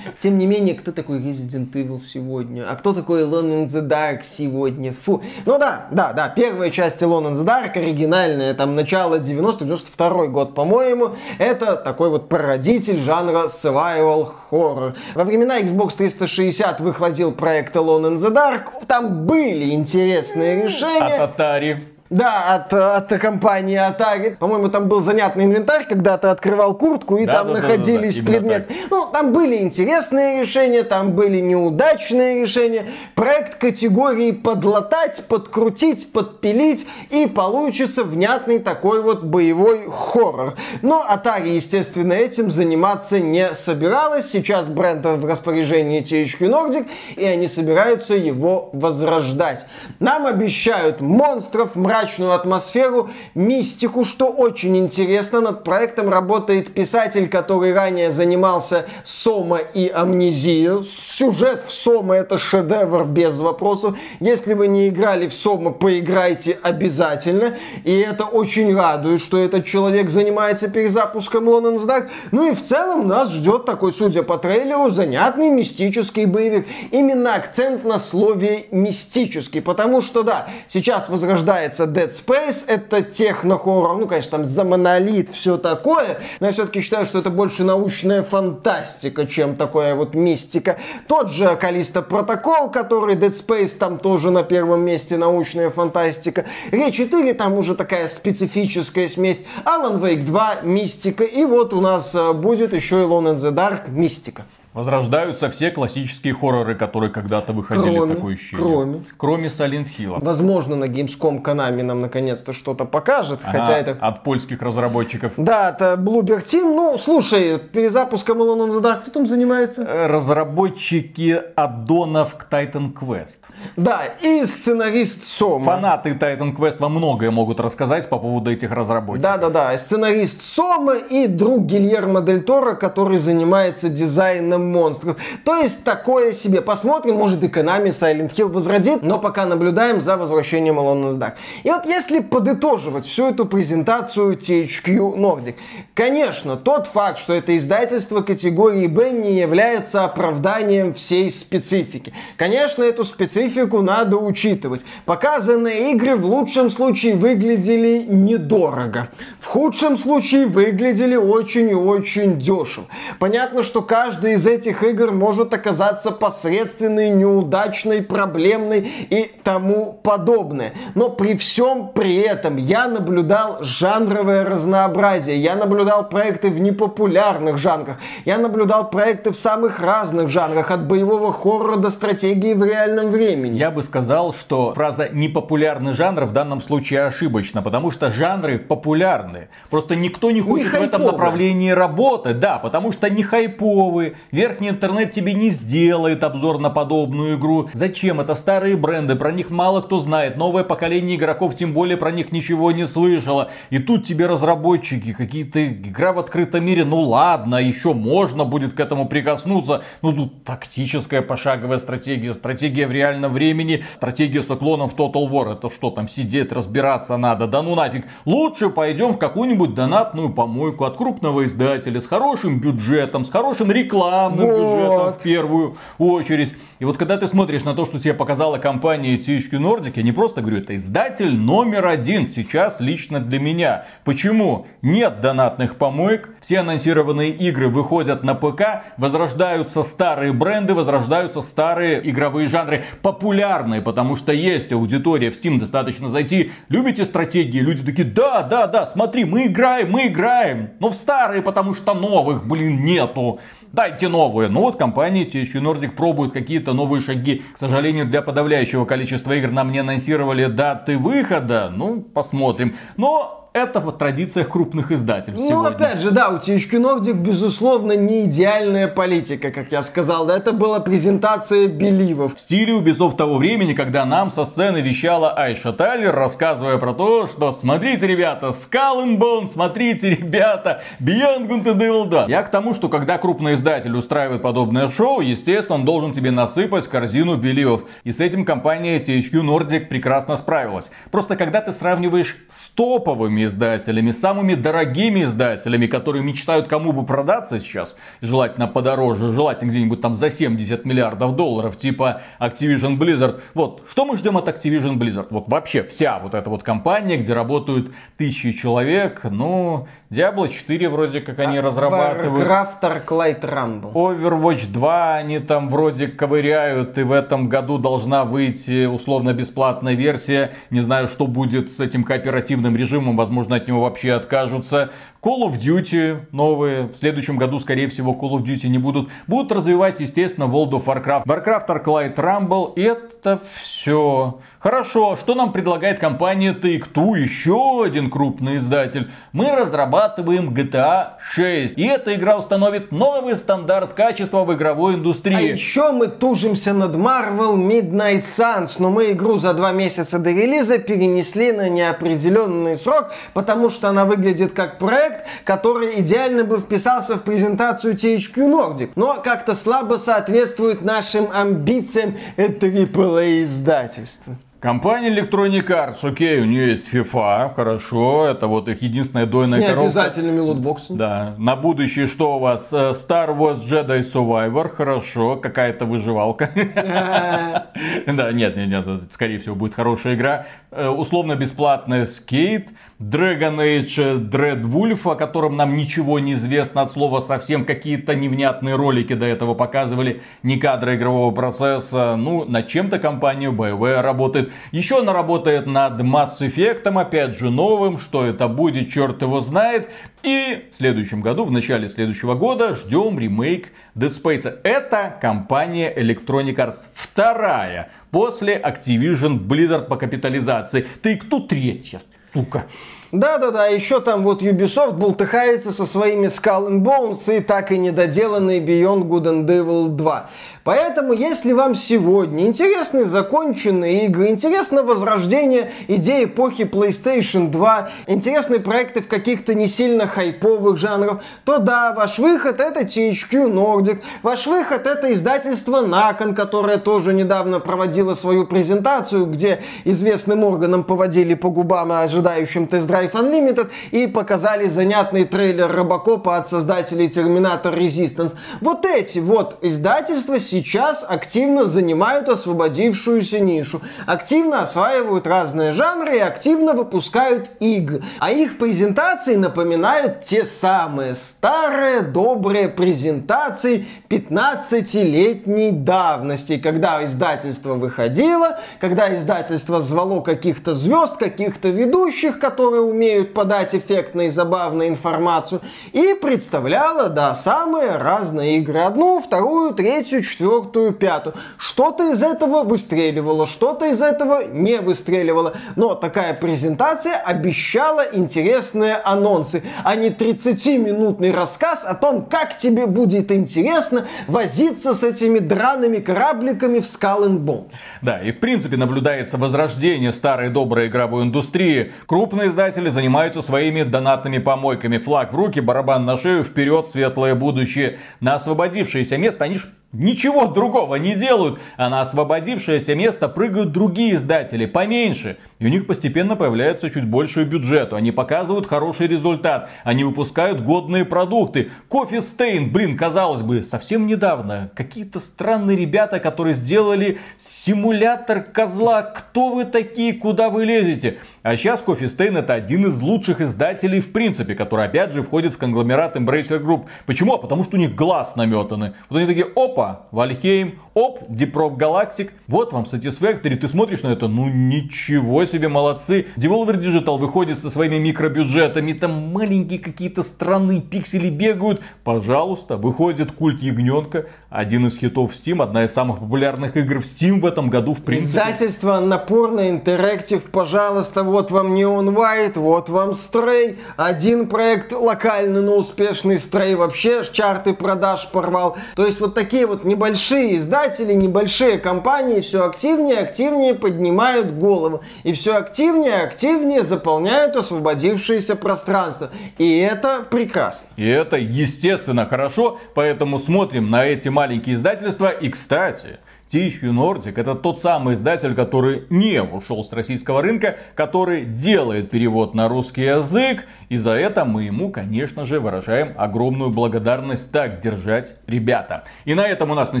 Тем 0.18 0.38
не 0.38 0.46
менее, 0.46 0.76
кто 0.76 0.92
такой 0.92 1.18
Resident 1.18 1.72
Evil 1.72 1.98
сегодня? 1.98 2.64
А 2.70 2.76
кто 2.76 2.92
такой 2.94 3.24
Alone 3.24 3.64
in 3.64 3.66
the 3.66 3.86
Dark 3.86 4.22
сегодня? 4.22 4.92
Фу. 4.92 5.20
Ну 5.44 5.63
да, 5.64 5.86
да, 5.90 6.12
да, 6.12 6.28
первая 6.28 6.70
часть 6.70 7.02
in 7.02 7.34
the 7.34 7.44
Dark, 7.44 7.76
оригинальная, 7.76 8.54
там, 8.54 8.74
начало 8.74 9.18
90-92 9.18 10.26
год, 10.28 10.54
по-моему, 10.54 11.14
это 11.38 11.76
такой 11.76 12.10
вот 12.10 12.28
прародитель 12.28 12.98
жанра 12.98 13.46
survival 13.46 14.28
horror. 14.50 14.94
Во 15.14 15.24
времена 15.24 15.60
Xbox 15.60 15.96
360 15.96 16.80
выходил 16.80 17.32
проект 17.32 17.74
Alone 17.76 18.12
in 18.12 18.16
the 18.16 18.30
Dark, 18.30 18.84
там 18.86 19.24
были 19.26 19.70
интересные 19.70 20.64
решения. 20.64 21.16
От 21.16 21.38
Atari. 21.38 21.93
Да, 22.14 22.54
от, 22.54 22.72
от 22.72 23.20
компании 23.20 23.76
Atari. 23.76 24.36
По-моему, 24.36 24.68
там 24.68 24.86
был 24.86 25.00
занятный 25.00 25.46
инвентарь, 25.46 25.84
когда 25.84 26.16
ты 26.16 26.28
открывал 26.28 26.74
куртку, 26.74 27.16
и 27.16 27.26
да, 27.26 27.32
там 27.32 27.48
да, 27.48 27.54
находились 27.54 28.18
да, 28.18 28.20
да, 28.20 28.26
да. 28.26 28.32
предметы. 28.32 28.74
Ну, 28.88 29.06
там 29.12 29.32
были 29.32 29.56
интересные 29.56 30.40
решения, 30.40 30.84
там 30.84 31.10
были 31.10 31.40
неудачные 31.40 32.40
решения. 32.40 32.86
Проект 33.16 33.56
категории 33.56 34.30
подлатать, 34.30 35.24
подкрутить, 35.26 36.12
подпилить, 36.12 36.86
и 37.10 37.26
получится 37.26 38.04
внятный 38.04 38.60
такой 38.60 39.02
вот 39.02 39.24
боевой 39.24 39.90
хоррор. 39.90 40.54
Но 40.82 41.04
Atari, 41.04 41.48
естественно, 41.48 42.12
этим 42.12 42.48
заниматься 42.48 43.18
не 43.18 43.52
собиралась. 43.56 44.30
Сейчас 44.30 44.68
бренд 44.68 45.04
в 45.04 45.24
распоряжении 45.26 46.00
THQ 46.00 46.48
Nordic, 46.48 46.86
и 47.16 47.24
они 47.24 47.48
собираются 47.48 48.14
его 48.14 48.70
возрождать. 48.72 49.66
Нам 49.98 50.26
обещают 50.26 51.00
монстров, 51.00 51.74
мрак 51.74 52.03
мрачную 52.04 52.32
атмосферу, 52.32 53.08
мистику, 53.34 54.04
что 54.04 54.26
очень 54.26 54.76
интересно. 54.76 55.40
Над 55.40 55.64
проектом 55.64 56.10
работает 56.10 56.74
писатель, 56.74 57.30
который 57.30 57.72
ранее 57.72 58.10
занимался 58.10 58.84
Сома 59.04 59.56
и 59.56 59.88
Амнезию. 59.88 60.82
Сюжет 60.82 61.62
в 61.62 61.70
Сома 61.70 62.16
это 62.16 62.36
шедевр 62.36 63.06
без 63.06 63.38
вопросов. 63.40 63.96
Если 64.20 64.52
вы 64.52 64.68
не 64.68 64.88
играли 64.88 65.28
в 65.28 65.34
Сома, 65.34 65.70
поиграйте 65.70 66.58
обязательно. 66.62 67.56
И 67.84 67.98
это 67.98 68.24
очень 68.24 68.76
радует, 68.76 69.22
что 69.22 69.38
этот 69.38 69.64
человек 69.64 70.10
занимается 70.10 70.68
перезапуском 70.68 71.48
Лондонс 71.48 71.84
Dark. 71.84 72.10
Ну 72.32 72.50
и 72.50 72.54
в 72.54 72.62
целом 72.62 73.08
нас 73.08 73.32
ждет 73.32 73.64
такой, 73.64 73.94
судя 73.94 74.22
по 74.22 74.36
трейлеру, 74.36 74.90
занятный 74.90 75.48
мистический 75.48 76.26
боевик. 76.26 76.66
Именно 76.90 77.34
акцент 77.34 77.84
на 77.84 77.98
слове 77.98 78.66
мистический, 78.70 79.62
потому 79.62 80.02
что 80.02 80.22
да, 80.22 80.48
сейчас 80.68 81.08
возрождается 81.08 81.83
называется 81.84 81.86
Dead 81.86 82.10
Space, 82.10 82.64
это 82.66 83.02
техно-хоррор, 83.02 83.98
ну, 83.98 84.06
конечно, 84.06 84.32
там 84.32 84.44
за 84.44 84.64
монолит, 84.64 85.30
все 85.30 85.56
такое, 85.56 86.18
но 86.40 86.46
я 86.46 86.52
все-таки 86.52 86.80
считаю, 86.80 87.06
что 87.06 87.18
это 87.18 87.30
больше 87.30 87.64
научная 87.64 88.22
фантастика, 88.22 89.26
чем 89.26 89.56
такое 89.56 89.94
вот 89.94 90.14
мистика. 90.14 90.78
Тот 91.06 91.30
же 91.30 91.56
Калиста 91.56 92.02
Протокол, 92.02 92.70
который 92.70 93.16
Dead 93.16 93.30
Space, 93.30 93.76
там 93.76 93.98
тоже 93.98 94.30
на 94.30 94.42
первом 94.42 94.82
месте 94.82 95.16
научная 95.16 95.70
фантастика. 95.70 96.46
Ре 96.70 96.92
4 96.92 97.34
там 97.34 97.54
уже 97.54 97.74
такая 97.74 98.08
специфическая 98.08 99.08
смесь. 99.08 99.40
Alan 99.64 100.00
Wake 100.00 100.24
2 100.24 100.60
мистика. 100.62 101.24
И 101.24 101.44
вот 101.44 101.72
у 101.72 101.80
нас 101.80 102.14
э, 102.14 102.32
будет 102.32 102.72
еще 102.72 103.00
и 103.00 103.04
Alone 103.04 103.34
in 103.34 103.36
the 103.36 103.52
Dark 103.52 103.90
мистика. 103.90 104.44
Возрождаются 104.74 105.50
все 105.50 105.70
классические 105.70 106.34
хорроры, 106.34 106.74
которые 106.74 107.12
когда-то 107.12 107.52
выходили, 107.52 107.96
кроме, 107.96 108.14
такое 108.16 108.34
ощущение. 108.34 108.66
Кроме. 108.66 109.04
Кроме 109.16 109.46
Silent 109.46 109.86
Hill. 109.96 110.18
Возможно, 110.20 110.74
на 110.74 110.86
Gamescom 110.86 111.40
Konami 111.40 111.84
нам 111.84 112.00
наконец-то 112.00 112.52
что-то 112.52 112.84
покажет, 112.84 113.38
ага, 113.44 113.60
хотя 113.60 113.78
это... 113.78 113.96
От 114.00 114.24
польских 114.24 114.62
разработчиков. 114.62 115.34
Да, 115.36 115.70
это 115.70 115.94
Bluebird 115.96 116.44
Team. 116.44 116.74
Ну, 116.74 116.98
слушай, 116.98 117.58
перезапуском 117.58 118.42
Alone 118.42 118.68
in 118.68 118.72
the 118.72 118.82
Dark 118.82 119.02
кто 119.02 119.12
там 119.12 119.26
занимается? 119.26 119.82
Э, 119.82 120.08
разработчики 120.08 121.40
аддонов 121.54 122.34
к 122.34 122.52
Titan 122.52 122.92
Quest. 122.92 123.38
Да, 123.76 124.02
и 124.22 124.44
сценарист 124.44 125.24
Сома. 125.24 125.66
Фанаты 125.66 126.18
Titan 126.20 126.52
Quest 126.52 126.78
вам 126.80 126.94
многое 126.94 127.30
могут 127.30 127.60
рассказать 127.60 128.08
по 128.08 128.18
поводу 128.18 128.50
этих 128.50 128.72
разработчиков. 128.72 129.22
Да-да-да, 129.22 129.78
сценарист 129.78 130.42
Сома 130.42 130.94
и 130.94 131.28
друг 131.28 131.66
Гильермо 131.66 132.22
Дель 132.22 132.42
Торо, 132.42 132.74
который 132.74 133.18
занимается 133.18 133.88
дизайном 133.88 134.63
монстров. 134.64 135.16
То 135.44 135.56
есть 135.56 135.84
такое 135.84 136.32
себе. 136.32 136.60
Посмотрим, 136.60 137.16
может 137.16 137.42
и 137.42 137.48
Konami 137.48 137.88
Silent 137.88 138.34
Hill 138.34 138.48
возродит, 138.48 139.02
но 139.02 139.18
пока 139.18 139.46
наблюдаем 139.46 140.00
за 140.00 140.16
возвращением 140.16 140.78
Alone 140.78 141.12
in. 141.12 141.32
И 141.62 141.70
вот 141.70 141.86
если 141.86 142.20
подытоживать 142.20 143.06
всю 143.06 143.26
эту 143.26 143.46
презентацию 143.46 144.36
THQ 144.36 145.16
Nordic, 145.16 145.54
конечно, 145.94 146.56
тот 146.56 146.86
факт, 146.86 147.18
что 147.18 147.34
это 147.34 147.56
издательство 147.56 148.20
категории 148.22 148.86
B 148.86 149.10
не 149.10 149.34
является 149.34 150.04
оправданием 150.04 150.94
всей 150.94 151.30
специфики. 151.30 152.12
Конечно, 152.36 152.82
эту 152.82 153.04
специфику 153.04 153.82
надо 153.82 154.16
учитывать. 154.16 154.82
Показанные 155.06 155.92
игры 155.92 156.16
в 156.16 156.26
лучшем 156.26 156.70
случае 156.70 157.14
выглядели 157.14 158.04
недорого. 158.08 159.08
В 159.40 159.46
худшем 159.46 159.96
случае 159.96 160.46
выглядели 160.46 161.16
очень 161.16 161.70
и 161.70 161.74
очень 161.74 162.38
дешево. 162.38 162.86
Понятно, 163.18 163.62
что 163.62 163.82
каждый 163.82 164.34
из 164.34 164.46
этих 164.46 164.53
игр 164.82 165.12
может 165.12 165.52
оказаться 165.52 166.10
посредственной, 166.10 167.10
неудачной, 167.10 168.02
проблемной 168.02 168.88
и 169.10 169.30
тому 169.42 169.98
подобное. 170.02 170.72
Но 170.94 171.08
при 171.08 171.36
всем 171.36 171.88
при 171.94 172.16
этом 172.16 172.56
я 172.56 172.88
наблюдал 172.88 173.58
жанровое 173.60 174.44
разнообразие. 174.44 175.36
Я 175.36 175.56
наблюдал 175.56 176.08
проекты 176.08 176.50
в 176.50 176.60
непопулярных 176.60 177.58
жанрах. 177.58 177.96
Я 178.24 178.38
наблюдал 178.38 178.90
проекты 178.90 179.30
в 179.30 179.38
самых 179.38 179.80
разных 179.80 180.28
жанрах. 180.28 180.70
От 180.70 180.86
боевого 180.86 181.32
хоррора 181.32 181.76
до 181.76 181.90
стратегии 181.90 182.54
в 182.54 182.64
реальном 182.64 183.10
времени. 183.10 183.58
Я 183.58 183.70
бы 183.70 183.82
сказал, 183.82 184.32
что 184.32 184.72
фраза 184.74 185.08
«непопулярный 185.12 185.94
жанр» 185.94 186.24
в 186.24 186.32
данном 186.32 186.62
случае 186.62 187.04
ошибочна, 187.04 187.62
потому 187.62 187.90
что 187.90 188.12
жанры 188.12 188.58
популярны. 188.58 189.48
Просто 189.70 189.96
никто 189.96 190.30
не 190.30 190.40
хочет 190.40 190.72
не 190.72 190.78
в 190.78 190.82
этом 190.82 191.02
направлении 191.02 191.70
работать. 191.70 192.40
Да, 192.40 192.58
потому 192.58 192.92
что 192.92 193.10
не 193.10 193.22
хайповые, 193.22 194.14
Верхний 194.44 194.68
интернет 194.68 195.10
тебе 195.12 195.32
не 195.32 195.48
сделает 195.48 196.22
обзор 196.22 196.58
на 196.58 196.68
подобную 196.68 197.38
игру. 197.38 197.70
Зачем? 197.72 198.20
Это 198.20 198.34
старые 198.34 198.76
бренды, 198.76 199.16
про 199.16 199.32
них 199.32 199.48
мало 199.48 199.80
кто 199.80 200.00
знает. 200.00 200.36
Новое 200.36 200.64
поколение 200.64 201.16
игроков 201.16 201.56
тем 201.56 201.72
более 201.72 201.96
про 201.96 202.10
них 202.10 202.30
ничего 202.30 202.70
не 202.70 202.86
слышало. 202.86 203.48
И 203.70 203.78
тут 203.78 204.04
тебе 204.04 204.26
разработчики, 204.26 205.14
какие-то 205.14 205.66
игра 205.66 206.12
в 206.12 206.18
открытом 206.18 206.66
мире. 206.66 206.84
Ну 206.84 207.00
ладно, 207.00 207.56
еще 207.56 207.94
можно 207.94 208.44
будет 208.44 208.74
к 208.74 208.80
этому 208.80 209.08
прикоснуться. 209.08 209.82
Ну 210.02 210.12
тут 210.12 210.44
тактическая 210.44 211.22
пошаговая 211.22 211.78
стратегия, 211.78 212.34
стратегия 212.34 212.86
в 212.86 212.92
реальном 212.92 213.32
времени, 213.32 213.82
стратегия 213.96 214.42
с 214.42 214.50
уклоном 214.50 214.90
в 214.90 214.94
Total 214.94 215.26
War. 215.26 215.54
Это 215.54 215.70
что 215.70 215.88
там 215.88 216.06
сидеть, 216.06 216.52
разбираться 216.52 217.16
надо? 217.16 217.46
Да 217.46 217.62
ну 217.62 217.74
нафиг. 217.74 218.04
Лучше 218.26 218.68
пойдем 218.68 219.14
в 219.14 219.18
какую-нибудь 219.18 219.72
донатную 219.72 220.28
помойку 220.34 220.84
от 220.84 220.98
крупного 220.98 221.46
издателя 221.46 222.02
с 222.02 222.06
хорошим 222.06 222.60
бюджетом, 222.60 223.24
с 223.24 223.30
хорошим 223.30 223.72
рекламным 223.72 224.23
рекламным 224.32 224.46
вот. 224.46 224.58
бюджетом 224.58 225.12
в 225.14 225.22
первую 225.22 225.76
очередь. 225.98 226.54
И 226.80 226.84
вот 226.84 226.98
когда 226.98 227.16
ты 227.16 227.28
смотришь 227.28 227.64
на 227.64 227.74
то, 227.74 227.86
что 227.86 227.98
тебе 227.98 228.14
показала 228.14 228.58
компания 228.58 229.16
THQ 229.16 229.50
Nordic, 229.52 229.92
я 229.96 230.02
не 230.02 230.12
просто 230.12 230.40
говорю, 230.40 230.58
это 230.58 230.74
издатель 230.74 231.34
номер 231.34 231.86
один 231.86 232.26
сейчас 232.26 232.80
лично 232.80 233.20
для 233.20 233.38
меня. 233.38 233.86
Почему? 234.04 234.66
Нет 234.82 235.20
донатных 235.20 235.76
помоек, 235.76 236.30
все 236.40 236.58
анонсированные 236.58 237.30
игры 237.30 237.68
выходят 237.68 238.24
на 238.24 238.34
ПК, 238.34 238.84
возрождаются 238.96 239.82
старые 239.82 240.32
бренды, 240.32 240.74
возрождаются 240.74 241.42
старые 241.42 242.06
игровые 242.10 242.48
жанры, 242.48 242.84
популярные, 243.02 243.80
потому 243.80 244.16
что 244.16 244.32
есть 244.32 244.72
аудитория 244.72 245.30
в 245.30 245.40
Steam, 245.40 245.58
достаточно 245.58 246.08
зайти. 246.08 246.52
Любите 246.68 247.04
стратегии? 247.04 247.60
Люди 247.60 247.84
такие, 247.84 248.06
да, 248.06 248.42
да, 248.42 248.66
да, 248.66 248.86
смотри, 248.86 249.24
мы 249.24 249.46
играем, 249.46 249.90
мы 249.90 250.08
играем. 250.08 250.70
Но 250.80 250.90
в 250.90 250.94
старые, 250.94 251.40
потому 251.40 251.74
что 251.74 251.94
новых, 251.94 252.46
блин, 252.46 252.84
нету 252.84 253.38
дайте 253.74 254.08
новую. 254.08 254.50
Ну 254.50 254.60
вот 254.60 254.78
компания 254.78 255.24
THQ 255.24 255.54
Nordic 255.54 255.90
пробует 255.90 256.32
какие-то 256.32 256.72
новые 256.72 257.02
шаги. 257.02 257.42
К 257.54 257.58
сожалению, 257.58 258.06
для 258.06 258.22
подавляющего 258.22 258.84
количества 258.84 259.32
игр 259.32 259.50
нам 259.50 259.72
не 259.72 259.80
анонсировали 259.80 260.46
даты 260.46 260.96
выхода. 260.96 261.70
Ну, 261.74 262.00
посмотрим. 262.00 262.74
Но 262.96 263.43
это 263.54 263.78
в 263.78 263.90
традициях 263.92 264.48
крупных 264.48 264.90
издательств 264.90 265.40
Ну, 265.40 265.48
сегодня. 265.48 265.68
опять 265.76 266.00
же, 266.00 266.10
да, 266.10 266.28
у 266.30 266.38
THQ 266.38 266.70
Nordic, 266.72 267.12
безусловно, 267.12 267.92
не 267.92 268.24
идеальная 268.24 268.88
политика, 268.88 269.52
как 269.52 269.70
я 269.70 269.84
сказал. 269.84 270.26
Да, 270.26 270.36
это 270.36 270.52
была 270.52 270.80
презентация 270.80 271.68
беливов. 271.68 272.34
В 272.34 272.40
стиле 272.40 272.76
Ubisoft 272.76 273.14
того 273.16 273.36
времени, 273.36 273.72
когда 273.72 274.04
нам 274.04 274.32
со 274.32 274.44
сцены 274.44 274.78
вещала 274.78 275.32
Айша 275.34 275.72
Тайлер, 275.72 276.12
рассказывая 276.12 276.78
про 276.78 276.92
то, 276.94 277.28
что 277.28 277.52
смотрите, 277.52 278.08
ребята, 278.08 278.48
Skull 278.48 279.04
and 279.04 279.18
Bone, 279.18 279.46
смотрите, 279.48 280.10
ребята, 280.10 280.82
Beyond 281.00 281.46
Good 281.48 281.64
and 281.64 281.78
Evil 281.78 282.06
2. 282.08 282.26
Я 282.28 282.42
к 282.42 282.50
тому, 282.50 282.74
что 282.74 282.88
когда 282.88 283.18
крупный 283.18 283.54
издатель 283.54 283.94
устраивает 283.94 284.42
подобное 284.42 284.90
шоу, 284.90 285.20
естественно, 285.20 285.76
он 285.76 285.84
должен 285.84 286.12
тебе 286.12 286.32
насыпать 286.32 286.88
корзину 286.88 287.36
беливов. 287.36 287.82
И 288.02 288.10
с 288.10 288.18
этим 288.18 288.44
компания 288.44 288.98
THQ 288.98 289.30
Nordic 289.44 289.86
прекрасно 289.86 290.36
справилась. 290.36 290.90
Просто 291.12 291.36
когда 291.36 291.60
ты 291.60 291.72
сравниваешь 291.72 292.36
с 292.50 292.68
топовыми 292.70 293.43
издателями, 293.44 294.10
самыми 294.10 294.54
дорогими 294.54 295.24
издателями, 295.24 295.86
которые 295.86 296.22
мечтают 296.22 296.68
кому 296.68 296.92
бы 296.92 297.04
продаться 297.04 297.60
сейчас, 297.60 297.96
желательно 298.20 298.66
подороже, 298.66 299.32
желательно 299.32 299.70
где-нибудь 299.70 300.00
там 300.00 300.14
за 300.14 300.30
70 300.30 300.84
миллиардов 300.84 301.36
долларов, 301.36 301.76
типа 301.76 302.22
Activision 302.40 302.98
Blizzard. 302.98 303.40
Вот, 303.54 303.82
что 303.88 304.04
мы 304.04 304.16
ждем 304.16 304.36
от 304.36 304.48
Activision 304.48 304.96
Blizzard? 304.96 305.28
Вот 305.30 305.48
вообще 305.48 305.82
вся 305.84 306.18
вот 306.18 306.34
эта 306.34 306.50
вот 306.50 306.62
компания, 306.62 307.16
где 307.16 307.32
работают 307.32 307.92
тысячи 308.16 308.52
человек, 308.52 309.20
ну, 309.24 309.86
Diablo 310.14 310.48
4 310.48 310.88
вроде 310.88 311.20
как 311.20 311.40
они 311.40 311.58
разрабатывают. 311.58 312.46
Warcraft 312.46 312.80
Arclight 312.82 313.40
Rumble. 313.40 313.92
Overwatch 313.92 314.70
2 314.70 315.14
они 315.16 315.40
там 315.40 315.68
вроде 315.68 316.06
ковыряют, 316.06 316.96
и 316.98 317.02
в 317.02 317.10
этом 317.10 317.48
году 317.48 317.78
должна 317.78 318.24
выйти 318.24 318.86
условно 318.86 319.32
бесплатная 319.32 319.94
версия. 319.94 320.52
Не 320.70 320.80
знаю, 320.80 321.08
что 321.08 321.26
будет 321.26 321.72
с 321.72 321.80
этим 321.80 322.04
кооперативным 322.04 322.76
режимом, 322.76 323.16
возможно, 323.16 323.33
от 323.42 323.68
него 323.68 323.82
вообще 323.82 324.12
откажутся. 324.12 324.90
Call 325.22 325.48
of 325.48 325.58
Duty 325.58 326.26
новые, 326.32 326.82
в 326.88 326.96
следующем 326.96 327.36
году, 327.36 327.58
скорее 327.58 327.88
всего, 327.88 328.12
Call 328.12 328.38
of 328.38 328.44
Duty 328.44 328.68
не 328.68 328.78
будут. 328.78 329.08
Будут 329.26 329.52
развивать, 329.52 330.00
естественно, 330.00 330.44
World 330.44 330.70
of 330.70 330.84
Warcraft. 330.84 331.24
Warcraft 331.24 331.66
Arclight 331.68 332.16
Rumble, 332.16 332.72
это 332.76 333.40
все. 333.62 334.40
Хорошо, 334.64 335.18
что 335.20 335.34
нам 335.34 335.52
предлагает 335.52 335.98
компания 335.98 336.54
Take-Two, 336.54 337.18
еще 337.18 337.84
один 337.84 338.10
крупный 338.10 338.56
издатель? 338.56 339.12
Мы 339.32 339.54
разрабатываем 339.54 340.54
GTA 340.54 341.16
6. 341.34 341.76
И 341.76 341.84
эта 341.84 342.14
игра 342.14 342.38
установит 342.38 342.90
новый 342.90 343.36
стандарт 343.36 343.92
качества 343.92 344.42
в 344.42 344.54
игровой 344.54 344.94
А 344.94 344.96
индустрии. 344.96 345.52
еще 345.52 345.92
мы 345.92 346.06
тужимся 346.06 346.72
над 346.72 346.96
Marvel 346.96 347.56
Midnight 347.58 348.22
Suns, 348.22 348.76
но 348.78 348.88
мы 348.88 349.12
игру 349.12 349.36
за 349.36 349.52
два 349.52 349.72
месяца 349.72 350.18
до 350.18 350.30
релиза 350.30 350.78
перенесли 350.78 351.52
на 351.52 351.68
неопределенный 351.68 352.76
срок, 352.76 353.12
потому 353.34 353.68
что 353.68 353.90
она 353.90 354.06
выглядит 354.06 354.54
как 354.54 354.78
проект, 354.78 355.26
который 355.44 356.00
идеально 356.00 356.44
бы 356.44 356.56
вписался 356.56 357.16
в 357.16 357.22
презентацию 357.22 357.96
THQ 357.96 358.34
Nordic, 358.36 358.92
но 358.96 359.20
как-то 359.22 359.54
слабо 359.54 359.96
соответствует 359.96 360.80
нашим 360.80 361.28
амбициям 361.30 362.16
AAA 362.38 363.42
издательства. 363.42 364.38
Компания 364.64 365.10
Electronic 365.10 365.66
Arts, 365.66 366.08
окей, 366.08 366.40
у 366.40 366.46
нее 366.46 366.70
есть 366.70 366.88
FIFA, 366.90 367.54
хорошо, 367.54 368.26
это 368.28 368.46
вот 368.46 368.66
их 368.66 368.80
единственная 368.80 369.26
С 369.26 369.28
дойная 369.28 369.60
коровка. 369.60 369.80
необязательными 369.82 370.38
лутбоксами. 370.38 370.96
Да, 370.96 371.34
на 371.36 371.54
будущее 371.54 372.06
что 372.06 372.36
у 372.36 372.38
вас? 372.38 372.72
Э, 372.72 372.92
Star 372.92 373.36
Wars 373.36 373.60
Jedi 373.62 374.00
Survivor, 374.00 374.70
хорошо, 374.70 375.36
какая-то 375.36 375.84
выживалка. 375.84 376.48
Да, 378.06 378.32
нет, 378.32 378.56
нет, 378.56 378.68
нет, 378.68 379.12
скорее 379.12 379.38
всего 379.38 379.54
будет 379.54 379.74
хорошая 379.74 380.14
игра. 380.14 380.46
Э, 380.70 380.88
Условно 380.88 381.34
бесплатная 381.36 382.06
скейт, 382.06 382.68
Dragon 383.10 383.56
Age 383.58 384.30
Dread 384.30 384.62
Wolf, 384.62 385.12
о 385.12 385.14
котором 385.14 385.56
нам 385.56 385.76
ничего 385.76 386.18
не 386.18 386.32
известно 386.32 386.80
от 386.82 386.90
слова 386.90 387.20
совсем, 387.20 387.66
какие-то 387.66 388.14
невнятные 388.14 388.76
ролики 388.76 389.12
до 389.12 389.26
этого 389.26 389.52
показывали, 389.52 390.22
не 390.42 390.56
кадры 390.56 390.96
игрового 390.96 391.30
процесса. 391.34 392.16
Ну, 392.16 392.46
над 392.46 392.68
чем-то 392.68 392.98
компания 392.98 393.50
BioWare 393.50 394.00
работает. 394.00 394.52
Еще 394.72 395.00
она 395.00 395.12
работает 395.12 395.66
над 395.66 396.00
Mass 396.00 396.40
Effect, 396.40 396.88
опять 396.98 397.38
же 397.38 397.50
новым, 397.50 397.98
что 397.98 398.24
это 398.24 398.48
будет, 398.48 398.90
черт 398.90 399.20
его 399.20 399.42
знает. 399.42 399.90
И 400.22 400.64
в 400.72 400.76
следующем 400.76 401.20
году, 401.20 401.44
в 401.44 401.50
начале 401.50 401.90
следующего 401.90 402.34
года, 402.34 402.74
ждем 402.74 403.18
ремейк 403.18 403.68
Dead 403.94 404.10
Space. 404.10 404.58
Это 404.64 405.16
компания 405.20 405.94
Electronic 405.94 406.56
Arts. 406.56 406.88
Вторая 406.94 407.90
после 408.10 408.56
Activision 408.56 409.38
Blizzard 409.38 409.86
по 409.86 409.96
капитализации. 409.96 410.84
Ты 411.00 411.16
кто 411.16 411.38
третья? 411.38 412.00
Сука. 412.32 412.66
Да-да-да, 413.14 413.66
еще 413.68 414.00
там 414.00 414.24
вот 414.24 414.42
Ubisoft 414.42 414.94
бултыхается 414.94 415.70
со 415.70 415.86
своими 415.86 416.26
Skull 416.26 416.68
and 416.68 416.82
Bones 416.82 417.36
и 417.36 417.38
так 417.38 417.70
и 417.70 417.78
недоделанный 417.78 418.58
Beyond 418.58 419.04
Good 419.04 419.24
and 419.26 419.46
Evil 419.46 419.88
2. 419.90 420.30
Поэтому, 420.64 421.12
если 421.12 421.52
вам 421.52 421.74
сегодня 421.74 422.46
интересны 422.46 423.04
законченные 423.04 424.06
игры, 424.06 424.28
интересно 424.28 424.82
возрождение 424.82 425.70
идеи 425.88 426.24
эпохи 426.24 426.62
PlayStation 426.62 427.50
2, 427.50 427.90
интересны 428.06 428.58
проекты 428.58 429.02
в 429.02 429.06
каких-то 429.06 429.54
не 429.54 429.66
сильно 429.66 430.08
хайповых 430.08 430.78
жанрах, 430.78 431.20
то 431.44 431.58
да, 431.58 431.92
ваш 431.92 432.18
выход 432.18 432.60
это 432.60 432.80
THQ 432.80 433.52
Nordic, 433.52 434.00
ваш 434.22 434.46
выход 434.46 434.86
это 434.86 435.12
издательство 435.12 435.82
Након, 435.82 436.34
которое 436.34 436.78
тоже 436.78 437.12
недавно 437.12 437.60
проводило 437.60 438.14
свою 438.14 438.46
презентацию, 438.46 439.26
где 439.26 439.60
известным 439.84 440.44
органам 440.44 440.82
поводили 440.82 441.34
по 441.34 441.50
губам 441.50 441.92
ожидающим 441.92 442.66
тест-драйв 442.66 443.03
Unlimited 443.12 443.70
и 443.90 444.06
показали 444.06 444.68
занятный 444.68 445.24
трейлер 445.24 445.70
Робокопа 445.70 446.36
от 446.36 446.48
создателей 446.48 447.06
Terminator 447.06 447.76
Resistance. 447.76 448.34
Вот 448.60 448.84
эти 448.86 449.18
вот 449.18 449.58
издательства 449.62 450.40
сейчас 450.40 451.04
активно 451.08 451.66
занимают 451.66 452.28
освободившуюся 452.28 453.38
нишу, 453.38 453.82
активно 454.06 454.62
осваивают 454.62 455.26
разные 455.26 455.72
жанры 455.72 456.16
и 456.16 456.20
активно 456.20 456.72
выпускают 456.72 457.50
игры. 457.60 458.02
А 458.18 458.30
их 458.30 458.58
презентации 458.58 459.36
напоминают 459.36 460.22
те 460.22 460.44
самые 460.44 461.14
старые 461.14 462.00
добрые 462.00 462.68
презентации 462.68 463.86
15-летней 464.08 465.72
давности, 465.72 466.58
когда 466.58 467.04
издательство 467.04 467.74
выходило, 467.74 468.58
когда 468.80 469.14
издательство 469.14 469.80
звало 469.82 470.20
каких-то 470.20 470.74
звезд, 470.74 471.16
каких-то 471.16 471.68
ведущих, 471.68 472.38
которые 472.38 472.82
умеют 472.94 473.34
подать 473.34 473.74
эффектно 473.74 474.22
и 474.22 474.28
забавно 474.28 474.88
информацию, 474.88 475.60
и 475.92 476.14
представляло, 476.14 477.08
да, 477.08 477.34
самые 477.34 477.96
разные 477.96 478.58
игры. 478.58 478.80
Одну, 478.80 479.20
вторую, 479.20 479.74
третью, 479.74 480.22
четвертую, 480.22 480.92
пятую. 480.92 481.34
Что-то 481.58 482.12
из 482.12 482.22
этого 482.22 482.62
выстреливало, 482.62 483.46
что-то 483.46 483.86
из 483.86 484.00
этого 484.00 484.44
не 484.44 484.78
выстреливало. 484.80 485.54
Но 485.76 485.94
такая 485.94 486.34
презентация 486.34 487.16
обещала 487.16 488.02
интересные 488.12 488.94
анонсы, 488.94 489.62
а 489.82 489.96
не 489.96 490.10
30-минутный 490.10 491.32
рассказ 491.32 491.84
о 491.84 491.94
том, 491.94 492.26
как 492.26 492.56
тебе 492.56 492.86
будет 492.86 493.32
интересно 493.32 494.06
возиться 494.28 494.94
с 494.94 495.02
этими 495.02 495.40
драными 495.40 495.96
корабликами 495.96 496.78
в 496.78 496.84
Skull 496.84 497.26
and 497.26 497.38
Bone. 497.40 497.64
Да, 498.02 498.20
и 498.20 498.30
в 498.30 498.38
принципе 498.38 498.76
наблюдается 498.76 499.36
возрождение 499.36 500.12
старой 500.12 500.50
доброй 500.50 500.86
игровой 500.86 501.24
индустрии. 501.24 501.92
Крупные 502.06 502.50
издатели 502.50 502.73
занимаются 502.82 503.42
своими 503.42 503.82
донатными 503.82 504.38
помойками. 504.38 504.98
Флаг 504.98 505.32
в 505.32 505.36
руки, 505.36 505.60
барабан 505.60 506.04
на 506.04 506.18
шею, 506.18 506.44
вперед, 506.44 506.88
светлое 506.88 507.34
будущее. 507.34 507.98
На 508.20 508.34
освободившееся 508.34 509.16
место 509.18 509.44
они 509.44 509.56
ж 509.56 509.66
ничего 509.94 510.46
другого 510.46 510.96
не 510.96 511.14
делают, 511.14 511.58
а 511.76 511.88
на 511.88 512.02
освободившееся 512.02 512.94
место 512.94 513.28
прыгают 513.28 513.72
другие 513.72 514.16
издатели, 514.16 514.66
поменьше. 514.66 515.38
И 515.58 515.66
у 515.66 515.68
них 515.68 515.86
постепенно 515.86 516.36
появляется 516.36 516.90
чуть 516.90 517.06
больше 517.06 517.44
бюджету. 517.44 517.96
Они 517.96 518.10
показывают 518.10 518.66
хороший 518.66 519.06
результат. 519.06 519.70
Они 519.84 520.04
выпускают 520.04 520.60
годные 520.60 521.04
продукты. 521.04 521.70
Кофе 521.88 522.20
Стейн, 522.20 522.70
блин, 522.70 522.96
казалось 522.96 523.42
бы, 523.42 523.62
совсем 523.62 524.06
недавно. 524.06 524.70
Какие-то 524.74 525.20
странные 525.20 525.76
ребята, 525.76 526.20
которые 526.20 526.54
сделали 526.54 527.18
симулятор 527.36 528.42
козла. 528.42 529.02
Кто 529.02 529.50
вы 529.50 529.64
такие, 529.64 530.14
куда 530.14 530.50
вы 530.50 530.64
лезете? 530.64 531.18
А 531.44 531.58
сейчас 531.58 531.84
Coffee 531.86 532.06
Stain 532.06 532.38
это 532.38 532.54
один 532.54 532.86
из 532.86 533.02
лучших 533.02 533.42
издателей 533.42 534.00
в 534.00 534.12
принципе, 534.12 534.54
который 534.54 534.86
опять 534.86 535.12
же 535.12 535.22
входит 535.22 535.52
в 535.52 535.58
конгломерат 535.58 536.16
Embracer 536.16 536.58
Group. 536.58 536.86
Почему? 537.04 537.34
А 537.34 537.38
потому 537.38 537.64
что 537.64 537.76
у 537.76 537.78
них 537.78 537.94
глаз 537.94 538.34
наметаны. 538.34 538.94
Вот 539.10 539.18
они 539.18 539.26
такие, 539.26 539.48
опа, 539.54 540.06
Вальхейм, 540.10 540.78
оп, 540.94 541.20
Deep 541.28 541.52
Rock 541.52 541.76
Galactic, 541.76 542.30
вот 542.46 542.72
вам 542.72 542.84
Satisfactory, 542.84 543.56
ты 543.56 543.68
смотришь 543.68 544.02
на 544.02 544.08
это, 544.08 544.26
ну 544.26 544.48
ничего 544.48 545.44
себе, 545.44 545.68
молодцы. 545.68 546.28
Devolver 546.36 546.80
Digital 546.80 547.18
выходит 547.18 547.58
со 547.58 547.68
своими 547.68 547.96
микробюджетами, 547.96 548.94
там 548.94 549.30
маленькие 549.30 549.80
какие-то 549.80 550.22
страны, 550.22 550.80
пиксели 550.80 551.28
бегают. 551.28 551.82
Пожалуйста, 552.04 552.78
выходит 552.78 553.32
Культ 553.32 553.60
Ягненка, 553.60 554.28
один 554.54 554.86
из 554.86 554.96
хитов 554.96 555.32
Steam, 555.32 555.60
одна 555.60 555.84
из 555.84 555.92
самых 555.92 556.20
популярных 556.20 556.76
игр 556.76 557.00
в 557.00 557.04
Steam 557.04 557.40
в 557.40 557.46
этом 557.46 557.70
году 557.70 557.92
в 557.92 558.02
принципе. 558.02 558.38
Издательство 558.38 559.00
Напорно 559.00 559.68
Интерактив, 559.68 560.44
пожалуйста, 560.44 561.24
вот 561.24 561.50
вам 561.50 561.74
Neon 561.74 562.14
White, 562.14 562.58
вот 562.60 562.88
вам 562.88 563.10
Stray. 563.10 563.78
Один 563.96 564.48
проект 564.48 564.92
локальный, 564.92 565.60
но 565.60 565.76
успешный 565.76 566.36
Stray 566.36 566.76
вообще 566.76 567.24
чарты 567.32 567.74
продаж 567.74 568.28
порвал. 568.30 568.76
То 568.94 569.04
есть 569.04 569.20
вот 569.20 569.34
такие 569.34 569.66
вот 569.66 569.84
небольшие 569.84 570.56
издатели, 570.56 571.14
небольшие 571.14 571.78
компании 571.78 572.40
все 572.40 572.64
активнее, 572.64 573.18
активнее 573.18 573.74
поднимают 573.74 574.52
голову. 574.52 575.02
И 575.24 575.32
все 575.32 575.56
активнее, 575.56 576.22
активнее 576.22 576.84
заполняют 576.84 577.56
освободившееся 577.56 578.54
пространство. 578.54 579.30
И 579.58 579.78
это 579.78 580.24
прекрасно. 580.30 580.86
И 580.96 581.08
это, 581.08 581.38
естественно, 581.38 582.24
хорошо, 582.26 582.78
поэтому 582.94 583.40
смотрим 583.40 583.90
на 583.90 584.04
эти 584.04 584.28
маленькие 584.44 584.74
издательства. 584.74 585.30
И, 585.30 585.48
кстати, 585.48 586.18
THQ 586.52 586.82
Nordic 586.82 587.34
это 587.36 587.54
тот 587.54 587.80
самый 587.80 588.14
издатель, 588.14 588.54
который 588.54 589.04
не 589.10 589.42
ушел 589.42 589.82
с 589.82 589.92
российского 589.92 590.42
рынка, 590.42 590.76
который 590.94 591.44
делает 591.44 592.10
перевод 592.10 592.54
на 592.54 592.68
русский 592.68 593.02
язык. 593.02 593.66
И 593.88 593.96
за 593.96 594.12
это 594.12 594.44
мы 594.44 594.64
ему, 594.64 594.90
конечно 594.90 595.46
же, 595.46 595.60
выражаем 595.60 596.14
огромную 596.16 596.70
благодарность. 596.70 597.50
Так 597.50 597.80
держать, 597.80 598.36
ребята. 598.46 599.04
И 599.24 599.34
на 599.34 599.46
этом 599.46 599.70
у 599.70 599.74
нас 599.74 599.92
на 599.92 600.00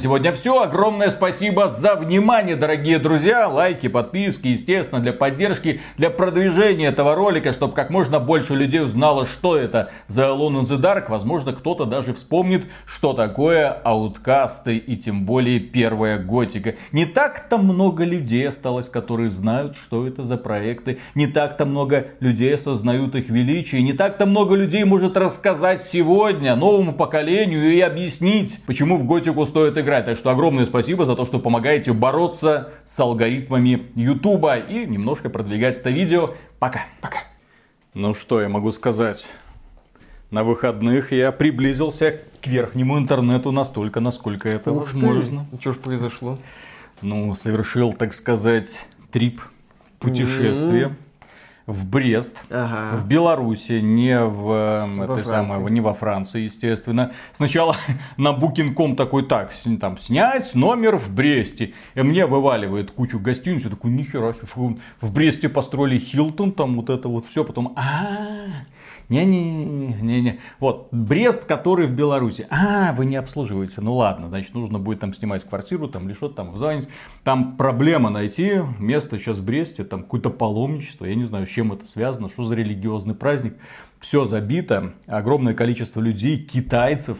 сегодня 0.00 0.32
все. 0.32 0.62
Огромное 0.62 1.10
спасибо 1.10 1.68
за 1.68 1.94
внимание, 1.94 2.56
дорогие 2.56 2.98
друзья. 2.98 3.48
Лайки, 3.48 3.88
подписки, 3.88 4.48
естественно, 4.48 5.00
для 5.00 5.12
поддержки, 5.12 5.80
для 5.96 6.10
продвижения 6.10 6.86
этого 6.86 7.14
ролика, 7.14 7.52
чтобы 7.52 7.74
как 7.74 7.90
можно 7.90 8.20
больше 8.20 8.54
людей 8.54 8.82
узнало, 8.82 9.26
что 9.26 9.56
это 9.56 9.90
за 10.08 10.24
Alone 10.24 10.62
in 10.62 10.64
the 10.64 10.80
Dark. 10.80 11.06
Возможно, 11.08 11.52
кто-то 11.52 11.84
даже 11.84 12.14
вспомнит, 12.14 12.66
что 12.86 13.12
такое 13.12 13.68
ауткасты 13.70 14.76
и 14.76 14.96
тем 14.96 15.24
более 15.24 15.60
первая 15.60 16.18
готика. 16.34 16.74
Не 16.90 17.06
так-то 17.06 17.58
много 17.58 18.04
людей 18.04 18.48
осталось, 18.48 18.88
которые 18.88 19.30
знают, 19.30 19.76
что 19.76 20.06
это 20.06 20.24
за 20.24 20.36
проекты. 20.36 20.98
Не 21.14 21.28
так-то 21.28 21.64
много 21.64 22.08
людей 22.20 22.54
осознают 22.54 23.14
их 23.14 23.28
величие. 23.28 23.82
Не 23.82 23.92
так-то 23.92 24.26
много 24.26 24.56
людей 24.56 24.84
может 24.84 25.16
рассказать 25.16 25.84
сегодня 25.84 26.56
новому 26.56 26.92
поколению 26.92 27.72
и 27.72 27.80
объяснить, 27.80 28.58
почему 28.66 28.96
в 28.96 29.04
готику 29.04 29.46
стоит 29.46 29.78
играть. 29.78 30.06
Так 30.06 30.16
что 30.16 30.30
огромное 30.30 30.66
спасибо 30.66 31.06
за 31.06 31.14
то, 31.14 31.24
что 31.24 31.38
помогаете 31.38 31.92
бороться 31.92 32.70
с 32.84 32.98
алгоритмами 32.98 33.82
Ютуба 33.94 34.58
и 34.58 34.86
немножко 34.86 35.30
продвигать 35.30 35.76
это 35.76 35.90
видео. 35.90 36.30
Пока. 36.58 36.86
Пока. 37.00 37.18
Ну 37.94 38.12
что 38.12 38.42
я 38.42 38.48
могу 38.48 38.72
сказать? 38.72 39.24
На 40.34 40.42
выходных 40.42 41.12
я 41.12 41.30
приблизился 41.30 42.20
к 42.42 42.48
верхнему 42.48 42.98
интернету 42.98 43.52
настолько, 43.52 44.00
насколько 44.00 44.48
это 44.48 44.72
Ух 44.72 44.90
ты. 44.90 44.98
возможно. 44.98 45.46
Что 45.60 45.72
ж 45.72 45.76
произошло? 45.76 46.40
Ну, 47.02 47.36
совершил, 47.36 47.92
так 47.92 48.12
сказать, 48.12 48.84
трип, 49.12 49.40
путешествие 50.00 50.96
в 51.66 51.86
Брест, 51.86 52.36
Ага. 52.50 52.96
в 52.96 53.06
Беларуси, 53.06 53.74
не 53.74 54.18
в, 54.24 54.50
э, 54.50 54.94
Во 54.96 55.04
этой 55.04 55.24
самой, 55.24 55.70
не 55.70 55.80
во 55.80 55.94
Франции, 55.94 56.42
естественно. 56.42 57.12
Сначала 57.32 57.76
на 58.16 58.32
Booking.com 58.32 58.96
такой, 58.96 59.24
так, 59.26 59.52
там, 59.80 59.98
снять 59.98 60.56
номер 60.56 60.96
в 60.96 61.14
Бресте. 61.14 61.74
И 61.94 62.02
мне 62.02 62.26
вываливает 62.26 62.90
кучу 62.90 63.20
гостиниц. 63.20 63.62
Я 63.62 63.70
такой, 63.70 63.92
нихера 63.92 64.32
себе, 64.32 64.78
в 65.00 65.12
Бресте 65.12 65.48
построили 65.48 66.00
Хилтон, 66.00 66.50
там 66.50 66.74
вот 66.74 66.90
это 66.90 67.06
вот 67.06 67.24
все. 67.24 67.44
Потом, 67.44 67.72
а 67.76 68.46
не-не-не-не. 69.08 70.40
Вот, 70.60 70.88
Брест, 70.90 71.44
который 71.44 71.86
в 71.86 71.92
Беларуси. 71.92 72.46
А, 72.50 72.92
вы 72.94 73.04
не 73.06 73.16
обслуживаете. 73.16 73.80
Ну 73.80 73.94
ладно, 73.94 74.28
значит, 74.28 74.54
нужно 74.54 74.78
будет 74.78 75.00
там 75.00 75.12
снимать 75.14 75.44
квартиру, 75.44 75.88
там 75.88 76.06
или 76.06 76.14
что-то 76.14 76.36
там 76.36 76.56
звонить. 76.56 76.88
Там 77.22 77.56
проблема 77.56 78.10
найти 78.10 78.60
место 78.78 79.18
сейчас 79.18 79.38
в 79.38 79.44
Бресте, 79.44 79.84
там 79.84 80.02
какое-то 80.02 80.30
паломничество. 80.30 81.04
Я 81.04 81.14
не 81.14 81.24
знаю, 81.24 81.46
с 81.46 81.50
чем 81.50 81.72
это 81.72 81.86
связано, 81.86 82.28
что 82.28 82.44
за 82.44 82.54
религиозный 82.54 83.14
праздник. 83.14 83.56
Все 84.00 84.26
забито, 84.26 84.94
огромное 85.06 85.54
количество 85.54 86.00
людей, 86.00 86.38
китайцев, 86.38 87.18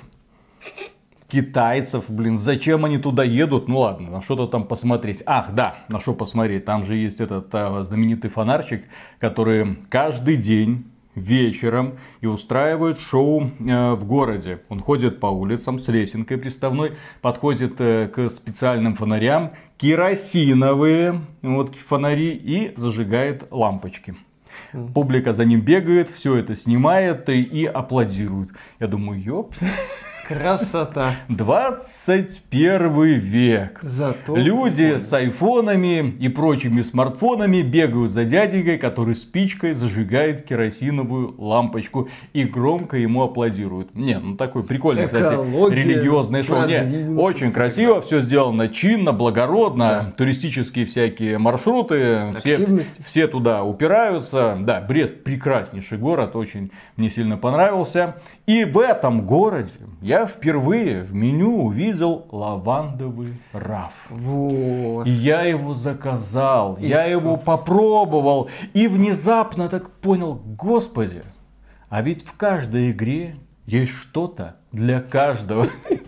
китайцев, 1.29 2.05
блин, 2.09 2.39
зачем 2.39 2.85
они 2.85 2.99
туда 2.99 3.25
едут? 3.25 3.69
Ну 3.69 3.79
ладно, 3.79 4.11
на 4.11 4.23
что-то 4.23 4.47
там 4.47 4.65
посмотреть. 4.65 5.23
Ах, 5.27 5.53
да, 5.53 5.77
на 5.89 5.99
что 5.99 6.15
посмотреть. 6.15 6.65
Там 6.65 6.85
же 6.85 6.95
есть 6.95 7.21
этот 7.21 7.49
а, 7.53 7.83
знаменитый 7.83 8.31
фонарчик, 8.31 8.85
который 9.19 9.79
каждый 9.89 10.37
день 10.37 10.85
вечером 11.15 11.95
и 12.21 12.27
устраивает 12.27 12.99
шоу 12.99 13.51
э, 13.61 13.95
в 13.95 14.05
городе. 14.05 14.61
Он 14.69 14.81
ходит 14.81 15.21
по 15.21 15.27
улицам 15.27 15.79
с 15.79 15.89
лесенкой 15.89 16.39
приставной, 16.39 16.93
подходит 17.21 17.75
э, 17.79 18.09
к 18.09 18.29
специальным 18.31 18.95
фонарям, 18.95 19.53
керосиновые 19.77 21.21
вот, 21.43 21.75
фонари 21.77 22.31
и 22.31 22.75
зажигает 22.77 23.47
лампочки. 23.51 24.17
Публика 24.95 25.33
за 25.33 25.45
ним 25.45 25.61
бегает, 25.61 26.11
все 26.11 26.37
это 26.37 26.55
снимает 26.55 27.29
и, 27.29 27.43
и 27.43 27.65
аплодирует. 27.65 28.51
Я 28.81 28.89
думаю, 28.89 29.23
ёп, 29.23 29.55
Красота. 30.27 31.17
21 31.29 33.19
век. 33.19 33.79
Зато... 33.83 34.35
Люди 34.37 34.99
с 34.99 35.13
айфонами 35.13 36.15
и 36.19 36.29
прочими 36.29 36.81
смартфонами 36.81 37.61
бегают 37.61 38.11
за 38.11 38.25
дяденькой, 38.25 38.79
который 38.79 39.17
спичкой 39.17 39.75
зажигает 39.75 40.47
керосиновую 40.47 41.35
лампочку 41.37 42.09
и 42.33 42.45
громко 42.45 42.97
ему 42.97 43.23
аплодируют. 43.23 43.95
Не, 43.95 44.19
ну 44.19 44.37
такой 44.37 44.63
прикольный, 44.63 45.07
кстати, 45.07 45.35
религиозное 45.71 46.43
шоу. 46.43 46.67
Не, 46.67 46.79
продвинутость 46.79 47.19
очень 47.19 47.53
красиво, 47.53 48.01
все 48.01 48.23
сделано 48.23 48.69
чинно, 48.69 49.13
благородно, 49.13 50.15
туристические 50.17 50.87
всякие 50.87 51.37
маршруты, 51.37 52.31
все, 52.39 52.67
все 53.05 53.27
туда 53.27 53.63
упираются. 53.63 54.57
Да, 54.61 54.81
Брест 54.81 55.23
прекраснейший 55.23 55.99
город, 55.99 56.35
очень 56.35 56.71
мне 56.97 57.11
сильно 57.11 57.37
понравился. 57.37 58.17
И 58.47 58.65
в 58.65 58.79
этом 58.79 59.27
городе 59.27 59.71
я 60.03 60.14
впервые 60.27 61.03
в 61.03 61.15
меню 61.15 61.65
увидел 61.65 62.27
лавандовый 62.31 63.35
раф. 63.53 63.93
Вот. 64.09 65.07
И 65.07 65.11
я 65.11 65.43
его 65.43 65.75
заказал, 65.75 66.79
я 66.79 67.05
его 67.05 67.37
попробовал. 67.37 68.49
И 68.73 68.87
внезапно 68.87 69.69
так 69.69 69.91
понял, 69.91 70.35
господи, 70.35 71.23
а 71.89 72.03
ведь 72.03 72.25
в 72.25 72.37
каждой 72.37 72.93
игре 72.93 73.37
есть 73.67 73.93
что-то 73.93 74.57
для 74.73 75.01
каждого. 75.01 75.69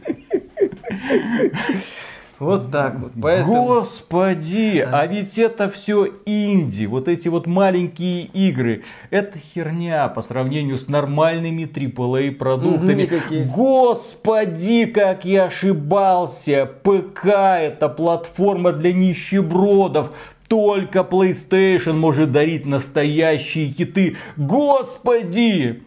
Вот 2.39 2.70
так 2.70 2.99
вот. 2.99 3.12
Поэтому... 3.20 3.64
Господи, 3.64 4.87
а 4.87 5.07
ведь 5.07 5.39
это 5.39 5.70
все 5.70 6.07
инди, 6.26 6.84
вот 6.84 7.09
эти 7.09 7.28
вот 7.28 7.47
маленькие 7.47 8.24
игры. 8.24 8.84
Это 9.11 9.39
херня 9.39 10.09
по 10.09 10.20
сравнению 10.20 10.76
с 10.76 10.89
нормальными 10.89 11.62
AAA 11.62 12.32
продуктами. 12.32 13.03
Никакие. 13.03 13.45
Господи, 13.45 14.84
как 14.84 15.24
я 15.24 15.45
ошибался. 15.45 16.70
ПК 16.82 17.26
это 17.26 17.89
платформа 17.89 18.72
для 18.72 18.93
нищебродов. 18.93 20.11
Только 20.47 21.01
PlayStation 21.01 21.95
может 21.95 22.32
дарить 22.32 22.66
настоящие 22.66 23.72
хиты. 23.72 24.16
Господи! 24.37 25.86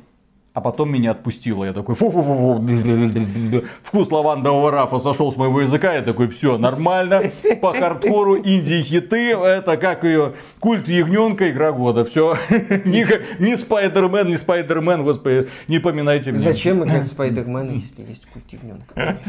А 0.54 0.62
потом 0.62 0.92
меня 0.92 1.12
отпустило. 1.12 1.64
Я 1.64 1.74
такой, 1.74 1.96
фу 1.96 2.10
фу 2.10 2.24
фу 2.24 2.62
фу 2.62 3.64
Вкус 3.84 4.12
лавандового 4.12 4.72
рафа 4.72 5.00
сошел 5.00 5.32
с 5.32 5.36
моего 5.36 5.62
языка. 5.62 5.94
Я 5.94 6.02
такой, 6.02 6.28
все, 6.28 6.58
нормально. 6.58 7.32
По 7.62 7.72
хардкору 7.72 8.38
инди 8.38 8.82
хиты. 8.82 9.32
Это 9.32 9.78
как 9.78 10.04
ее 10.04 10.34
культ 10.60 10.88
ягненка, 10.88 11.52
игра 11.52 11.72
года. 11.72 12.04
Все. 12.04 12.36
Ни 12.50 13.56
Спайдермен, 13.56 14.28
ни 14.28 14.36
Спайдермен, 14.36 15.04
господи, 15.04 15.48
не 15.68 15.80
поминайте 15.80 16.32
меня. 16.32 16.42
Зачем 16.42 16.84
играть 16.84 17.04
в 17.04 17.08
Спайдермена, 17.08 17.72
если 17.72 18.02
есть 18.08 18.26
культивненка? 18.28 19.20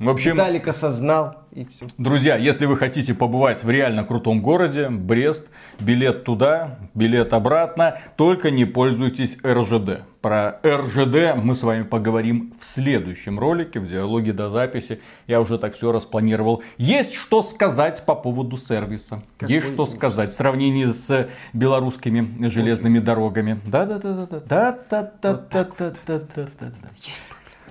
В 0.00 0.08
общем, 0.08 0.32
Виталик 0.32 0.66
осознал, 0.66 1.36
и 1.52 1.66
все. 1.66 1.84
Друзья, 1.98 2.38
если 2.38 2.64
вы 2.64 2.78
хотите 2.78 3.12
побывать 3.12 3.62
в 3.62 3.68
реально 3.68 4.02
крутом 4.02 4.40
городе, 4.40 4.88
Брест, 4.88 5.46
билет 5.78 6.24
туда, 6.24 6.78
билет 6.94 7.34
обратно, 7.34 8.00
только 8.16 8.50
не 8.50 8.64
пользуйтесь 8.64 9.36
РЖД. 9.44 10.00
Про 10.22 10.58
РЖД 10.64 11.36
мы 11.36 11.54
с 11.54 11.62
вами 11.62 11.82
поговорим 11.82 12.54
в 12.58 12.64
следующем 12.64 13.38
ролике, 13.38 13.78
в 13.78 13.90
диалоге 13.90 14.32
до 14.32 14.48
записи. 14.48 15.02
Я 15.26 15.42
уже 15.42 15.58
так 15.58 15.74
все 15.74 15.92
распланировал. 15.92 16.62
Есть 16.78 17.12
что 17.12 17.42
сказать 17.42 18.02
по 18.06 18.14
поводу 18.14 18.56
сервиса. 18.56 19.22
Какой 19.36 19.54
Есть 19.54 19.68
что 19.68 19.82
ужас. 19.82 19.96
сказать 19.96 20.32
в 20.32 20.34
сравнении 20.34 20.86
с 20.86 21.28
белорусскими 21.52 22.48
железными 22.48 23.00
дорогами. 23.00 23.60
Да-да-да-да-да. 23.66 24.40
Да-да-да-да-да-да-да. 24.88 26.88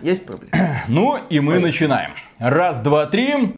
Есть 0.01 0.25
проблема. 0.25 0.51
Ну 0.87 1.17
и 1.29 1.39
мы 1.39 1.59
начинаем. 1.59 2.11
Раз, 2.39 2.81
два, 2.81 3.05
три. 3.05 3.47